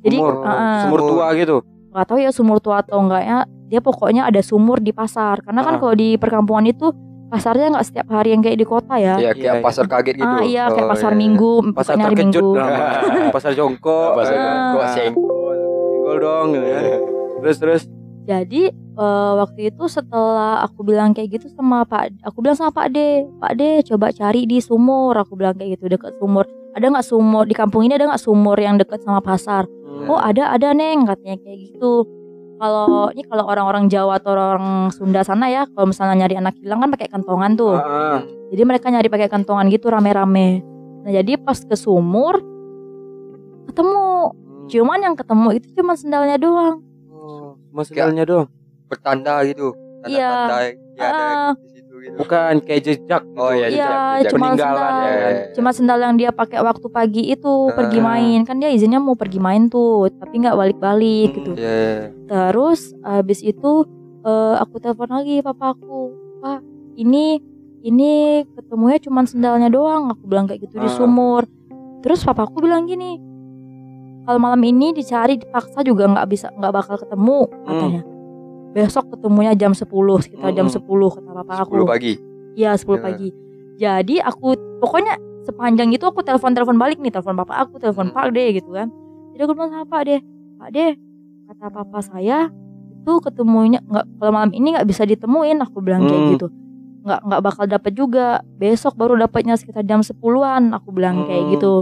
Jadi 0.00 0.16
sumur, 0.16 0.34
eh, 0.42 0.80
sumur 0.86 1.00
tua 1.04 1.26
gitu. 1.34 1.56
nggak 1.88 2.06
tahu 2.06 2.18
ya 2.20 2.30
sumur 2.30 2.58
tua 2.58 2.84
atau 2.84 3.00
enggaknya 3.00 3.42
dia 3.66 3.80
pokoknya 3.80 4.22
ada 4.24 4.38
sumur 4.38 4.78
di 4.78 4.92
pasar 4.92 5.42
karena 5.42 5.60
kan 5.60 5.74
Ah. 5.74 5.80
kalau 5.80 5.94
di 5.94 6.14
perkampungan 6.14 6.64
itu 6.64 6.94
pasarnya 7.28 7.74
nggak 7.74 7.84
setiap 7.84 8.06
hari 8.08 8.32
yang 8.32 8.40
kayak 8.40 8.56
di 8.56 8.64
kota 8.64 8.94
ya. 8.96 9.18
Iya, 9.18 9.20
Iya, 9.20 9.30
kayak 9.34 9.56
iya. 9.58 9.64
pasar 9.64 9.84
kaget 9.84 10.14
gitu. 10.16 10.24
Ah 10.24 10.40
iya 10.40 10.64
kayak 10.70 10.86
Oh, 10.86 10.92
pasar 10.94 11.12
iya. 11.12 11.18
minggu, 11.18 11.52
Pasar 11.74 11.94
terkejut 11.98 12.44
minggu. 12.44 12.50
Pasar 13.36 13.52
jongkok. 13.52 14.10
Pasar 14.16 14.32
eh, 14.32 14.40
jongkok, 14.40 14.80
Ah. 14.80 14.92
senggol. 14.94 15.56
Dong 16.18 16.46
gitu 16.50 16.66
kan. 16.66 16.84
Terus 17.44 17.56
terus. 17.58 17.82
Jadi 18.28 18.68
eh, 18.76 19.32
waktu 19.40 19.72
itu 19.72 19.88
setelah 19.88 20.60
aku 20.60 20.84
bilang 20.84 21.16
kayak 21.16 21.40
gitu 21.40 21.48
sama 21.48 21.88
Pak, 21.88 22.20
aku 22.20 22.44
bilang 22.44 22.60
sama 22.60 22.76
Pak 22.76 22.92
D, 22.92 23.24
Pak 23.40 23.52
D 23.56 23.80
coba 23.88 24.12
cari 24.12 24.44
di 24.44 24.60
sumur. 24.60 25.16
Aku 25.16 25.32
bilang 25.32 25.56
kayak 25.56 25.80
gitu 25.80 25.88
dekat 25.88 26.12
sumur. 26.20 26.44
Ada 26.76 26.92
nggak 26.92 27.06
sumur 27.08 27.48
di 27.48 27.56
kampung 27.56 27.88
ini 27.88 27.96
ada 27.96 28.04
nggak 28.12 28.20
sumur 28.20 28.60
yang 28.60 28.76
dekat 28.76 29.00
sama 29.00 29.24
pasar? 29.24 29.64
Hmm. 29.64 30.12
Oh 30.12 30.20
ada 30.20 30.52
ada 30.52 30.76
neng 30.76 31.08
katanya 31.08 31.40
kayak 31.40 31.72
gitu. 31.72 32.04
Kalau 32.58 33.08
ini 33.16 33.22
kalau 33.24 33.48
orang-orang 33.48 33.88
Jawa 33.88 34.20
atau 34.20 34.34
orang 34.36 34.90
Sunda 34.92 35.24
sana 35.24 35.48
ya, 35.48 35.64
kalau 35.72 35.88
misalnya 35.88 36.26
nyari 36.26 36.36
anak 36.36 36.58
hilang 36.60 36.84
kan 36.84 36.90
pakai 36.92 37.08
kantongan 37.08 37.56
tuh. 37.56 37.80
Ah. 37.80 38.20
Jadi 38.52 38.62
mereka 38.66 38.92
nyari 38.92 39.08
pakai 39.08 39.32
kantongan 39.32 39.72
gitu 39.72 39.88
rame-rame. 39.88 40.60
Nah 41.06 41.10
jadi 41.16 41.40
pas 41.40 41.56
ke 41.56 41.78
sumur 41.78 42.44
ketemu. 43.72 44.36
Cuman 44.68 44.98
yang 45.00 45.16
ketemu 45.16 45.48
itu 45.56 45.72
cuma 45.80 45.96
sendalnya 45.96 46.36
doang. 46.36 46.84
Cuma 47.78 47.86
sendalnya 47.86 48.24
doang. 48.26 48.48
Bertanda 48.86 49.34
gitu. 49.44 49.70
Iya. 50.02 50.26
Tanda-tanda 50.50 50.58
ya 50.98 51.06
ada 51.06 51.22
Ah. 51.22 51.52
di 51.54 51.68
situ 51.70 51.94
gitu. 52.00 52.16
Bukan 52.18 52.52
kayak 52.60 52.80
jejak. 52.82 53.22
gitu. 53.22 53.38
Oh, 53.38 53.50
iya, 53.50 53.66
Iya, 53.66 53.70
jejak- 53.70 54.02
jejak 54.18 54.30
cuma 54.32 54.46
sendal. 54.50 54.74
ya? 54.74 55.30
Cuma 55.54 55.70
sendal 55.70 55.98
yang 56.00 56.14
dia 56.16 56.30
pakai 56.32 56.58
waktu 56.58 56.86
pagi 56.88 57.22
itu 57.28 57.52
pergi 57.70 57.98
Ah. 57.98 58.04
main. 58.04 58.38
Kan 58.42 58.58
dia 58.58 58.68
izinnya 58.68 58.98
mau 58.98 59.14
pergi 59.14 59.38
main 59.38 59.66
tuh, 59.66 60.10
tapi 60.12 60.34
nggak 60.36 60.56
balik-balik 60.56 61.30
gitu. 61.32 61.52
Iya, 61.54 61.70
iya. 61.70 61.98
Terus 62.26 62.80
habis 63.00 63.38
itu 63.40 63.86
eh, 64.20 64.54
aku 64.58 64.76
telepon 64.76 65.08
lagi 65.08 65.38
papaku. 65.38 66.10
Pak, 66.38 66.58
ini 66.96 67.38
ini 67.80 68.10
ketemunya 68.52 68.98
cuma 68.98 69.22
sendalnya 69.22 69.70
doang. 69.70 70.10
Aku 70.10 70.26
bilang 70.26 70.44
kayak 70.44 70.66
gitu 70.66 70.76
di 70.76 70.84
Ah. 70.84 70.92
sumur. 70.92 71.46
Terus 71.98 72.22
papaku 72.22 72.58
bilang 72.60 72.84
gini, 72.84 73.16
kalau 74.28 74.36
malam 74.38 74.60
ini 74.60 74.92
dicari 74.92 75.40
dipaksa 75.40 75.80
juga 75.80 76.04
nggak 76.04 76.28
bisa 76.28 76.52
nggak 76.52 76.68
bakal 76.68 77.00
ketemu 77.00 77.38
katanya. 77.64 78.02
Besok 78.68 79.04
ketemunya 79.08 79.56
jam 79.56 79.72
10 79.72 79.88
sekitar 80.20 80.52
jam 80.52 80.68
Hmm. 80.68 80.76
10 80.76 81.08
kata 81.08 81.30
papa 81.32 81.52
aku. 81.64 81.72
10 81.80 81.88
pagi. 81.88 82.12
Iya 82.52 82.76
10 82.76 83.00
Ya. 83.00 83.02
pagi. 83.02 83.28
Jadi 83.80 84.14
aku 84.20 84.52
pokoknya 84.84 85.16
sepanjang 85.42 85.88
itu 85.88 86.04
aku 86.04 86.20
telepon-telepon 86.20 86.76
balik 86.76 87.00
nih, 87.00 87.08
telepon 87.08 87.40
papa 87.40 87.64
aku, 87.64 87.80
telepon 87.80 88.12
Hmm. 88.12 88.16
Pak 88.20 88.28
D 88.28 88.38
gitu 88.52 88.76
kan. 88.76 88.92
Jadi 89.32 89.40
aku 89.40 89.52
bilang 89.56 89.72
sama 89.72 89.86
Pak 89.88 90.02
D, 90.04 90.10
Pak 90.60 90.68
D, 90.68 90.78
kata 91.48 91.66
papa 91.72 91.98
saya 92.04 92.52
itu 92.92 93.12
ketemunya 93.24 93.80
nggak 93.80 94.04
kalau 94.20 94.32
malam 94.34 94.52
ini 94.52 94.76
nggak 94.76 94.84
bisa 94.84 95.08
ditemuin, 95.08 95.56
aku 95.64 95.80
bilang 95.80 96.04
kayak 96.04 96.20
Hmm. 96.20 96.32
gitu. 96.36 96.46
Nggak 97.00 97.20
nggak 97.24 97.40
bakal 97.40 97.64
dapet 97.64 97.92
juga. 97.96 98.26
Besok 98.58 98.92
baru 98.92 99.16
dapatnya 99.16 99.56
sekitar 99.56 99.88
jam 99.88 100.04
10-an, 100.04 100.76
aku 100.76 100.92
bilang 100.92 101.24
kayak 101.24 101.48
Hmm. 101.48 101.52
gitu. 101.56 101.74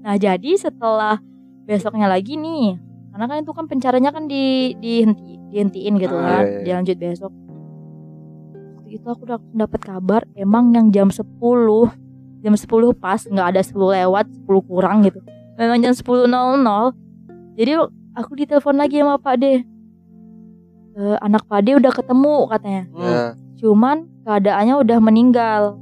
Nah, 0.00 0.16
jadi 0.16 0.50
setelah 0.56 1.20
besoknya 1.72 2.06
lagi 2.06 2.36
nih, 2.36 2.76
karena 3.10 3.24
kan 3.24 3.36
itu 3.40 3.52
kan 3.52 3.64
pencariannya 3.64 4.12
kan 4.12 4.24
di 4.26 4.76
dihenti, 4.76 5.40
dihentiin 5.48 5.94
gitu 5.96 6.12
Ah, 6.12 6.22
kan, 6.22 6.42
iya, 6.44 6.52
iya. 6.52 6.62
dilanjut 6.68 6.96
besok. 6.96 7.32
Waktu 8.76 8.90
itu 8.92 9.06
aku 9.06 9.22
udah 9.24 9.38
dapat 9.56 9.80
kabar 9.80 10.20
emang 10.34 10.72
yang 10.72 10.92
jam 10.92 11.08
10 11.08 11.88
jam 12.40 12.52
10 12.52 12.68
pas 12.92 13.20
nggak 13.22 13.46
ada 13.56 13.60
10 13.60 13.88
lewat 13.90 14.26
10 14.28 14.60
kurang 14.60 15.00
gitu. 15.02 15.24
Memang 15.56 15.80
jam 15.80 15.92
10.00 15.92 16.92
jadi 17.54 17.72
aku 18.12 18.32
ditelepon 18.34 18.76
lagi 18.76 19.00
sama 19.00 19.16
Pak 19.16 19.34
D. 19.38 19.44
"Eh, 20.92 21.16
anak 21.20 21.44
Pak 21.46 21.60
D 21.62 21.76
udah 21.76 21.88
ketemu 21.90 22.36
katanya. 22.48 22.84
Ya. 22.92 23.20
cuman 23.54 24.10
keadaannya 24.26 24.74
udah 24.76 24.98
meninggal 24.98 25.78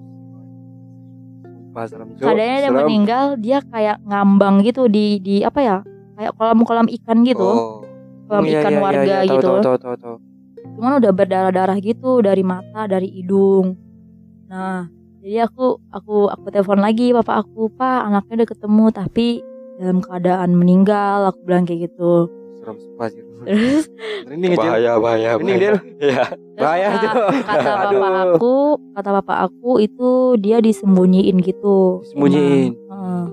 Udah 1.71 1.87
Serem. 2.67 2.75
meninggal 2.75 3.25
dia 3.37 3.63
kayak 3.63 4.03
ngambang 4.03 4.61
gitu 4.63 4.87
di 4.87 5.19
di 5.19 5.41
apa 5.41 5.61
ya 5.61 5.77
kayak 6.15 6.33
kolam-kolam 6.35 6.87
ikan 6.91 7.23
gitu 7.23 7.41
Oh. 7.41 7.81
kolam 8.27 8.45
Iya, 8.45 8.59
ikan 8.59 8.71
iya, 8.71 8.77
iya, 8.77 8.83
warga 8.83 9.03
iya, 9.03 9.17
tahu, 9.21 9.31
gitu 9.33 9.49
Tahu, 9.49 9.61
tahu, 9.61 9.77
tahu, 9.77 9.95
tahu. 9.97 10.17
cuman 10.71 10.93
udah 10.99 11.13
berdarah-darah 11.13 11.79
gitu 11.79 12.11
dari 12.21 12.43
mata 12.43 12.85
dari 12.85 13.09
hidung 13.11 13.75
nah 14.47 14.87
jadi 15.21 15.47
aku 15.47 15.79
aku 15.89 16.17
aku 16.29 16.47
telepon 16.49 16.81
lagi 16.81 17.13
bapak 17.13 17.45
aku 17.45 17.71
pak 17.71 18.01
anaknya 18.05 18.43
udah 18.43 18.49
ketemu 18.49 18.85
tapi 18.91 19.29
dalam 19.77 19.99
keadaan 19.99 20.51
meninggal 20.53 21.29
aku 21.29 21.39
bilang 21.45 21.65
kayak 21.65 21.89
gitu 21.89 22.27
Serem 22.61 22.77
sih. 22.77 22.91
terus 23.41 23.85
aja. 24.53 24.53
Bahaya, 24.55 24.93
bahaya. 24.97 25.31
Bahaya. 25.37 25.57
Del. 25.57 25.77
Iya. 26.01 26.25
terus 26.29 26.61
Bahaya 26.61 26.89
kata, 26.93 27.09
tuh. 27.09 27.29
kata 27.43 27.71
Aduh. 27.73 27.81
bapak 27.97 28.13
aku 28.31 28.55
kata 28.93 29.11
bapak 29.17 29.39
aku 29.49 29.71
itu 29.81 30.09
dia 30.37 30.59
disembunyiin 30.61 31.37
gitu 31.41 32.05
Disembunyiin. 32.05 32.73
Heeh. 32.77 33.25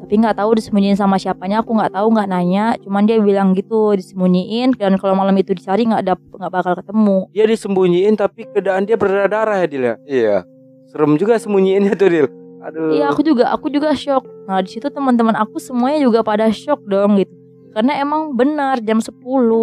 tapi 0.00 0.12
nggak 0.18 0.36
tahu 0.36 0.50
disembunyiin 0.52 0.92
sama 0.92 1.16
siapanya 1.16 1.62
aku 1.62 1.72
nggak 1.72 1.94
tahu 1.94 2.10
nggak 2.10 2.28
nanya 2.28 2.76
cuman 2.80 3.06
dia 3.06 3.16
bilang 3.16 3.54
gitu 3.54 3.94
disembunyiin 3.94 4.74
dan 4.74 4.98
kalau 4.98 5.14
malam 5.14 5.32
itu 5.34 5.54
dicari 5.54 5.86
nggak 5.86 6.02
ada 6.02 6.14
nggak 6.18 6.52
bakal 6.52 6.72
ketemu 6.76 7.18
Dia 7.30 7.46
disembunyiin 7.46 8.14
tapi 8.14 8.44
keadaan 8.44 8.84
dia 8.84 8.98
berdarah-darah 8.98 9.56
ya, 9.56 9.66
Dil 9.66 9.82
ya. 9.82 9.94
Iya. 10.04 10.36
Serem 10.84 11.14
juga 11.14 11.38
sembunyiinnya 11.38 11.94
tuh, 11.94 12.10
Dil. 12.10 12.26
Aduh. 12.60 12.92
Iya 12.92 13.08
aku 13.08 13.22
juga 13.22 13.48
aku 13.48 13.72
juga 13.72 13.94
shock. 13.94 14.26
Nah 14.44 14.60
di 14.60 14.68
situ 14.68 14.90
teman-teman 14.90 15.32
aku 15.32 15.56
semuanya 15.56 16.02
juga 16.02 16.20
pada 16.20 16.50
shock 16.50 16.84
dong 16.84 17.16
gitu. 17.16 17.32
Karena 17.70 17.92
emang 17.96 18.34
benar 18.34 18.82
jam 18.82 18.98
10 18.98 19.14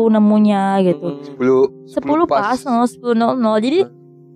nemunya 0.08 0.80
gitu. 0.84 1.08
Hmm. 1.20 1.68
10 1.86 1.92
10 1.92 2.24
pas, 2.26 2.56
oh, 2.64 2.88
10.00. 2.88 3.60
Jadi 3.60 3.80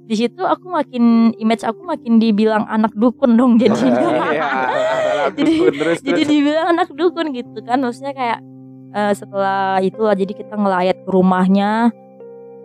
di 0.02 0.16
situ 0.18 0.44
aku 0.44 0.68
makin 0.68 1.32
image 1.40 1.64
aku 1.64 1.88
makin 1.88 2.20
dibilang 2.20 2.68
anak 2.68 2.92
dukun 2.92 3.40
dong 3.40 3.56
jadinya. 3.56 4.28
Iya. 4.28 4.50
Jadi- 5.40 5.60
Dukun, 5.62 5.74
terus, 5.78 5.98
jadi 6.02 6.20
terus. 6.20 6.30
dibilang 6.30 6.68
anak 6.70 6.90
dukun 6.92 7.32
gitu 7.32 7.60
kan. 7.64 7.80
Maksudnya 7.80 8.12
kayak 8.12 8.40
eh, 8.92 9.14
setelah 9.16 9.80
itu 9.80 10.02
lah 10.02 10.12
jadi 10.12 10.34
kita 10.36 10.54
ngelayat 10.54 10.98
ke 11.02 11.10
rumahnya. 11.10 11.96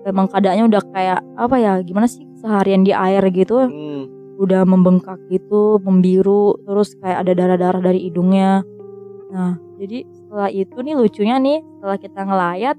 Memang 0.02 0.26
keadaannya 0.26 0.66
udah 0.66 0.82
kayak 0.90 1.18
apa 1.34 1.56
ya? 1.56 1.72
Gimana 1.82 2.06
sih 2.06 2.26
seharian 2.36 2.82
di 2.82 2.90
air 2.90 3.22
gitu. 3.30 3.62
Hmm. 3.62 4.04
udah 4.36 4.68
membengkak 4.68 5.16
gitu, 5.32 5.80
membiru, 5.80 6.60
terus 6.60 6.92
kayak 7.00 7.24
ada 7.24 7.32
darah-darah 7.32 7.80
dari 7.80 8.04
hidungnya. 8.04 8.60
Nah, 9.32 9.56
jadi 9.76 9.98
setelah 10.08 10.48
itu 10.48 10.76
nih 10.76 10.94
lucunya 10.94 11.36
nih, 11.36 11.58
setelah 11.76 11.96
kita 11.96 12.20
ngelayat, 12.22 12.76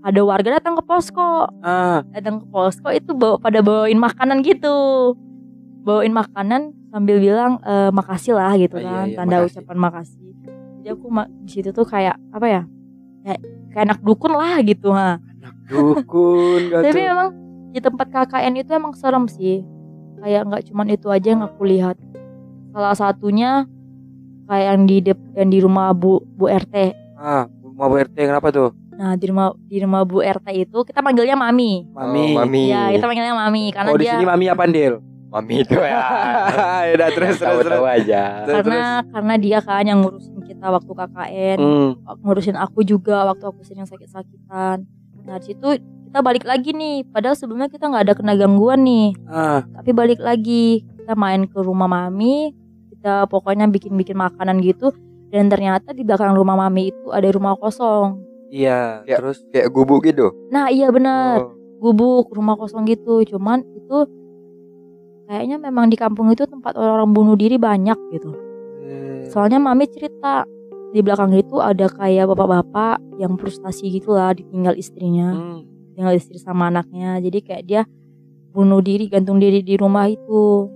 ada 0.00 0.20
warga 0.24 0.48
datang 0.56 0.74
ke 0.74 0.82
posko, 0.82 1.48
Ah, 1.60 2.00
datang 2.10 2.40
ke 2.40 2.46
posko 2.48 2.88
itu 2.88 3.12
bawa 3.12 3.36
pada 3.36 3.60
bawain 3.60 3.96
makanan 3.96 4.40
gitu, 4.40 5.12
bawain 5.82 6.10
makanan 6.10 6.72
sambil 6.88 7.20
bilang 7.20 7.60
e, 7.60 7.88
makasih 7.90 8.34
lah 8.34 8.56
gitu 8.56 8.76
Oh, 8.76 8.82
iya, 8.82 8.88
kan, 8.90 9.06
iya, 9.06 9.16
tanda 9.16 9.36
makasih. 9.38 9.52
ucapan 9.60 9.76
makasih. 9.78 10.28
Jadi 10.80 10.88
aku 10.90 11.06
ma- 11.08 11.30
di 11.38 11.50
situ 11.50 11.70
tuh 11.70 11.84
kayak 11.84 12.16
apa 12.32 12.46
ya, 12.48 12.62
kayak, 13.22 13.40
kayak 13.70 13.84
anak 13.86 13.98
dukun 14.00 14.32
lah 14.32 14.56
gitu 14.60 14.88
ha. 14.90 15.20
dukun 15.68 16.60
gak 16.72 16.80
Tapi 16.82 17.00
memang 17.00 17.28
di 17.70 17.78
tempat 17.78 18.06
KKN 18.08 18.54
itu 18.56 18.70
emang 18.72 18.96
serem 18.96 19.28
sih. 19.28 19.62
Kayak 20.18 20.48
nggak 20.48 20.62
cuman 20.68 20.86
itu 20.90 21.06
aja 21.08 21.28
yang 21.30 21.44
aku 21.44 21.62
lihat. 21.64 21.96
Salah 22.72 22.96
satunya 22.96 23.64
kayak 24.50 24.66
yang 24.68 24.82
di 24.84 24.96
dep- 25.00 25.30
yang 25.32 25.48
di 25.48 25.58
rumah 25.58 25.94
Bu 25.94 26.18
Bu 26.28 26.50
RT. 26.50 26.74
Ah, 27.14 27.46
mau 27.70 27.86
RT 27.88 28.18
kenapa 28.18 28.50
tuh? 28.50 28.74
Nah 28.92 29.14
di 29.14 29.24
rumah 29.24 29.54
di 29.62 29.78
rumah 29.78 30.02
Bu 30.02 30.18
RT 30.18 30.48
itu 30.52 30.78
kita 30.82 30.98
panggilnya 30.98 31.32
Mami. 31.32 31.86
Mami. 31.88 32.24
Oh, 32.28 32.42
mami. 32.42 32.62
Iya 32.66 32.90
kita 32.90 33.06
panggilnya 33.06 33.32
Mami 33.32 33.64
karena 33.70 33.88
Oh, 33.88 33.96
di 33.96 34.04
dia 34.04 34.12
sini 34.12 34.26
Mami 34.26 34.46
apa, 34.46 34.66
Dil? 34.66 34.94
Mami 35.30 35.62
itu 35.62 35.78
ya. 35.78 36.02
ya 36.84 36.92
udah 36.92 37.08
terus 37.08 37.38
terus 37.38 37.62
terus. 37.62 37.78
Aja. 37.80 38.22
Terus, 38.42 38.56
karena 38.60 38.82
karena 39.06 39.34
dia 39.38 39.58
kan 39.62 39.86
yang 39.86 40.02
ngurusin 40.02 40.42
kita 40.42 40.66
waktu 40.68 40.90
KKN, 40.90 41.56
Hmm. 41.56 41.90
ngurusin 42.20 42.56
aku 42.58 42.82
juga 42.82 43.22
waktu 43.24 43.44
aku 43.44 43.62
sering 43.62 43.86
sakit-sakitan. 43.86 44.82
Nah 45.22 45.36
di 45.38 45.44
situ 45.46 45.68
kita 45.78 46.18
balik 46.18 46.42
lagi 46.42 46.74
nih. 46.74 47.06
Padahal 47.06 47.38
sebelumnya 47.38 47.70
kita 47.70 47.86
nggak 47.86 48.04
ada 48.04 48.14
kena 48.14 48.34
gangguan 48.34 48.82
nih. 48.82 49.14
Ah, 49.24 49.62
tapi 49.70 49.94
balik 49.94 50.18
lagi 50.18 50.82
kita 50.98 51.14
main 51.14 51.46
ke 51.46 51.56
rumah 51.56 51.86
mami 51.86 52.50
kita 53.00 53.24
pokoknya 53.32 53.64
bikin-bikin 53.72 54.12
makanan 54.12 54.60
gitu. 54.60 54.92
Dan 55.32 55.48
ternyata 55.48 55.96
di 55.96 56.04
belakang 56.04 56.36
rumah 56.36 56.52
mami 56.52 56.92
itu 56.92 57.08
ada 57.08 57.24
rumah 57.32 57.56
kosong. 57.56 58.20
Iya, 58.52 59.08
Ya. 59.08 59.16
terus? 59.16 59.40
Kayak 59.48 59.72
gubuk 59.72 60.04
gitu. 60.04 60.28
nah 60.52 60.68
iya 60.68 60.92
bener 60.92 61.40
Oh, 61.40 61.56
gubuk 61.80 62.28
rumah 62.36 62.60
kosong 62.60 62.84
gitu. 62.84 63.24
Cuman 63.24 63.64
itu 63.72 64.04
kayaknya 65.24 65.56
memang 65.56 65.88
di 65.88 65.96
kampung 65.96 66.28
itu 66.28 66.44
tempat 66.44 66.76
orang-orang 66.76 67.10
bunuh 67.16 67.36
diri 67.40 67.56
banyak 67.56 67.96
gitu. 68.12 68.36
Eh, 68.84 69.30
soalnya 69.32 69.56
mami 69.56 69.88
cerita 69.88 70.44
di 70.90 71.00
belakang 71.00 71.32
itu 71.32 71.56
ada 71.62 71.86
kayak 71.88 72.28
bapak-bapak 72.34 73.00
yang 73.16 73.38
frustasi 73.38 73.88
gitu 73.94 74.12
lah 74.12 74.34
ditinggal 74.34 74.74
istrinya 74.74 75.30
hmm. 75.32 75.94
tinggal 75.96 76.12
istri 76.18 76.36
sama 76.36 76.68
anaknya. 76.68 77.16
Jadi 77.22 77.38
kayak 77.40 77.62
dia 77.64 77.82
bunuh 78.50 78.82
diri 78.82 79.06
gantung 79.06 79.38
diri 79.38 79.62
di 79.62 79.78
rumah 79.78 80.10
itu 80.10 80.66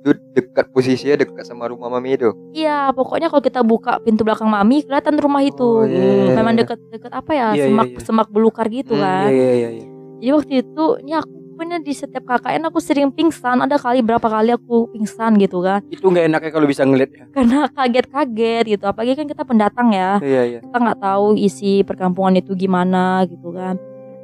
Itu 0.00 0.10
dekat 0.32 0.66
posisinya 0.70 1.16
dekat 1.16 1.44
sama 1.44 1.66
rumah 1.66 1.88
mami 1.88 2.14
itu. 2.14 2.32
Iya, 2.50 2.88
pokoknya 2.90 3.28
kalau 3.28 3.40
kita 3.40 3.60
buka 3.60 4.00
pintu 4.00 4.22
belakang 4.22 4.46
mami 4.46 4.80
kelihatan 4.80 5.14
rumah 5.14 5.40
itu. 5.40 5.60
Oh, 5.60 5.84
iya. 5.84 6.32
Memang 6.32 6.56
deket-deket 6.56 7.10
apa 7.10 7.30
ya, 7.30 7.46
Iya, 7.50 7.54
iya, 7.54 7.64
semak 7.66 7.86
iya. 7.86 7.98
semak 8.00 8.28
belukar 8.28 8.66
gitu 8.66 8.92
Hmm, 8.92 9.02
kan. 9.02 9.28
Iya, 9.28 9.36
iya, 9.36 9.52
iya, 9.52 9.68
iya. 9.74 9.86
Jadi 10.16 10.30
waktu 10.34 10.52
itu, 10.58 10.84
ini 11.00 11.12
aku 11.14 11.32
pokoknya 11.50 11.78
di 11.78 11.92
setiap 11.92 12.24
KKN 12.24 12.62
aku 12.64 12.78
sering 12.78 13.08
pingsan 13.10 13.60
ada 13.60 13.76
kali 13.76 14.00
berapa 14.00 14.24
kali 14.24 14.48
aku 14.48 14.88
pingsan 14.90 15.36
gitu 15.36 15.60
kan 15.60 15.84
Itu 15.86 16.08
nggak 16.08 16.24
enaknya 16.26 16.50
kalau 16.50 16.64
bisa 16.64 16.82
ngeliat 16.82 17.12
ya. 17.12 17.24
karena 17.30 17.68
kaget-kaget 17.76 18.64
gitu 18.70 18.84
apalagi 18.86 19.12
kan 19.12 19.28
kita 19.28 19.44
pendatang 19.44 19.92
ya 19.92 20.16
Iya 20.18 20.42
iya. 20.46 20.58
kita 20.60 20.72
nggak 20.72 20.98
tahu 20.98 21.36
isi 21.36 21.84
perkampungan 21.84 22.32
itu 22.34 22.56
gimana 22.56 23.28
gitu 23.28 23.52
kan 23.52 23.76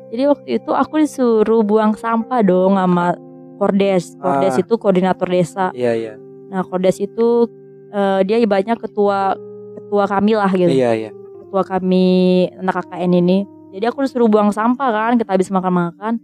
jadi 0.09 0.33
waktu 0.33 0.49
itu 0.57 0.71
aku 0.73 0.97
disuruh 0.97 1.61
buang 1.61 1.93
sampah 1.93 2.41
dong 2.41 2.73
sama 2.75 3.13
kordes 3.57 4.17
kordes 4.17 4.55
Ah. 4.55 4.63
itu 4.63 4.75
koordinator 4.77 5.27
desa 5.27 5.73
Iya 5.73 5.93
iya. 5.93 6.13
nah 6.47 6.63
kordes 6.63 6.97
itu 6.97 7.49
eh, 7.91 8.21
dia 8.23 8.37
ibaratnya 8.37 8.75
ketua 8.75 9.35
ketua 9.77 10.05
kami 10.07 10.33
lah 10.33 10.51
gitu 10.51 10.69
Iya 10.69 10.91
iya. 10.93 11.11
ketua 11.41 11.63
kami 11.63 12.07
anak 12.55 12.83
KKN 12.83 13.13
ini 13.17 13.39
jadi 13.73 13.91
aku 13.91 14.03
disuruh 14.03 14.27
buang 14.27 14.51
sampah 14.51 14.89
kan 14.89 15.13
kita 15.17 15.31
habis 15.31 15.49
makan-makan 15.49 16.17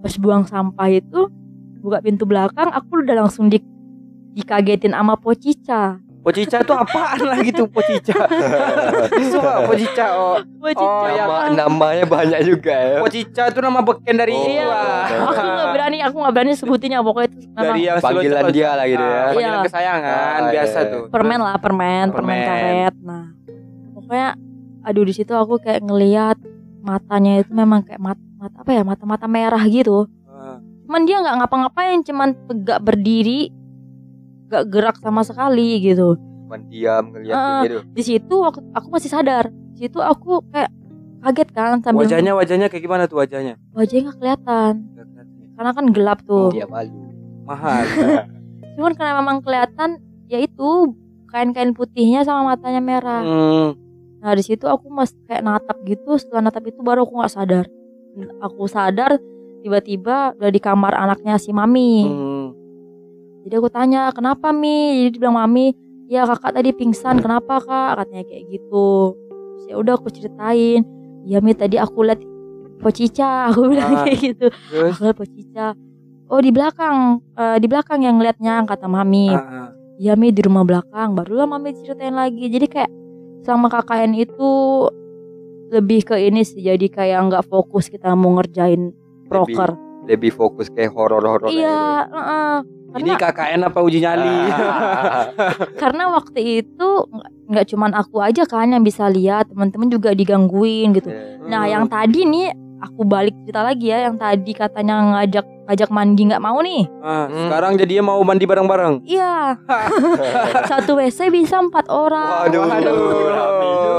pas 0.00 0.14
buang 0.16 0.44
sampah 0.44 0.88
itu 0.88 1.26
buka 1.80 2.00
pintu 2.00 2.24
belakang 2.24 2.68
aku 2.68 3.00
udah 3.00 3.24
langsung 3.24 3.48
di 3.48 3.58
dikagetin 4.32 4.92
sama 4.92 5.14
pocica 5.14 5.98
Pocica 6.24 6.56
itu 6.58 6.72
apaan 6.72 7.20
lagi 7.22 7.52
tuh 7.52 7.68
pocica? 7.68 8.16
Itu 9.20 9.36
apa 9.36 9.68
pocica? 9.68 10.06
Oh, 10.14 10.40
pocica 10.56 10.80
Oh, 10.80 11.04
ya, 11.06 11.24
Nama, 11.28 11.36
namanya 11.52 12.04
banyak 12.06 12.40
juga 12.42 12.72
ya. 12.72 12.98
pocica 12.98 13.42
itu 13.44 13.58
nama 13.60 13.80
beken 13.80 14.16
dari 14.16 14.32
Oh, 14.32 14.40
Iya, 14.42 14.64
lah. 14.64 15.04
aku 15.28 15.44
nggak 15.44 15.68
berani, 15.70 15.98
aku 16.00 16.16
nggak 16.16 16.32
berani 16.32 16.52
sebutinnya 16.54 16.98
pokoknya 16.98 17.28
itu 17.28 17.36
memang 17.46 17.60
Dari 17.68 17.82
yang 17.82 17.98
Panggilan 18.00 18.44
dia 18.48 18.70
lah 18.72 18.86
gitu 18.86 19.04
ya. 19.04 19.20
Panggilan 19.28 19.52
Iya. 19.52 19.64
kesayangan 19.68 20.40
Ah, 20.40 20.50
biasa 20.50 20.78
iya. 20.78 20.90
tuh. 20.90 21.02
permen 21.06 21.38
lah, 21.38 21.56
permen, 21.58 22.04
permen, 22.08 22.16
Permen. 22.34 22.40
karet. 22.42 22.94
Nah, 22.98 23.24
pokoknya, 23.92 24.28
aduh 24.82 25.04
di 25.04 25.12
situ 25.12 25.32
aku 25.32 25.54
kayak 25.58 25.80
ngelihat 25.82 26.36
matanya 26.80 27.32
itu 27.38 27.52
memang 27.52 27.80
kayak 27.82 28.00
mata, 28.00 28.24
mata 28.34 28.56
apa 28.58 28.70
ya, 28.70 28.82
mata-mata 28.82 29.26
merah 29.26 29.60
gitu. 29.62 30.08
Ah, 30.26 30.56
Cuman 30.84 31.04
dia 31.04 31.16
nggak 31.18 31.36
ngapa-ngapain, 31.38 32.00
cuman 32.00 32.28
tegak 32.46 32.80
berdiri, 32.80 33.52
gak 34.54 34.66
gerak 34.68 34.96
sama 34.98 35.20
sekali 35.20 35.82
gitu. 35.82 36.14
Cuman 36.44 36.60
diam 36.68 37.10
ngeliatin 37.10 37.34
Ah. 37.36 37.62
gitu. 37.62 37.78
Di 37.90 38.02
situ 38.02 38.34
waktu 38.36 38.62
aku 38.70 38.86
masih 38.88 39.10
sadar, 39.10 39.44
di 39.74 39.78
situ 39.80 39.98
aku 39.98 40.38
kayak 40.48 40.70
kaget 41.20 41.48
kan 41.50 41.80
sambil 41.80 42.04
Wajahnya 42.04 42.32
wajahnya 42.32 42.66
kayak 42.68 42.82
gimana 42.82 43.04
tuh 43.04 43.18
wajahnya? 43.18 43.56
wajahnya 43.72 44.02
nggak 44.06 44.18
kelihatan 44.18 44.72
kelihatan. 44.86 45.24
karena 45.54 45.70
kan 45.72 45.86
gelap 45.88 46.18
tuh. 46.22 46.50
Dia 46.50 46.66
malu. 46.66 46.92
Mahal. 47.44 47.82
Cuman 48.74 48.92
karena 48.92 49.12
memang 49.18 49.38
kelihatan 49.40 49.98
ya 50.26 50.38
itu 50.38 50.94
kain-kain 51.26 51.72
putihnya 51.72 52.22
sama 52.22 52.52
matanya 52.52 52.78
merah. 52.78 53.22
Hmm. 53.22 53.68
Nah 54.18 54.32
di 54.32 54.42
situ 54.42 54.64
aku 54.64 54.88
mas 54.88 55.14
kayak 55.24 55.42
natap 55.42 55.78
gitu. 55.82 56.14
Setelah 56.14 56.44
natap 56.44 56.64
itu 56.64 56.80
baru 56.80 57.02
aku 57.02 57.14
nggak 57.16 57.32
sadar. 57.32 57.64
Aku 58.40 58.66
sadar 58.66 59.18
tiba-tiba 59.60 60.34
udah 60.34 60.50
di 60.50 60.58
kamar 60.58 60.92
anaknya 60.92 61.36
si 61.36 61.50
mami. 61.50 62.04
Hmm. 62.04 62.33
Jadi 63.44 63.54
aku 63.54 63.68
tanya 63.68 64.08
kenapa 64.10 64.50
mi? 64.50 64.76
Jadi 64.98 65.08
dia 65.10 65.20
bilang 65.20 65.36
mami, 65.36 65.76
ya 66.06 66.24
kakak 66.24 66.56
tadi 66.56 66.70
pingsan. 66.70 67.20
Kenapa 67.20 67.60
kak? 67.60 67.90
Katanya 67.98 68.24
kayak 68.24 68.44
gitu. 68.50 68.88
Terus 69.52 69.64
ya 69.66 69.74
udah 69.76 69.94
aku 69.94 70.08
ceritain. 70.08 70.80
Ya 71.22 71.38
mi 71.38 71.52
tadi 71.52 71.76
aku 71.76 72.02
lihat 72.02 72.20
pocica. 72.78 73.30
Aku 73.48 73.68
bilang 73.68 73.94
Ah. 73.94 74.02
kayak 74.02 74.18
gitu. 74.18 74.46
Terus 74.48 74.92
Aku 74.92 75.00
lihat 75.04 75.16
pocica. 75.16 75.66
Oh 76.24 76.40
di 76.40 76.48
belakang, 76.48 76.96
eh, 77.36 77.56
di 77.56 77.68
belakang 77.68 78.00
yang 78.00 78.16
ngeliatnya 78.16 78.64
kata 78.64 78.88
mami. 78.88 79.28
ah, 79.28 79.38
ah. 79.38 79.68
Ya 79.94 80.18
Mi 80.18 80.34
di 80.34 80.42
rumah 80.42 80.66
belakang 80.66 81.14
Barulah 81.14 81.46
Mami 81.46 81.70
ceritain 81.78 82.10
lagi 82.10 82.50
Jadi 82.50 82.66
kayak 82.66 82.90
Sama 83.46 83.70
KKN 83.70 84.18
itu 84.18 84.50
Lebih 85.70 86.02
ke 86.02 86.18
ini 86.18 86.42
sih 86.42 86.58
Jadi 86.60 86.90
kayak 86.90 87.30
nggak 87.30 87.44
fokus 87.46 87.86
kita 87.86 88.10
mau 88.12 88.34
ngerjain 88.34 88.90
proker 89.24 89.78
Lebih 90.04 90.30
fokus 90.30 90.68
kayak 90.68 90.92
horor-horor. 90.92 91.48
Iya 91.48 92.08
heeh. 92.08 92.56
ini 92.94 93.10
Karena, 93.10 93.32
KKN 93.34 93.60
apa 93.66 93.78
uji 93.82 93.98
nyali? 93.98 94.38
karena 95.82 96.14
waktu 96.14 96.62
itu 96.62 96.88
nggak- 97.50 97.68
cuman 97.74 97.90
aku 97.90 98.22
aja 98.22 98.46
kan 98.46 98.70
yang 98.70 98.86
bisa 98.86 99.10
lihat 99.10 99.50
Teman-teman 99.50 99.90
juga 99.90 100.14
digangguin 100.14 100.94
gitu 100.94 101.10
Nah 101.44 101.66
yang 101.66 101.90
tadi 101.90 102.22
nih 102.22 102.54
Aku 102.80 103.02
balik 103.02 103.32
cerita 103.40 103.60
lagi 103.60 103.86
ya 103.86 104.02
Yang 104.02 104.16
tadi 104.18 104.52
katanya 104.52 104.94
ngajak 105.14 105.46
ngajak 105.64 105.88
mandi 105.88 106.22
nggak 106.26 106.38
mau 106.38 106.58
nih 106.58 106.84
Ah, 107.00 107.24
Hmm. 107.24 107.46
sekarang 107.46 107.72
jadinya 107.74 108.04
mau 108.06 108.20
mandi 108.20 108.44
bareng-bareng. 108.44 109.00
Iya 109.02 109.56
Satu 110.70 110.96
WC 110.96 111.30
bisa 111.30 111.58
empat 111.58 111.86
orang 111.86 112.48
Waduh, 112.48 112.60
Waduh. 112.62 112.94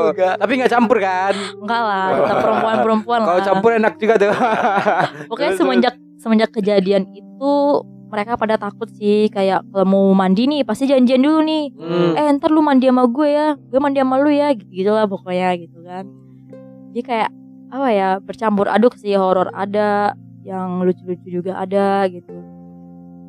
juga. 0.06 0.30
Tapi 0.36 0.52
nggak 0.56 0.72
campur 0.72 0.98
kan? 1.00 1.34
Enggak 1.58 1.82
lah 1.82 2.06
Kita 2.14 2.34
perempuan-perempuan 2.38 3.20
lah 3.20 3.28
Kalau 3.28 3.42
campur 3.44 3.72
enak 3.74 3.94
juga 3.96 4.14
tuh. 4.16 4.34
Pokoknya 5.30 5.52
Terus, 5.52 5.60
semenjak 5.60 5.96
semenjak 6.16 6.50
kejadian 6.52 7.06
itu 7.12 7.54
mereka 8.06 8.34
pada 8.34 8.56
takut 8.56 8.88
sih 8.92 9.28
kayak 9.28 9.66
kalau 9.68 9.84
mau 9.84 10.06
mandi 10.14 10.46
nih 10.46 10.62
pasti 10.62 10.86
janjian 10.86 11.20
dulu 11.20 11.42
nih. 11.42 11.64
Hmm. 11.74 12.14
Eh 12.16 12.30
ntar 12.34 12.48
lu 12.48 12.62
mandi 12.62 12.86
sama 12.86 13.06
gue 13.06 13.28
ya, 13.28 13.48
gue 13.58 13.76
mandi 13.76 14.00
sama 14.00 14.16
lu 14.18 14.30
ya, 14.30 14.54
gitu 14.54 14.88
lah 14.88 15.04
pokoknya 15.04 15.50
gitu 15.58 15.84
kan. 15.84 16.06
Jadi 16.90 17.02
kayak 17.04 17.30
apa 17.68 17.90
ya 17.90 18.10
bercampur 18.20 18.68
aduk 18.68 18.96
sih 18.96 19.14
horor 19.14 19.50
ada, 19.52 20.14
yang 20.42 20.80
lucu-lucu 20.80 21.28
juga 21.28 21.58
ada 21.58 22.06
gitu. 22.08 22.34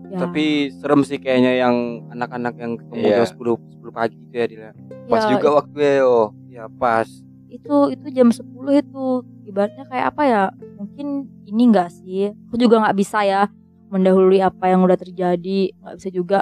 Ya, 0.07 0.22
Tapi 0.22 0.70
serem 0.70 1.03
sih 1.03 1.18
kayaknya 1.18 1.66
yang 1.66 1.75
anak-anak 2.11 2.55
yang 2.57 2.79
ketemu 2.79 3.03
Iya. 3.03 3.16
jam 3.18 3.27
10 3.27 3.59
10 3.59 3.90
pagi 3.90 4.14
gitu 4.16 4.35
ya 4.35 4.46
Dila. 4.46 4.70
Pas 5.09 5.22
ya, 5.25 5.31
juga 5.35 5.49
waktunya 5.53 5.92
yo. 5.99 6.16
Ya 6.46 6.64
pas. 6.70 7.09
itu 7.46 7.77
itu 7.88 8.07
jam 8.12 8.29
10 8.29 8.44
itu 8.75 9.05
ibaratnya 9.44 9.87
kayak 9.87 10.07
apa 10.12 10.22
ya 10.27 10.42
mungkin 10.77 11.25
ini 11.46 11.70
enggak 11.70 11.88
sih 11.88 12.35
aku 12.51 12.59
juga 12.59 12.83
nggak 12.83 12.96
bisa 12.99 13.22
ya 13.22 13.49
mendahului 13.88 14.42
apa 14.42 14.66
yang 14.68 14.83
udah 14.83 14.99
terjadi 14.99 15.72
nggak 15.72 15.94
bisa 15.96 16.09
juga 16.11 16.38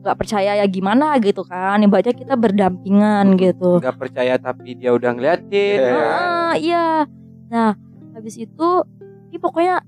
nggak 0.00 0.16
percaya 0.16 0.58
ya 0.58 0.66
gimana 0.66 1.20
gitu 1.20 1.44
kan 1.44 1.76
ibaratnya 1.78 2.16
kita 2.16 2.34
berdampingan 2.34 3.36
gitu 3.36 3.78
Nggak 3.78 3.98
percaya 4.00 4.34
tapi 4.40 4.74
dia 4.74 4.90
udah 4.90 5.12
ngeliatin. 5.12 5.78
Iya. 5.78 6.02
Ah, 6.02 6.54
iya 6.56 6.86
nah 7.50 7.74
habis 8.14 8.38
itu 8.38 8.68
ini 9.30 9.38
pokoknya 9.38 9.82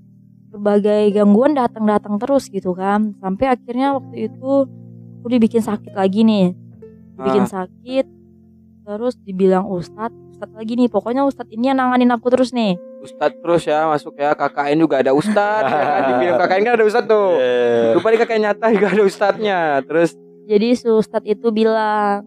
berbagai 0.53 1.09
gangguan 1.11 1.57
datang-datang 1.57 2.21
terus 2.21 2.45
gitu 2.47 2.77
kan. 2.77 3.17
Sampai 3.17 3.49
akhirnya 3.49 3.97
waktu 3.97 4.29
itu 4.29 4.69
aku 5.19 5.27
dibikin 5.27 5.65
sakit 5.65 5.97
lagi 5.97 6.21
nih. 6.21 6.53
Dibikin 7.17 7.49
Ah. 7.49 7.51
sakit 7.63 8.05
terus 8.83 9.15
dibilang 9.23 9.65
ustadz 9.65 10.13
ustadz 10.35 10.53
lagi 10.53 10.77
nih. 10.77 10.91
Pokoknya 10.91 11.25
ustadz 11.25 11.49
ini 11.49 11.73
yang 11.73 11.81
nanganin 11.81 12.13
aku 12.13 12.29
terus 12.29 12.53
nih. 12.53 12.77
Ustadz 13.01 13.35
terus 13.41 13.67
ya 13.67 13.89
masuk 13.89 14.15
ya. 14.15 14.31
KKN 14.31 14.77
juga 14.79 15.03
ada 15.03 15.11
Ustadz 15.11 15.67
ya 15.67 15.81
kan? 15.83 16.01
Di 16.07 16.13
film 16.23 16.35
KKN 16.39 16.61
kan 16.63 16.73
ada 16.79 16.85
Ustadz 16.87 17.09
tuh. 17.11 17.27
Eh, 17.35 17.91
Lupa 17.97 18.07
di 18.13 18.17
KKN 18.21 18.41
nyata 18.47 18.65
juga 18.71 18.87
ada 18.95 19.03
Ustadznya. 19.03 19.59
Terus 19.83 20.09
jadi 20.43 20.67
si 20.75 20.87
ustadz 20.87 21.23
itu 21.23 21.47
bilang 21.51 22.23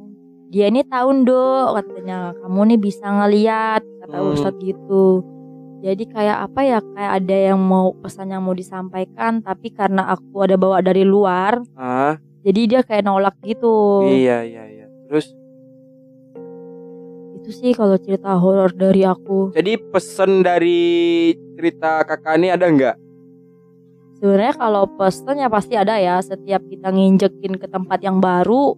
dia 0.47 0.71
ini 0.71 0.87
tahun 0.87 1.27
do 1.27 1.75
katanya. 1.75 2.33
Kamu 2.39 2.61
nih 2.71 2.79
bisa 2.79 3.07
ngeliat 3.07 3.83
kata 4.03 4.17
Hmm. 4.17 4.31
ustadz 4.33 4.63
gitu. 4.63 5.27
Jadi 5.85 6.09
kayak 6.09 6.51
apa 6.51 6.61
ya 6.65 6.79
kayak 6.81 7.13
ada 7.23 7.37
yang 7.53 7.61
mau 7.61 7.93
pesan 8.01 8.33
yang 8.33 8.43
mau 8.43 8.57
disampaikan 8.57 9.45
tapi 9.45 9.71
karena 9.71 10.09
aku 10.09 10.43
ada 10.43 10.57
bawa 10.57 10.81
dari 10.81 11.05
luar 11.05 11.61
ah, 11.77 12.17
jadi 12.41 12.61
dia 12.65 12.81
kayak 12.81 13.05
nolak 13.05 13.37
gitu. 13.45 14.03
Iya 14.09 14.41
iya 14.43 14.63
iya. 14.67 14.87
Terus? 15.07 15.37
Itu 17.39 17.51
sih 17.53 17.77
kalau 17.77 18.01
cerita 18.01 18.35
horor 18.41 18.73
dari 18.73 19.05
aku. 19.05 19.53
Jadi 19.55 19.79
pesan 19.79 20.43
dari 20.43 21.31
cerita 21.55 22.03
kakak 22.03 22.35
ini 22.41 22.49
ada 22.51 22.67
nggak? 22.67 22.97
sebenarnya 24.17 24.57
kalau 24.57 24.89
pesen 24.97 25.37
ya 25.37 25.49
pasti 25.53 25.77
ada 25.77 26.01
ya. 26.01 26.19
Setiap 26.25 26.65
kita 26.67 26.89
nginjekin 26.89 27.61
ke 27.61 27.69
tempat 27.69 28.01
yang 28.01 28.17
baru 28.17 28.73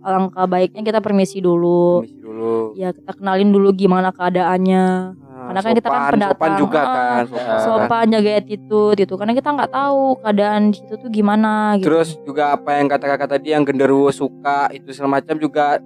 alangkah 0.00 0.44
baiknya 0.44 0.82
kita 0.82 0.98
permisi 0.98 1.38
dulu 1.38 2.00
Permisi 2.00 2.18
dulu 2.18 2.72
ya 2.72 2.88
kita 2.90 3.12
kenalin 3.12 3.48
dulu 3.48 3.68
gimana 3.70 4.10
keadaannya 4.10 4.84
Ah, 5.40 5.48
Karena 5.48 5.60
kan 5.62 5.72
kita 5.72 5.88
kan 5.88 6.02
pendatang. 6.10 6.36
Sopan 6.36 6.52
juga 6.54 6.80
Ah, 6.80 6.86
kan 6.86 7.22
sopan. 7.26 7.58
sopan 7.58 8.04
jaga 8.08 8.30
attitude 8.36 8.96
gitu 8.98 9.14
karena 9.14 9.32
kita 9.32 9.48
nggak 9.50 9.72
tahu 9.72 10.02
keadaan 10.20 10.62
di 10.68 10.76
situ 10.76 10.94
tuh 10.96 11.10
gimana 11.10 11.50
gitu 11.74 11.86
Terus 11.86 12.08
juga 12.22 12.54
apa 12.54 12.70
yang 12.72 12.86
kata 12.86 13.04
kakak 13.08 13.30
tadi 13.30 13.48
yang 13.50 13.62
genderuwo 13.62 14.08
suka 14.10 14.68
itu 14.70 14.90
segala 14.90 15.18
macam 15.18 15.34
juga 15.36 15.80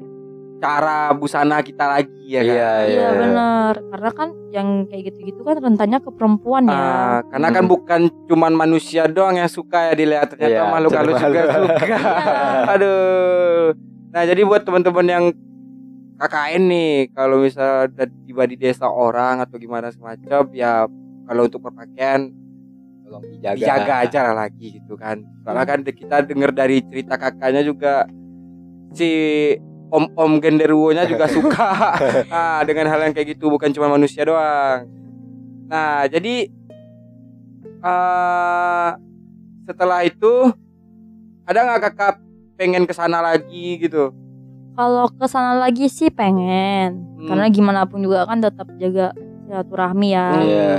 cara 0.56 1.12
busana 1.12 1.60
kita 1.60 1.84
lagi 1.86 2.08
ya 2.26 2.40
kan. 2.40 2.50
Iya, 2.50 2.72
iya 2.88 3.08
benar 3.14 3.72
karena 3.84 4.10
kan 4.10 4.28
yang 4.50 4.68
kayak 4.86 5.02
gitu-gitu 5.06 5.40
kan 5.40 5.56
rentannya 5.56 5.98
ke 5.98 6.10
perempuan 6.10 6.64
ya 6.64 6.74
Ah, 6.74 7.16
karena 7.26 7.48
kan 7.50 7.62
Hmm. 7.62 7.72
bukan 7.72 8.00
cuman 8.26 8.52
manusia 8.54 9.04
doang 9.06 9.36
yang 9.36 9.48
suka 9.48 9.88
ya 9.88 9.94
dilihat 9.94 10.28
ternyata 10.30 10.50
Iya, 10.56 10.62
makhluk 10.66 10.90
halus 10.92 11.14
juga 11.16 11.42
suka. 11.48 11.96
Aduh. 12.74 13.93
Nah, 14.14 14.22
jadi 14.22 14.46
buat 14.46 14.62
teman-teman 14.62 15.06
yang 15.10 15.24
KKN 16.22 16.62
nih, 16.70 16.94
kalau 17.10 17.42
misal 17.42 17.90
udah 17.90 18.06
tiba 18.22 18.46
di 18.46 18.54
desa 18.54 18.86
orang 18.86 19.42
atau 19.42 19.58
gimana 19.58 19.90
semacam, 19.90 20.46
ya 20.54 20.86
kalau 21.26 21.42
untuk 21.50 21.66
berpakaian 21.66 22.30
Tolong 23.02 23.26
dijaga. 23.26 23.58
dijaga 23.58 23.94
aja 24.06 24.18
lah 24.30 24.34
lagi 24.46 24.78
gitu 24.78 24.94
kan. 24.94 25.18
Soalnya 25.42 25.66
kan 25.66 25.82
kita 25.82 26.22
dengar 26.30 26.54
dari 26.54 26.78
cerita 26.86 27.18
kakaknya 27.18 27.66
juga 27.66 28.06
si 28.94 29.10
om-om 29.90 30.38
genderuwonya 30.38 31.10
juga 31.10 31.26
suka 31.36 31.98
nah, 32.30 32.62
dengan 32.62 32.86
hal 32.94 33.10
yang 33.10 33.12
kayak 33.18 33.34
gitu 33.34 33.50
bukan 33.50 33.74
cuma 33.74 33.90
manusia 33.90 34.22
doang. 34.22 34.86
Nah, 35.66 36.06
jadi 36.06 36.46
eh 37.84 38.90
setelah 39.66 40.00
itu 40.06 40.54
ada 41.44 41.58
nggak 41.66 41.82
kakak 41.92 42.23
pengen 42.54 42.84
ke 42.86 42.94
sana 42.94 43.20
lagi 43.20 43.78
gitu? 43.78 44.10
Kalau 44.74 45.06
ke 45.06 45.26
sana 45.30 45.58
lagi 45.58 45.86
sih 45.86 46.10
pengen. 46.10 46.98
Hmm. 47.18 47.28
Karena 47.30 47.46
gimana 47.50 47.80
pun 47.86 48.02
juga 48.02 48.26
kan 48.26 48.42
tetap 48.42 48.66
jaga 48.78 49.14
silaturahmi 49.46 50.08
ya. 50.10 50.28
Iya. 50.42 50.74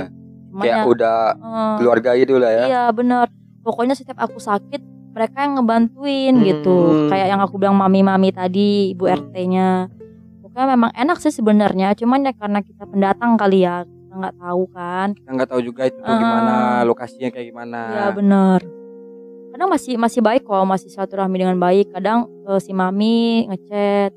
Cuman 0.52 0.62
Kayak 0.64 0.76
ya, 0.76 0.84
udah 0.88 1.18
eh, 1.36 1.74
keluarga 1.80 2.10
gitu 2.16 2.34
lah 2.36 2.50
ya. 2.52 2.64
Iya 2.68 2.84
bener 2.92 3.26
Pokoknya 3.66 3.98
setiap 3.98 4.22
aku 4.22 4.38
sakit 4.38 4.78
mereka 5.10 5.42
yang 5.42 5.58
ngebantuin 5.58 6.34
gitu. 6.44 6.76
Hmm. 6.76 7.08
Kayak 7.10 7.26
yang 7.34 7.40
aku 7.42 7.58
bilang 7.58 7.74
mami-mami 7.74 8.30
tadi, 8.30 8.94
ibu 8.94 9.10
RT-nya. 9.10 9.90
Pokoknya 10.38 10.66
memang 10.78 10.94
enak 10.94 11.18
sih 11.18 11.34
sebenarnya. 11.34 11.98
Cuman 11.98 12.30
ya 12.30 12.32
karena 12.36 12.62
kita 12.62 12.86
pendatang 12.86 13.34
kali 13.34 13.66
ya, 13.66 13.82
kita 13.82 14.12
nggak 14.22 14.36
tahu 14.38 14.62
kan. 14.70 15.18
Kita 15.18 15.30
nggak 15.34 15.48
tahu 15.50 15.60
juga 15.66 15.82
itu 15.90 15.98
Ah. 16.06 16.14
gimana 16.14 16.54
lokasinya 16.86 17.28
kayak 17.34 17.46
gimana. 17.50 17.80
Iya 17.90 18.06
bener. 18.14 18.60
Kadang 19.56 19.72
masih 19.72 19.96
masih 19.96 20.20
baik 20.20 20.44
kok, 20.44 20.60
masih 20.62 20.92
silaturahmi 20.92 21.32
dengan 21.34 21.56
baik. 21.56 21.88
Kadang 21.88 22.28
eh, 22.44 22.60
si 22.60 22.70
mami 22.70 23.48
ngechat, 23.48 24.12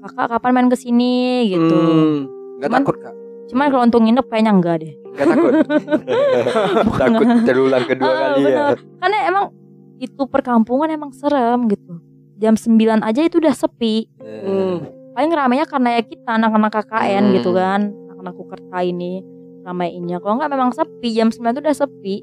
kakak 0.00 0.26
kapan 0.32 0.50
main 0.50 0.68
ke 0.72 0.80
sini 0.80 1.44
gitu. 1.46 1.76
Hmm, 1.76 2.16
nggak 2.56 2.72
takut 2.72 2.96
kak? 2.96 3.12
Cuman 3.48 3.68
kalau 3.68 3.84
untuk 3.84 4.00
nginep 4.00 4.24
kayaknya 4.24 4.48
enggak 4.50 4.76
deh. 4.80 4.94
Nggak 5.12 5.26
takut. 5.28 5.52
Takut 7.04 7.26
terulang 7.44 7.84
kedua 7.84 8.08
Ah, 8.08 8.16
kali 8.32 8.40
ya. 8.40 8.48
bener. 8.48 8.76
Karena 8.96 9.18
emang 9.24 9.44
itu 9.98 10.22
perkampungan 10.24 10.88
emang 10.88 11.12
serem 11.12 11.68
gitu. 11.68 12.00
Jam 12.36 12.56
9 12.56 12.72
aja 13.04 13.20
itu 13.20 13.36
udah 13.36 13.52
sepi. 13.52 14.08
Hmm. 14.18 14.88
paling 15.10 15.34
ramenya 15.34 15.66
karena 15.66 15.98
ya 15.98 16.02
kita 16.02 16.30
anak-anak 16.30 16.70
KKN 16.70 17.22
Hmm. 17.24 17.34
gitu 17.34 17.50
kan 17.50 17.80
anak-anak 17.90 18.34
Kukerta 18.38 18.78
ini 18.80 19.18
ramainya 19.60 20.16
kalau 20.16 20.38
nggak 20.38 20.48
memang 20.48 20.70
sepi 20.70 21.10
jam 21.10 21.28
9 21.28 21.42
itu 21.50 21.60
udah 21.60 21.74
sepi 21.76 22.14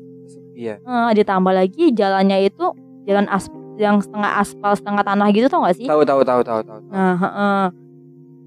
Iya. 0.55 0.75
Eh, 0.79 1.09
ditambah 1.13 1.51
lagi 1.51 1.91
jalannya 1.91 2.47
itu 2.47 2.65
jalan 3.03 3.27
as 3.27 3.45
yang 3.75 3.99
setengah 3.99 4.39
aspal 4.39 4.71
setengah 4.71 5.03
tanah 5.03 5.27
gitu 5.29 5.45
tau 5.45 5.61
gak 5.61 5.75
sih 5.75 5.83
Tahu 5.83 6.01
tahu 6.01 6.23
tahu 6.23 6.41
tahu 6.41 6.59
tahu. 6.63 6.79
nah 6.87 7.13
heeh. 7.13 7.63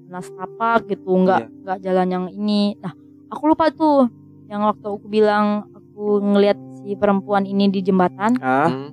nah 0.09 0.19
setapak 0.19 0.89
gitu 0.89 1.05
nggak 1.15 1.39
Iya. 1.39 1.53
nggak 1.63 1.79
jalan 1.79 2.07
yang 2.09 2.25
ini 2.27 2.73
nah 2.75 2.97
aku 3.29 3.45
lupa 3.45 3.69
tuh 3.69 4.09
yang 4.45 4.65
waktu 4.65 4.81
aku 4.83 5.05
bilang 5.05 5.69
aku 5.69 6.17
ngelihat 6.19 6.57
si 6.75 6.97
perempuan 6.97 7.45
ini 7.45 7.69
di 7.69 7.79
jembatan 7.79 8.41
Ah, 8.41 8.65
Hmm. 8.65 8.89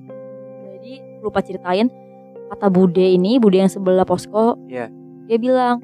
jadi 0.70 0.92
lupa 1.24 1.40
ceritain 1.40 1.88
kata 2.46 2.68
Bude 2.68 3.00
ini 3.02 3.40
Bude 3.40 3.56
yang 3.56 3.72
sebelah 3.72 4.04
posko 4.04 4.60
Iya. 4.68 4.92
dia 5.24 5.38
bilang 5.40 5.80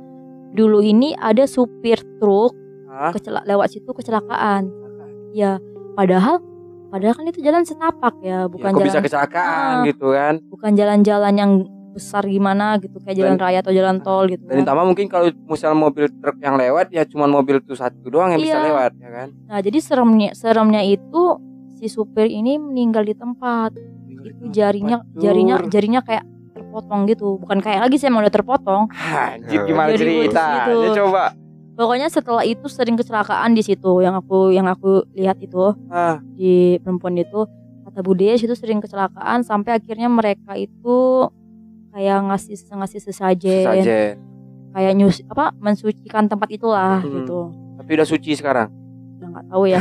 dulu 0.52 0.84
ini 0.84 1.16
ada 1.16 1.48
supir 1.48 1.96
truk 2.20 2.52
ah. 2.86 3.08
lewat 3.42 3.72
situ 3.72 3.88
kecelakaan 3.88 4.68
ya 5.32 5.56
padahal 5.92 6.44
padahal 6.92 7.14
kan 7.14 7.24
itu 7.26 7.40
jalan 7.40 7.64
setapak 7.64 8.14
ya 8.20 8.28
Ya, 8.34 8.38
bukan 8.46 8.68
kok 8.68 8.78
jalan 8.78 8.86
bisa 8.86 9.00
kecelakaan 9.00 9.72
Ah. 9.74 9.84
gitu 9.84 10.06
kan? 10.10 10.34
bukan 10.46 10.70
jalan-jalan 10.72 11.34
yang 11.34 11.52
besar 11.90 12.24
gimana 12.24 12.76
gitu 12.78 12.96
kayak 12.98 13.16
jalan 13.18 13.36
Dan- 13.36 13.42
raya 13.42 13.58
atau 13.60 13.68
jalan 13.70 13.96
tol 13.98 14.24
gitu 14.26 14.40
Dan 14.42 14.48
kan. 14.50 14.60
ditambah 14.62 14.84
mungkin 14.86 15.06
kalau 15.06 15.28
misalnya 15.46 15.78
mobil 15.78 16.08
truk 16.10 16.36
yang 16.38 16.56
lewat 16.56 16.88
ya 16.88 17.04
cuma 17.04 17.24
mobil 17.26 17.58
itu 17.58 17.72
satu 17.72 18.06
doang 18.06 18.30
yang 18.30 18.40
bisa 18.40 18.56
Iya. 18.58 18.64
lewat 18.66 18.92
ya 18.94 19.08
kan? 19.10 19.28
nah 19.46 19.58
jadi 19.58 19.78
seremnya 19.78 20.30
seremnya 20.32 20.82
itu 20.82 21.22
si 21.74 21.86
supir 21.86 22.26
ini 22.26 22.56
meninggal 22.56 23.02
di 23.02 23.12
tempat 23.14 23.76
itu 24.06 24.48
jarinya 24.50 25.00
Hancur. 25.02 25.16
jarinya 25.18 25.56
jarinya 25.66 26.00
kayak 26.00 26.24
terpotong 26.52 27.04
gitu 27.04 27.36
bukan 27.36 27.58
kayak 27.58 27.80
lagi 27.82 27.96
sih 27.96 28.06
emang 28.06 28.22
udah 28.22 28.32
terpotong 28.32 28.82
Anjir 28.88 29.60
gimana 29.62 29.92
cerita? 29.92 30.44
gitu. 30.64 30.76
Ya 30.78 30.90
coba. 30.94 31.24
Pokoknya 31.74 32.06
setelah 32.06 32.42
itu 32.42 32.66
sering 32.66 32.94
kecelakaan 32.94 33.52
di 33.52 33.60
situ 33.60 33.98
yang 33.98 34.14
aku 34.14 34.50
yang 34.50 34.66
aku 34.66 35.08
lihat 35.12 35.38
itu 35.38 35.72
Ah, 35.86 36.20
di 36.30 36.76
perempuan 36.78 37.16
itu 37.16 37.48
kata 37.82 38.00
Bude 38.00 38.32
situ 38.34 38.52
sering 38.52 38.78
kecelakaan 38.78 39.40
sampai 39.40 39.76
akhirnya 39.76 40.06
mereka 40.06 40.54
itu 40.54 41.28
kayak 41.90 42.24
ngasih 42.24 42.56
ngasih 42.70 43.00
sesajen 43.02 43.64
saja. 43.64 43.98
kayak 44.70 44.92
nyus 44.94 45.20
apa 45.26 45.52
mensucikan 45.54 46.24
tempat 46.24 46.48
itulah 46.50 47.00
Hmm. 47.00 47.12
gitu 47.18 47.40
Tapi 47.74 47.90
udah 47.92 48.06
suci 48.06 48.32
sekarang. 48.32 48.68
udah 49.14 49.28
nggak 49.30 49.46
tahu 49.48 49.64
ya 49.66 49.80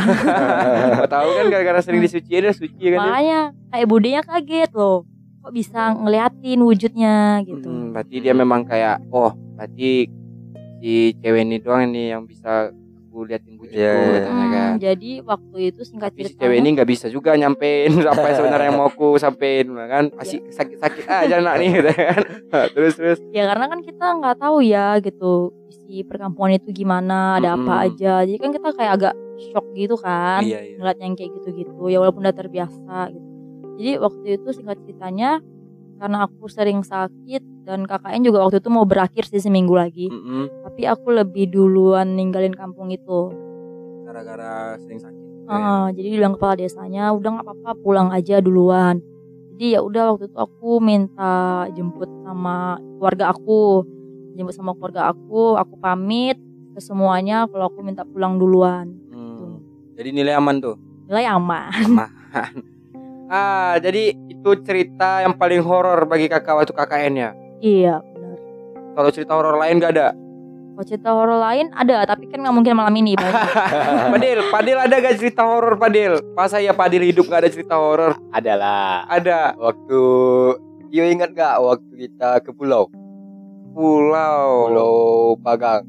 Gak 0.97 1.09
tahu 1.09 1.29
kan 1.33 1.45
gara-gara 1.47 1.79
sering 1.81 2.01
disuciin 2.01 2.43
udah 2.43 2.53
suci 2.53 2.83
kan 2.85 2.91
dia. 2.93 2.99
makanya 3.01 3.39
kayak 3.69 3.87
budenya 3.87 4.21
kaget 4.21 4.71
loh 4.71 5.03
kok 5.39 5.51
bisa 5.51 5.81
ngeliatin 5.93 6.59
wujudnya 6.59 7.15
gitu 7.41 7.65
Hmm, 7.65 7.89
berarti 7.91 8.15
dia 8.17 8.33
memang 8.33 8.61
kayak 8.61 9.01
oh, 9.09 9.31
berarti 9.55 10.05
si 10.81 10.93
cewek 11.21 11.41
ini 11.45 11.57
doang 11.61 11.85
nih 11.93 12.17
yang 12.17 12.25
bisa 12.25 12.73
aku 13.11 13.27
liatin 13.27 13.59
wujudku 13.59 13.75
Iya, 13.75 13.91
iya. 13.91 14.19
katanya 14.23 14.47
kan. 14.47 14.69
Hmm, 14.71 14.79
jadi 14.79 15.11
waktu 15.27 15.57
itu 15.67 15.81
singkat 15.83 16.11
si 16.15 16.17
ceritanya 16.23 16.39
cewek 16.39 16.57
ini 16.63 16.69
nggak 16.79 16.89
bisa 16.89 17.05
juga 17.11 17.29
nyampein 17.35 17.91
apa 18.11 18.23
yang 18.23 18.37
sebenarnya 18.39 18.67
yang 18.71 18.77
mau 18.79 18.87
aku 18.87 19.07
sampein 19.19 19.67
kan. 19.75 20.03
Masih 20.15 20.39
sakit 20.47 20.77
sakit 20.79 21.03
aja 21.05 21.35
nak 21.43 21.55
nih 21.59 21.69
gitu 21.75 21.91
kan. 21.91 22.19
Terus 22.73 22.93
terus. 22.95 23.19
Ya 23.35 23.51
karena 23.51 23.65
kan 23.67 23.79
kita 23.83 24.05
nggak 24.15 24.35
tahu 24.39 24.57
ya 24.63 24.95
gitu 25.03 25.51
isi 25.67 26.07
perkampungan 26.07 26.55
itu 26.55 26.71
gimana 26.71 27.35
ada 27.43 27.59
apa 27.59 27.73
Mm-mm. 27.83 27.85
aja. 27.91 28.13
Jadi 28.23 28.39
kan 28.39 28.51
kita 28.55 28.67
kayak 28.79 28.93
agak 28.95 29.13
shock 29.51 29.65
gitu 29.75 29.95
kan 29.99 30.39
iya 30.45 30.63
iya. 30.63 30.75
ngeliat 30.79 30.97
yang 31.03 31.13
kayak 31.19 31.31
gitu-gitu. 31.35 31.83
Ya 31.91 31.99
walaupun 31.99 32.23
udah 32.23 32.35
terbiasa 32.35 33.11
gitu. 33.11 33.27
Jadi 33.75 33.91
waktu 33.99 34.25
itu 34.39 34.49
singkat 34.55 34.77
ceritanya 34.87 35.43
karena 36.01 36.25
aku 36.25 36.49
sering 36.49 36.81
sakit 36.81 37.61
dan 37.61 37.85
KKN 37.85 38.25
juga 38.25 38.41
waktu 38.41 38.57
itu 38.57 38.73
mau 38.73 38.89
berakhir 38.89 39.29
sih 39.29 39.37
seminggu 39.37 39.77
lagi. 39.77 40.09
Mm-mm. 40.09 40.65
tapi 40.65 40.89
aku 40.89 41.13
lebih 41.13 41.53
duluan 41.53 42.17
ninggalin 42.17 42.57
kampung 42.57 42.89
itu. 42.89 43.29
Gara-gara 44.09 44.81
sering 44.81 44.97
sakit. 44.97 45.21
Ah, 45.45 45.93
jadi 45.93 46.17
bilang 46.17 46.33
kepala 46.33 46.57
desanya 46.57 47.13
udah 47.13 47.37
nggak 47.37 47.45
apa-apa 47.45 47.71
pulang 47.85 48.09
aja 48.09 48.41
duluan. 48.41 48.97
Jadi 49.53 49.77
ya 49.77 49.85
udah 49.85 50.17
waktu 50.17 50.25
itu 50.25 50.37
aku 50.41 50.81
minta 50.81 51.69
jemput 51.77 52.09
sama 52.25 52.81
keluarga 52.97 53.29
aku. 53.29 53.85
Jemput 54.33 54.57
sama 54.57 54.73
keluarga 54.73 55.13
aku 55.13 55.53
aku 55.53 55.77
pamit 55.77 56.41
ke 56.73 56.81
semuanya 56.81 57.45
kalau 57.45 57.69
aku 57.69 57.85
minta 57.85 58.01
pulang 58.09 58.41
duluan. 58.41 58.89
Hmm. 59.13 59.61
jadi 59.93 60.09
nilai 60.09 60.33
aman 60.33 60.55
tuh? 60.57 60.75
Nilai 61.05 61.29
aman. 61.29 61.69
Ah 63.31 63.79
jadi 63.79 64.11
itu 64.41 64.57
cerita 64.59 65.21
yang 65.21 65.37
paling 65.37 65.61
horor 65.61 66.01
bagi 66.03 66.25
kakak 66.25 66.57
waktu 66.57 66.73
KKN 66.73 67.13
ya? 67.13 67.29
Iya 67.59 67.95
benar. 68.03 68.37
Kalau 68.91 69.09
cerita 69.09 69.33
horor 69.33 69.53
lain 69.55 69.77
gak 69.77 69.93
ada? 69.93 70.17
Kalau 70.71 70.81
cerita 70.83 71.09
horor 71.11 71.37
lain 71.37 71.69
ada 71.71 72.01
tapi 72.03 72.25
kan 72.25 72.41
nggak 72.41 72.49
mungkin 72.51 72.73
malam 72.73 72.95
ini. 72.95 73.13
Padil 73.13 74.41
Padil 74.53 74.77
ada 74.77 74.95
gak 74.97 75.15
cerita 75.15 75.45
horor 75.45 75.77
Padil 75.77 76.17
pas 76.33 76.49
saya 76.49 76.73
Padil 76.73 77.05
hidup 77.05 77.29
gak 77.29 77.45
ada 77.45 77.49
cerita 77.49 77.77
horor? 77.77 78.17
Adalah 78.31 79.05
ada? 79.05 79.53
Waktu 79.53 79.99
Yo 80.89 81.05
ingat 81.05 81.31
gak 81.31 81.61
waktu 81.61 81.93
kita 82.01 82.41
ke 82.41 82.49
pulau? 82.49 82.89
Pulau. 83.71 84.67
Pulau 84.67 84.95
Pagang 85.37 85.85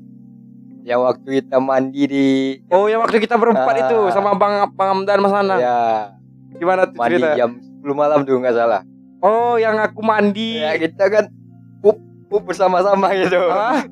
Yang 0.82 1.00
waktu 1.00 1.28
kita 1.40 1.56
mandi 1.56 2.02
di 2.04 2.28
oh 2.68 2.84
yang 2.84 3.00
waktu 3.00 3.16
kita 3.16 3.34
berempat 3.34 3.70
Ah. 3.72 3.82
itu 3.82 3.98
sama 4.10 4.34
bang 4.34 4.68
bang 4.68 4.88
Hamdan 4.92 5.18
mas 5.20 5.32
Nana 5.32 5.56
Ya 5.56 5.78
gimana 6.52 6.84
tuh 6.84 6.98
mandi 6.98 7.16
cerita? 7.16 7.32
jam 7.34 7.50
10 7.82 7.92
malam 7.92 8.22
tuh 8.22 8.38
nggak 8.38 8.54
salah? 8.54 8.80
Oh 9.18 9.54
yang 9.54 9.76
aku 9.76 10.00
mandi. 10.00 10.56
Ya 10.56 10.74
kita 10.74 11.06
kan 11.06 11.24
pup 11.78 11.98
pup 12.26 12.42
bersama-sama 12.44 13.10
gitu. 13.12 13.42
Ah, 13.44 13.82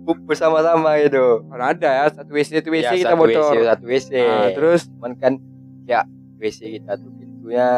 Pup 0.00 0.16
bersama-sama 0.24 0.96
gitu. 0.98 1.44
Kalau 1.44 1.64
ada 1.66 1.90
ya 1.92 2.04
satu 2.08 2.32
WC 2.32 2.56
satu 2.56 2.70
WC 2.70 2.82
Ya, 2.82 2.92
kita 2.96 3.10
satu 3.10 3.20
bocor. 3.20 3.52
WC, 3.52 3.66
satu 3.66 3.84
WC 3.84 4.10
Ah, 4.16 4.48
terus? 4.50 4.80
Cuman 4.88 5.12
kan 5.14 5.32
ya 5.84 6.00
WC 6.38 6.58
kita 6.74 6.96
tuh 6.96 7.10
pintunya 7.12 7.68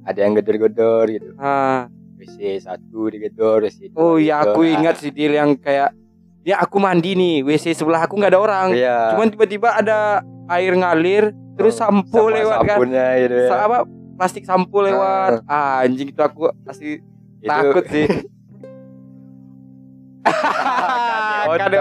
ada 0.00 0.18
yang 0.18 0.32
gedor-gedor 0.32 1.04
gitu. 1.06 1.36
Ah 1.36 1.90
WC 2.16 2.38
satu 2.60 3.08
digedor 3.08 3.60
WC 3.62 3.92
oh 3.92 4.16
iya 4.16 4.40
digedor. 4.40 4.52
aku 4.52 4.60
ingat 4.64 4.94
sih 4.96 5.10
Dil 5.10 5.32
yang 5.32 5.52
kayak 5.54 5.92
ya 6.40 6.56
aku 6.58 6.76
mandi 6.76 7.12
nih 7.12 7.40
WC 7.40 7.72
sebelah 7.72 8.00
aku 8.00 8.16
nggak 8.16 8.32
ada 8.32 8.40
orang. 8.40 8.68
Iya. 8.72 9.12
cuman 9.12 9.28
tiba-tiba 9.28 9.68
ada 9.74 10.24
air 10.48 10.72
ngalir 10.72 11.24
terus 11.54 11.76
Oh, 11.76 11.80
sampo 11.82 12.24
sama 12.24 12.34
lewat 12.34 12.58
kan. 12.64 12.78
gitu 12.80 13.36
ya. 13.36 13.52
Apa 13.58 13.78
plastik 14.20 14.44
sampo 14.44 14.84
lewat 14.84 15.40
ah, 15.48 15.80
anjing 15.80 16.12
itu 16.12 16.20
aku 16.20 16.52
pasti 16.60 17.00
Itu- 17.40 17.48
takut 17.48 17.84
sih 17.88 18.04
Otak. 21.42 21.56
kade 21.66 21.78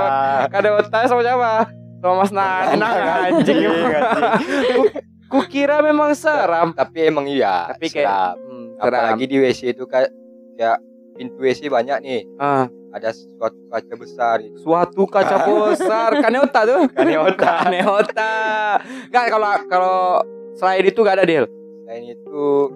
kade 0.49 0.69
otak 0.71 1.03
sama 1.05 1.19
siapa 1.19 1.67
sama 1.99 2.13
Mas 2.15 2.31
Nanang 2.31 2.95
anjing 3.35 3.59
Ku- 4.71 4.91
kukira 5.29 5.83
memang 5.83 6.15
seram 6.15 6.71
Tapi 6.71 6.97
emang 7.03 7.27
iya. 7.27 7.67
tapi 7.67 7.91
kayak 7.91 8.07
seram. 8.07 8.39
hmm, 8.39 8.65
seram. 8.73 8.87
apalagi 9.03 9.25
di 9.27 9.37
WC 9.37 9.75
itu 9.75 9.83
kayak 9.83 10.09
kayak 10.55 10.79
pintu 11.13 11.35
WC 11.37 11.67
banyak 11.67 11.97
nih. 11.99 12.21
ah, 12.39 12.65
Ada 12.89 13.11
suatu 13.11 13.59
kaca 13.67 13.93
besar 13.93 14.35
gitu. 14.39 14.55
suatu 14.63 15.03
kaca 15.05 15.35
besar 15.43 16.09
kaneota 16.17 16.59
tuh 16.63 16.87
Kaneota. 16.89 17.51
kaneota 17.61 18.33
nggak 19.05 19.25
kalau 19.27 19.47
kalau 19.67 19.97
selain 20.55 20.81
itu 20.81 20.99
gak 20.99 21.19
ada 21.19 21.27
deal 21.27 21.45
Selain 21.89 22.05
itu 22.05 22.69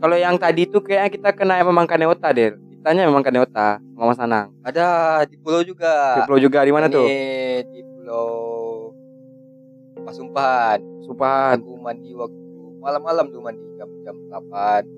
kalau 0.00 0.16
yang 0.16 0.40
tadi 0.40 0.64
itu 0.64 0.80
kayaknya 0.80 1.10
kita 1.12 1.36
kena 1.36 1.60
memang 1.60 1.84
kaneota 1.84 2.32
deal 2.32 2.56
kitanya 2.72 3.04
memang 3.04 3.20
kaneota 3.20 3.76
sama 3.76 4.08
Mas 4.08 4.16
Nanang 4.16 4.56
ada 4.64 4.86
di 5.28 5.36
pulau 5.36 5.60
juga. 5.60 6.16
di 6.16 6.20
pulau 6.24 6.40
juga 6.40 6.64
di 6.64 6.72
mana 6.72 6.88
tuh 6.88 7.04
Di 7.04 7.84
pulau 7.84 8.96
pas 10.00 10.16
sumpahan. 10.16 10.80
Sumpahan. 11.04 11.60
Aku 11.60 11.76
mandi 11.76 12.16
waktu 12.16 12.40
malam-malam 12.80 13.28
tuh 13.28 13.44
mandi 13.44 13.60
jam 13.76 13.92
jam 14.00 14.16
8 14.32 14.88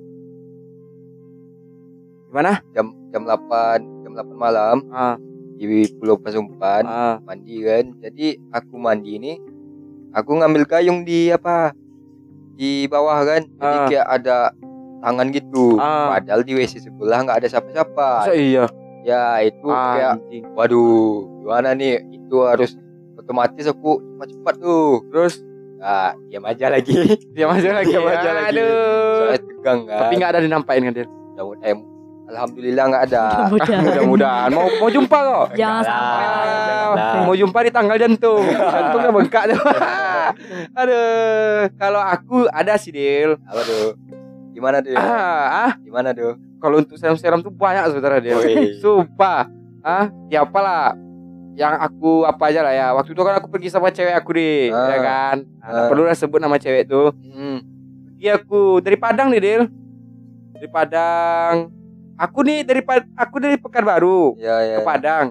Gimana? 2.31 2.63
jam 2.71 2.87
jam 3.11 3.27
8 3.27 4.07
jam 4.07 4.13
8 4.15 4.31
malam 4.31 4.87
Ah, 4.89 5.19
di 5.59 5.91
Pulau 5.91 6.15
Pasumpan 6.17 6.87
ah. 6.87 7.19
mandi 7.19 7.67
kan 7.67 7.99
jadi 7.99 8.39
aku 8.49 8.79
mandi 8.79 9.19
ini 9.19 9.33
aku 10.15 10.39
ngambil 10.39 10.71
gayung 10.71 11.03
di 11.03 11.35
apa 11.35 11.75
di 12.55 12.87
bawah 12.87 13.23
kan 13.23 13.43
jadi 13.45 13.77
Ah. 13.77 13.87
kayak 13.87 14.07
ada 14.09 14.37
tangan 15.01 15.27
gitu 15.29 15.77
Ah. 15.77 16.15
padahal 16.15 16.41
di 16.41 16.55
WC 16.55 16.81
sebelah 16.81 17.23
nggak 17.23 17.39
ada 17.39 17.49
siapa-siapa 17.49 18.09
iya? 18.33 18.65
ya 19.03 19.43
itu 19.43 19.67
kayak 19.67 20.15
Anjing. 20.19 20.45
waduh 20.55 21.07
gimana 21.41 21.69
nih 21.73 22.01
itu 22.11 22.37
harus 22.41 22.73
otomatis 23.15 23.65
aku 23.65 24.01
cepat-cepat 24.01 24.55
tuh 24.59 25.05
Terus 25.09 25.35
nah 25.77 26.17
diam 26.27 26.45
aja 26.45 26.73
lagi 26.73 26.97
dia 27.31 27.45
masuk 27.45 27.69
lagi. 27.69 27.93
Diam 27.93 28.09
aja 28.09 28.31
lagi. 28.33 28.57
Aduh. 28.57 29.13
soalnya 29.15 29.41
tegang 29.43 29.81
kan 29.85 29.99
Tapi 30.01 30.13
nggak 30.17 30.31
ada 30.33 30.41
dinampain 30.41 30.81
kan 30.81 30.93
dia. 30.95 31.07
Alhamdulillah 32.35 32.85
nggak 32.85 33.05
ada 33.07 33.25
Mudah-mudahan. 33.47 33.83
Mudah-mudahan 33.87 34.49
mau 34.51 34.67
mau 34.75 34.91
jumpa 34.91 35.17
kok. 35.17 35.47
Jangan 35.61 35.83
sampai 35.83 36.25
lah, 36.25 36.43
lah. 36.43 36.89
lah. 36.93 37.23
Mau 37.23 37.35
jumpa 37.35 37.59
di 37.61 37.71
tanggal 37.71 37.97
jantung. 37.97 38.43
Jantungnya 38.75 39.11
bengkak 39.11 39.45
tuh. 39.49 39.63
Aduh, 40.75 41.59
kalau 41.75 42.01
aku 42.01 42.37
ada 42.49 42.75
sih, 42.75 42.91
Del. 42.91 43.39
apa 43.41 43.61
tuh 43.63 43.95
gimana 44.51 44.79
tuh 44.79 44.95
Ah, 44.95 45.67
ah, 45.67 45.73
gimana 45.77 46.11
tuh 46.11 46.39
kalau 46.57 46.79
untuk 46.79 46.95
serum-serum 46.95 47.41
tuh 47.41 47.51
banyak 47.51 47.91
sebenarnya 47.91 48.21
Del. 48.21 48.37
Woi. 48.37 48.55
Sumpah. 48.77 49.47
Ah, 49.81 50.11
ya 50.27 50.43
apalah. 50.43 50.97
Yang 51.55 51.75
aku 51.79 52.25
apa 52.25 52.43
aja 52.49 52.61
lah 52.61 52.73
ya. 52.73 52.87
Waktu 52.93 53.13
itu 53.13 53.23
kan 53.23 53.39
aku 53.39 53.47
pergi 53.47 53.69
sama 53.69 53.87
cewek 53.89 54.11
aku 54.13 54.35
deh, 54.35 54.69
Ah. 54.69 54.89
ya 54.89 54.99
kan. 54.99 55.37
Nah, 55.55 55.69
Ah. 55.71 55.87
perlu 55.87 56.03
lah 56.03 56.13
sebut 56.13 56.39
nama 56.39 56.57
cewek 56.57 56.85
tuh. 56.85 57.15
hmm. 57.15 57.59
Pergi 58.11 58.27
aku 58.33 58.61
dari 58.81 58.97
Padang 58.97 59.31
nih, 59.31 59.39
Del. 59.39 59.63
Dari 60.51 60.67
Padang. 60.67 61.69
Aku 62.17 62.47
nih 62.47 62.63
dari 62.63 62.81
aku 63.15 63.37
dari 63.39 63.57
Pekanbaru 63.59 64.39
ya 64.39 64.63
ya 64.63 64.77
ke 64.79 64.83
Padang. 64.83 65.27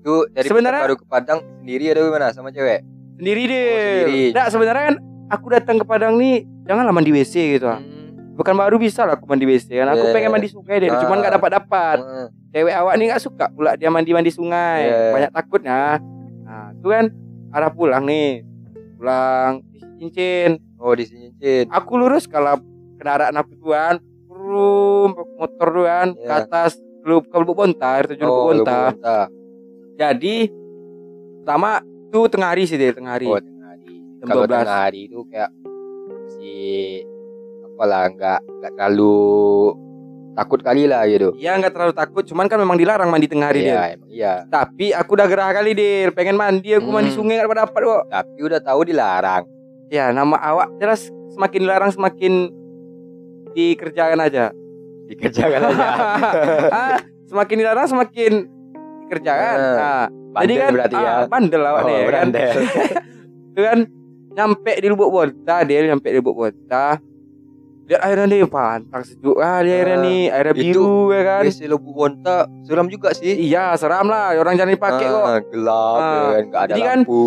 Itu 0.00 0.26
dari 0.28 0.46
Sebenarnya- 0.46 0.82
baru 0.82 0.96
ke 0.98 1.06
Padang 1.06 1.38
sendiri 1.60 1.90
ada 1.90 2.00
gimana 2.00 2.26
sama 2.30 2.50
cewek? 2.50 2.82
Sendiri 3.16 3.42
deh. 3.46 3.70
sendiri. 4.02 4.22
Nggak, 4.34 4.46
sebenarnya 4.50 4.84
kan 4.84 4.96
aku 5.28 5.46
datang 5.48 5.76
ke 5.78 5.86
Padang 5.86 6.14
nih 6.16 6.36
janganlah 6.64 6.90
mandi 6.90 7.10
WC 7.10 7.34
gitu. 7.56 7.66
Hmm. 7.66 8.34
Bukan 8.36 8.52
baru 8.52 8.76
bisa 8.76 9.02
lah 9.02 9.16
aku 9.16 9.24
mandi 9.24 9.46
WC 9.46 9.70
kan. 9.72 9.88
Aku 9.88 10.02
Yeah. 10.02 10.14
pengen 10.14 10.30
mandi 10.30 10.48
sungai 10.50 10.76
deh, 10.76 10.90
Ah. 10.90 11.00
cuman 11.00 11.16
nggak 11.18 11.34
dapat 11.38 11.50
dapat. 11.54 11.98
Hmm. 11.98 12.26
Cewek 12.50 12.74
awak 12.74 12.94
nih 12.96 13.04
nggak 13.08 13.22
suka 13.22 13.46
pula 13.48 13.72
dia 13.74 13.88
mandi 13.88 14.10
mandi 14.10 14.28
sungai. 14.28 14.80
Yeah. 14.84 15.12
Banyak 15.14 15.30
takutnya. 15.32 15.80
Nah, 16.42 16.66
itu 16.72 16.86
kan 16.86 17.04
arah 17.50 17.70
pulang 17.70 18.04
nih. 18.04 18.42
Pulang 18.94 19.62
di 19.68 19.78
cincin. 19.96 20.50
Oh 20.76 20.92
di 20.92 21.04
sini 21.04 21.32
Cin. 21.34 21.66
Aku 21.68 21.96
lurus 21.96 22.26
kalau 22.26 22.60
kendaraan 22.96 23.32
aku 23.34 23.56
tuan, 23.56 23.96
rum 24.46 25.10
motor 25.36 25.68
tuan 25.74 26.08
ke 26.14 26.22
Yeah. 26.22 26.38
atas 26.40 26.78
lu 27.02 27.18
ke 27.20 27.36
Lubuk 27.36 27.56
Bontar, 27.56 28.02
Lubuk 28.08 28.22
Oh, 28.24 28.46
Bontar. 28.48 28.90
Lubuk 28.90 28.98
Bontar. 28.98 29.26
Jadi 29.96 30.36
pertama 31.38 31.70
tuh 32.08 32.26
tengah 32.26 32.48
hari 32.48 32.62
sih 32.64 32.74
deh, 32.74 32.90
tengah 32.90 33.12
hari. 33.12 33.26
Oh, 33.26 33.38
tengah 33.38 33.66
hari. 33.68 33.94
Kalau 34.20 34.42
12. 34.42 34.50
tengah 34.56 34.80
hari 34.80 35.00
itu 35.04 35.18
kayak 35.26 35.50
masih 36.06 37.06
apalah 37.66 38.04
nggak 38.08 38.40
nggak 38.42 38.72
terlalu 38.72 39.18
takut 40.32 40.60
kali 40.60 40.84
lah 40.84 41.02
gitu. 41.06 41.32
Iya 41.34 41.56
nggak 41.56 41.72
terlalu 41.72 41.94
takut, 41.94 42.22
cuman 42.22 42.44
kan 42.44 42.58
memang 42.58 42.76
dilarang 42.76 43.08
mandi 43.08 43.24
tengah 43.24 43.48
hari 43.48 43.62
Iya, 43.62 43.72
dia. 43.72 43.80
iya. 44.06 44.32
Tapi 44.46 44.92
aku 44.92 45.14
udah 45.14 45.26
gerah 45.26 45.48
kali 45.50 45.72
Dil, 45.72 46.12
pengen 46.12 46.36
mandi 46.36 46.70
aku 46.70 46.88
mandi 46.88 47.08
Hmm. 47.08 47.16
sungai 47.16 47.34
nggak 47.36 47.48
dapat 47.48 47.58
dapat 47.62 47.80
kok. 47.82 48.02
Tapi 48.10 48.38
udah 48.42 48.60
tahu 48.60 48.80
dilarang. 48.84 49.44
Ya 49.86 50.10
nama 50.10 50.36
awak 50.36 50.76
jelas 50.76 51.06
semakin 51.32 51.60
dilarang 51.62 51.90
semakin 51.90 52.32
dikerjakan 53.56 54.20
aja. 54.20 54.52
Dikerjakan 55.06 55.60
aja. 55.64 55.86
ah, 56.68 56.96
semakin 57.30 57.56
dilarang 57.56 57.88
semakin 57.88 58.32
dikerjakan. 59.02 59.56
Eh, 59.56 59.74
Nah, 59.74 60.04
Bandel 60.36 60.44
jadi 60.46 60.60
kan 60.60 60.70
berarti 60.70 60.94
ya. 60.94 61.08
ah, 61.08 61.20
bandel 61.24 61.62
awak 61.62 61.80
Oh, 61.80 61.88
nih 61.88 61.98
kan. 62.06 62.28
Itu 63.50 63.60
kan 63.62 63.78
nyampe 64.30 64.72
di 64.76 64.86
Lubuk 64.86 65.08
Bonta 65.08 65.64
dia 65.64 65.80
nyampe 65.82 66.06
di 66.06 66.16
Lubuk 66.16 66.36
Bonta. 66.36 67.00
Lihat 67.86 68.02
airnya 68.02 68.26
nih 68.26 68.44
pantang 68.44 69.00
sejuk 69.00 69.38
kali 69.38 69.70
airnya 69.70 69.94
Ah, 69.94 70.02
nih, 70.02 70.22
airnya 70.28 70.52
itu 70.52 70.60
biru 70.60 71.08
ya 71.08 71.22
kan. 71.24 71.42
WC 71.46 71.60
Lubuk 71.64 71.94
Bonta 71.94 72.36
seram 72.62 72.84
juga 72.86 73.14
sih. 73.14 73.32
Iya, 73.32 73.72
seram 73.74 74.04
lah, 74.06 74.34
orang 74.34 74.58
jangan 74.58 74.74
dipakai 74.74 75.06
kok. 75.06 75.24
Ah, 75.24 75.40
gelap 75.40 75.96
Ah, 75.96 76.02
kan, 76.02 76.42
nggak 76.44 76.60
ada 76.60 76.68
jadi 76.68 76.82
kan 76.82 76.98
lampu. 77.00 77.22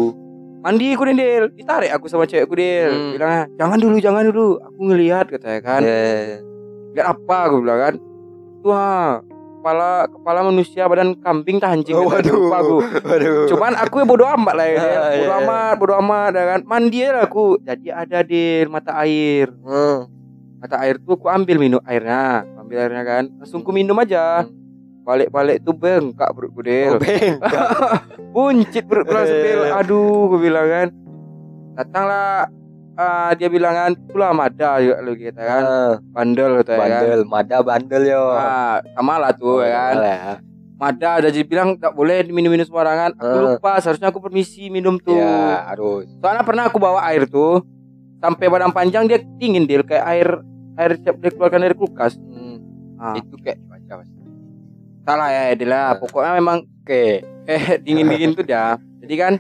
Mandi 0.60 0.91
aku 0.91 1.03
Del 1.07 1.45
ditarik 1.51 1.89
aku 1.89 2.05
sama 2.05 2.24
cewekku 2.24 2.53
Del 2.53 2.89
Hmm. 2.89 3.12
bilang 3.14 3.32
jangan 3.55 3.78
dulu 3.78 3.95
jangan 3.97 4.24
dulu 4.26 4.47
aku 4.57 4.80
ngelihat 4.86 5.26
katanya 5.28 5.60
kan 5.62 5.82
Eh, 5.82 6.39
lihat 6.93 7.07
apa 7.10 7.38
aku 7.45 7.55
bilang 7.60 7.80
kan 7.80 7.93
wah 8.62 9.24
kepala 9.55 9.89
kepala 10.07 10.39
manusia 10.41 10.84
badan 10.86 11.16
kambing 11.18 11.60
tak 11.60 11.72
anjing 11.74 11.91
Oh, 11.93 12.07
waduh. 12.07 12.32
lupa 12.34 12.57
aku 12.57 12.78
Waduh. 13.01 13.47
cuman 13.47 13.72
aku 13.76 13.95
ya 13.97 14.05
bodo 14.05 14.26
amat 14.30 14.53
lah 14.53 14.66
ya. 14.66 14.76
Ah, 14.76 14.84
bodo 14.84 14.91
iya, 15.14 15.22
iya. 15.22 15.36
amat 15.38 15.74
bodo 15.76 15.93
amat 15.97 16.32
ya 16.32 16.43
kan 16.47 16.60
mandi 16.64 16.99
lah 17.03 17.24
aku 17.24 17.45
jadi 17.60 17.88
ada 17.97 18.20
Del 18.22 18.68
mata 18.68 18.91
air 18.97 19.47
Hmm. 19.60 20.07
mata 20.57 20.76
air 20.78 20.95
tuh 20.97 21.16
aku 21.16 21.28
ambil 21.28 21.55
minum 21.55 21.80
airnya 21.84 22.43
ambil 22.57 22.78
airnya 22.82 23.03
kan 23.03 23.24
langsung 23.34 23.60
ku 23.60 23.72
minum 23.72 23.95
aja 23.95 24.43
Hmm. 24.43 24.59
Balik-balik 25.10 25.57
tuh 25.60 25.74
bengkak 25.74 26.30
perutku 26.30 26.62
Del 26.62 26.93
Oh, 26.93 26.99
bengkak. 26.99 27.70
buncit 28.36 28.84
perut 28.86 29.10
Del. 29.10 29.62
Eh. 29.66 29.74
aduh 29.74 30.30
gue 30.30 30.39
bilang 30.39 30.68
kan 30.68 30.88
datanglah 31.74 32.45
ah, 32.93 33.32
dia 33.34 33.47
bilang 33.47 33.74
kan 33.74 33.91
itulah 33.91 34.32
mada 34.32 34.78
juga 34.78 35.01
lu 35.01 35.14
kita 35.16 35.39
kan 35.39 35.62
Ah, 35.62 35.91
bandel 36.05 36.62
kata 36.62 36.72
ya 36.72 36.78
kan 36.78 36.86
bandel, 36.86 37.20
mada 37.26 37.57
bandel 37.62 38.03
yo. 38.05 38.24
ah, 38.30 38.78
sama 38.91 39.18
lah 39.18 39.32
tuh 39.34 39.64
ya 39.64 39.74
kan 39.74 39.95
ya. 39.97 40.18
mada 40.76 41.10
ada 41.16 41.28
jadi 41.28 41.43
bilang 41.43 41.76
tak 41.76 41.91
boleh 41.91 42.22
diminum-minum 42.22 42.64
sembarangan 42.64 43.16
aku 43.16 43.26
Eh. 43.34 43.43
lupa 43.49 43.72
seharusnya 43.80 44.07
aku 44.07 44.20
permisi 44.20 44.68
minum 44.68 44.95
tuh 44.95 45.16
Ya, 45.16 45.66
harus. 45.66 46.05
soalnya 46.16 46.43
pernah 46.43 46.64
aku 46.66 46.78
bawa 46.78 47.01
air 47.05 47.26
tuh 47.26 47.66
sampai 48.18 48.45
badan 48.45 48.70
panjang 48.70 49.03
dia 49.05 49.18
dingin 49.36 49.64
Del 49.64 49.82
kayak 49.82 50.05
air 50.05 50.28
air 50.76 50.91
siap 50.97 51.18
dia 51.18 51.32
keluarkan 51.32 51.60
dari 51.62 51.74
kulkas 51.74 52.14
Hmm, 52.22 52.60
ah, 52.95 53.16
Itu 53.16 53.36
kayak. 53.38 53.60
Salah 55.10 55.30
ya 55.30 55.41
lah 55.66 55.88
Eh. 55.89 55.97
pokoknya 55.97 56.32
memang 56.36 56.57
Oke. 56.80 57.26
eh 57.45 57.64
dingin-dingin 57.84 58.32
tuh 58.32 58.45
dah 58.45 58.78
jadi 59.01 59.16
kan 59.18 59.34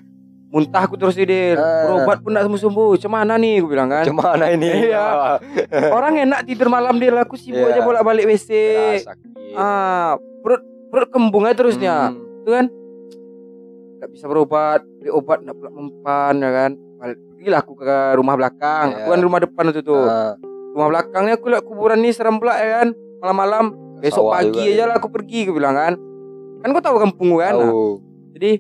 muntah 0.49 0.81
aku 0.81 0.97
terus 0.97 1.13
Del 1.13 1.29
Eh. 1.29 1.55
berobat 1.85 2.19
pun 2.19 2.33
tak 2.33 2.43
sembuh-sembuh 2.43 2.97
cemana 2.97 3.37
nih 3.37 3.61
gue 3.61 3.69
bilang 3.69 3.85
kan 3.87 4.01
Cemana 4.03 4.49
ini? 4.49 4.89
Iya. 4.89 5.37
Orang 5.95 6.17
enak 6.17 6.41
tidur 6.43 6.67
malam 6.67 6.97
dia 6.97 7.13
aku 7.13 7.37
sibuk 7.37 7.61
Iya. 7.61 7.77
aja 7.77 7.81
bolak-balik 7.81 8.25
WC. 8.25 8.49
Keras, 8.49 9.05
sakit. 9.05 9.29
Ah, 9.53 10.17
perut 10.41 10.61
perut 10.89 11.09
kembung 11.09 11.45
aja 11.45 11.53
terusnya. 11.55 12.09
Hmm. 12.09 12.41
Itu 12.41 12.49
kan 12.49 12.65
nggak 13.99 14.09
bisa 14.09 14.25
berobat, 14.25 14.81
beli 14.97 15.11
obat 15.11 15.37
nggak 15.39 15.53
pula 15.53 15.69
mempan 15.69 16.33
ya 16.35 16.49
kan. 16.49 16.71
Balik- 16.97 17.21
Pergilah 17.29 17.59
aku 17.61 17.73
ke 17.73 17.95
rumah 18.17 18.35
belakang. 18.35 18.85
Iya. 18.89 18.97
Aku 18.99 19.07
kan 19.07 19.19
rumah 19.21 19.39
depan 19.39 19.63
itu 19.69 19.81
tuh. 19.81 20.03
Ah, 20.03 20.33
Rumah 20.69 20.87
belakangnya 20.87 21.33
aku 21.33 21.45
lihat 21.47 21.63
kuburan 21.63 21.99
nih 21.99 22.11
serem 22.11 22.35
pula 22.35 22.57
ya 22.57 22.81
kan. 22.81 22.87
Malam-malam 23.19 23.65
besok 23.99 24.31
pagi 24.31 24.63
aja 24.65 24.73
ya. 24.75 24.85
lah 24.87 24.95
aku 24.97 25.07
pergi 25.07 25.45
aku 25.45 25.53
bilang 25.53 25.75
kan. 25.75 25.93
Kan 26.59 26.67
kau 26.71 26.83
tahu 26.83 26.97
kampung 26.99 27.37
kan. 27.37 27.53
Nah, 27.53 27.71
jadi 28.33 28.59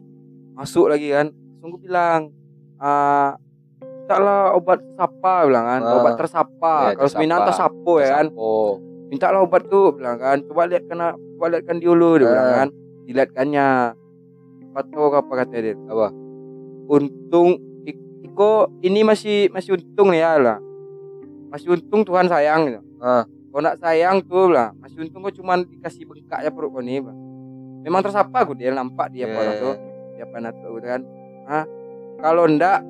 masuk 0.53 0.87
lagi 0.87 1.09
kan. 1.09 1.31
Sungguh 1.59 1.79
bilang 1.79 2.31
ah 2.77 3.35
mintalah 3.79 4.53
obat 4.53 4.79
sapa 4.95 5.45
bilang 5.45 5.65
kan. 5.65 5.81
Ah. 5.81 5.95
Obat 5.97 6.13
tersapa. 6.15 6.75
Iya, 6.89 6.95
Kalau 6.95 7.09
tersapa. 7.09 7.45
tersapo 7.45 7.93
ya 7.97 8.09
kan. 8.15 8.25
Mintalah 9.09 9.39
obat 9.41 9.63
tuh 9.67 9.91
bilang 9.91 10.17
kan 10.17 10.37
coba 10.43 10.65
lihat 10.65 10.85
kena 10.85 11.13
coba 11.13 11.45
lihatkan 11.49 11.77
dulu 11.77 12.09
dia 12.15 12.25
Ah. 12.25 12.29
bilang 12.29 12.49
kan 12.53 12.69
dilihatkannya 13.03 13.67
apa 14.69 14.81
tahu 14.85 15.09
apa 15.09 15.33
katanya 15.35 15.61
dia 15.65 15.75
Apa? 15.87 16.07
untung 16.87 17.57
Iko 18.21 18.51
ini 18.79 19.01
masih 19.01 19.49
masih 19.49 19.73
untung 19.75 20.13
ya 20.13 20.37
lah 20.37 20.61
masih 21.49 21.73
untung 21.73 22.05
Tuhan 22.05 22.29
sayang 22.29 22.69
gitu. 22.69 22.81
Ah. 23.01 23.25
Kalau 23.49 23.61
nak 23.61 23.75
sayang 23.77 24.21
tuh 24.21 24.47
lah 24.47 24.69
masih 24.75 25.01
untung 25.01 25.21
kok 25.21 25.33
cuman 25.33 25.65
dikasih 25.65 26.05
bengkak 26.05 26.39
ya 26.41 26.49
perut 26.49 26.69
kau 26.69 26.79
nih 26.79 27.01
Bang. 27.01 27.17
memang 27.79 28.01
tersapa 28.01 28.37
aku 28.39 28.53
dia 28.53 28.69
nampak 28.69 29.09
dia 29.09 29.25
Yeah. 29.25 29.33
orang 29.33 29.55
tuh 29.57 29.73
dia 30.13 30.25
panas 30.27 30.53
tuh 30.55 30.69
gitu 30.75 30.87
kan 30.87 31.01
ah 31.45 31.65
kalau 32.17 32.45
ndak 32.45 32.83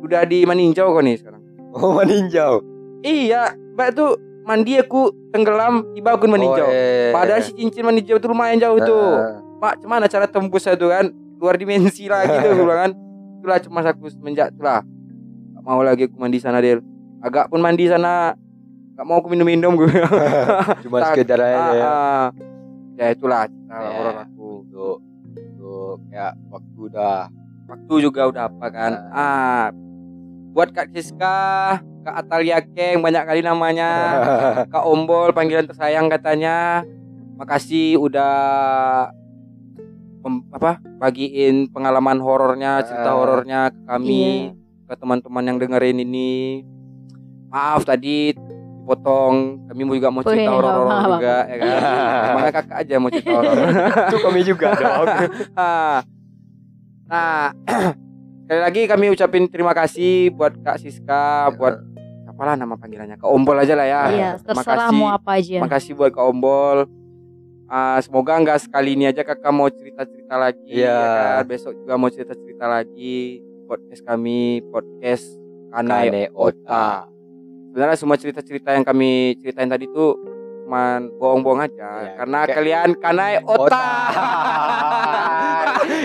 udah 0.00 0.24
di 0.24 0.42
maninjau 0.42 0.90
kau 0.90 1.00
nih 1.00 1.16
sekarang 1.16 1.42
Oh, 1.70 1.94
meninjau. 1.94 2.60
iya 3.00 3.52
mbak 3.72 3.92
tuh 3.92 4.16
mandi 4.42 4.74
aku 4.74 5.08
tenggelam 5.30 5.86
tiba 5.92 6.12
aku 6.12 6.26
maninjau 6.26 6.66
Oh, 6.66 6.74
eh. 6.74 7.14
Padahal 7.14 7.40
si 7.40 7.54
cincin 7.54 7.80
mandi 7.82 8.02
jauh 8.02 8.18
tuh 8.18 8.28
lumayan 8.28 8.58
jauh 8.58 8.76
tuh. 8.78 9.08
Ah. 9.14 9.38
Pak, 9.56 9.80
cuman 9.80 10.02
cara 10.04 10.26
tembusnya 10.26 10.74
tuh 10.74 10.90
kan 10.90 11.08
luar 11.38 11.54
dimensi 11.54 12.10
lagi 12.10 12.34
tuh 12.34 12.50
gue 12.50 12.64
bilang 12.64 12.80
kan. 12.80 12.92
Itulah 13.38 13.58
cuma 13.60 13.78
aku 13.80 14.08
semenjak 14.08 14.50
itulah. 14.50 14.82
Gak 15.52 15.62
mau 15.62 15.80
lagi 15.80 16.04
aku 16.04 16.16
mandi 16.16 16.36
sana 16.36 16.58
Del. 16.58 16.82
Agak 17.20 17.46
pun 17.46 17.62
mandi 17.62 17.86
sana 17.86 18.34
gak 18.92 19.04
mau 19.04 19.18
aku 19.18 19.28
minum-minum 19.28 19.72
gue. 19.74 19.88
bilang. 19.88 20.12
Cuma 20.84 20.98
sekedar 21.06 21.38
aja 21.38 21.54
Ah, 21.54 21.72
ya. 21.72 21.84
ah. 21.84 22.24
Ya 22.94 23.06
itulah 23.08 23.46
cerita 23.46 23.74
Ya. 23.74 23.88
orang 23.96 24.18
aku. 24.22 24.48
Untuk 24.62 24.96
untuk 25.24 25.94
kayak 26.06 26.32
waktu 26.48 26.78
udah 26.86 27.16
Waktu 27.62 27.94
juga 28.00 28.28
udah 28.28 28.42
apa 28.46 28.66
kan. 28.68 28.92
Ah, 29.08 29.72
buat 30.52 30.68
Kak 30.70 30.92
Siska, 30.92 31.38
Kak 32.02 32.16
Atalia 32.18 32.60
Keng 32.60 33.00
banyak 33.00 33.24
kali 33.24 33.40
namanya, 33.40 33.90
Kak 34.72 34.84
Ombol 34.84 35.32
panggilan 35.32 35.64
tersayang 35.64 36.06
katanya. 36.06 36.84
Makasih 37.32 37.96
udah 37.96 38.34
mem- 40.20 40.44
apa 40.52 40.84
bagiin 40.98 41.66
pengalaman 41.66 42.20
horornya, 42.20 42.84
cerita 42.84 43.08
Ah. 43.08 43.16
horornya 43.16 43.60
ke 43.68 43.80
kami, 43.82 44.52
ke 44.84 44.94
teman-teman 44.94 45.44
yang 45.46 45.56
dengerin 45.56 45.98
ini. 45.98 46.62
Maaf 47.48 47.82
tadi 47.82 48.36
potong, 48.92 49.64
kami 49.72 49.80
mau 49.88 49.94
juga 49.96 50.12
mau 50.12 50.20
cerita 50.20 50.52
horor 50.52 50.72
apa-apa. 50.84 51.08
juga 51.16 51.36
ya 51.48 51.56
kan. 51.56 51.72
Makanya 52.36 52.52
kakak 52.60 52.76
aja 52.84 52.94
mau 53.00 53.08
cerita 53.08 53.32
horor. 53.32 53.56
Itu 54.12 54.16
kami 54.20 54.40
juga 54.44 54.68
dong. 54.76 55.08
Ah. 55.52 56.00
nah, 57.08 57.52
sekali 58.44 58.60
lagi 58.60 58.80
kami 58.88 59.12
ucapin 59.12 59.44
terima 59.48 59.72
kasih 59.72 60.32
buat 60.32 60.56
Kak 60.60 60.80
Siska, 60.80 61.52
buat 61.56 61.76
apalah 62.28 62.56
nama 62.56 62.76
panggilannya, 62.76 63.20
Kak 63.20 63.28
Ombol 63.28 63.60
aja 63.60 63.76
lah 63.76 63.84
ya. 63.88 64.02
Iya, 64.08 64.30
terserah 64.40 64.88
Makasih. 64.88 64.96
mau 64.96 65.08
apa 65.12 65.30
aja. 65.36 65.58
Makasih 65.60 65.92
buat 65.96 66.12
Kak 66.12 66.24
Ombol. 66.24 66.88
Ah, 67.72 67.96
semoga 68.04 68.36
nggak 68.36 68.68
sekali 68.68 68.92
ini 68.96 69.08
aja 69.08 69.24
kakak 69.24 69.48
mau 69.48 69.68
cerita-cerita 69.72 70.36
lagi. 70.36 70.76
Iya. 70.76 70.92
ya 70.92 71.40
kan? 71.40 71.48
Besok 71.48 71.72
juga 71.72 71.94
mau 71.96 72.12
cerita-cerita 72.12 72.68
lagi 72.68 73.40
podcast 73.64 74.02
kami 74.04 74.60
podcast 74.68 75.24
Kanai 75.72 76.12
Kane 76.12 76.24
Ota. 76.36 76.52
Ota. 76.52 77.11
Sebenarnya 77.72 77.96
semua 77.96 78.20
cerita-cerita 78.20 78.68
yang 78.70 78.84
kami 78.84 79.32
ceritain 79.40 79.64
tadi 79.64 79.88
tuh 79.88 80.12
cuman 80.62 81.08
bohong-bohong 81.16 81.60
aja. 81.62 81.88
Iya, 82.04 82.12
karena 82.20 82.38
kayak- 82.44 82.54
kalian 82.54 82.88
Kanai 82.96 83.34
Ota. 83.48 83.64
Ota. 83.64 83.88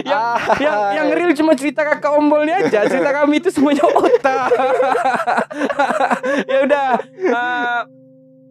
yang, 0.01 0.23
yang 0.63 0.79
yang 0.97 1.07
real 1.11 1.31
cuma 1.35 1.53
cerita 1.53 1.83
kakak 1.83 2.11
ombolnya 2.15 2.63
aja. 2.63 2.87
Cerita 2.87 3.11
kami 3.13 3.39
itu 3.39 3.49
semuanya 3.51 3.83
otak. 3.83 4.47
Ya 6.47 6.57
udah 6.63 6.89
eh, 7.11 7.79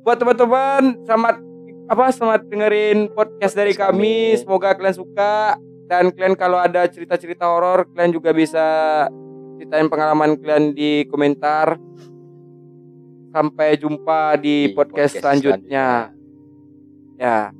buat 0.00 0.16
teman-teman 0.16 0.96
selamat 1.04 1.36
apa 1.86 2.04
selamat 2.10 2.40
dengerin 2.48 2.98
podcast 3.12 3.54
dari 3.54 3.72
kami. 3.72 4.36
semoga 4.36 4.76
kalian 4.76 4.92
suka. 4.92 5.56
Dan 5.88 6.10
kalian 6.10 6.34
kalau 6.34 6.58
ada 6.58 6.84
cerita-cerita 6.84 7.46
horor 7.46 7.86
kalian 7.88 8.12
juga 8.12 8.32
bisa 8.32 8.64
ceritain 9.56 9.86
pengalaman 9.86 10.34
kalian 10.36 10.72
di 10.72 11.04
komentar 11.06 11.78
sampai 13.36 13.76
jumpa 13.76 14.40
di, 14.40 14.72
Di 14.72 14.72
podcast, 14.72 15.12
podcast 15.12 15.20
selanjutnya. 15.20 16.08
ya 17.20 17.55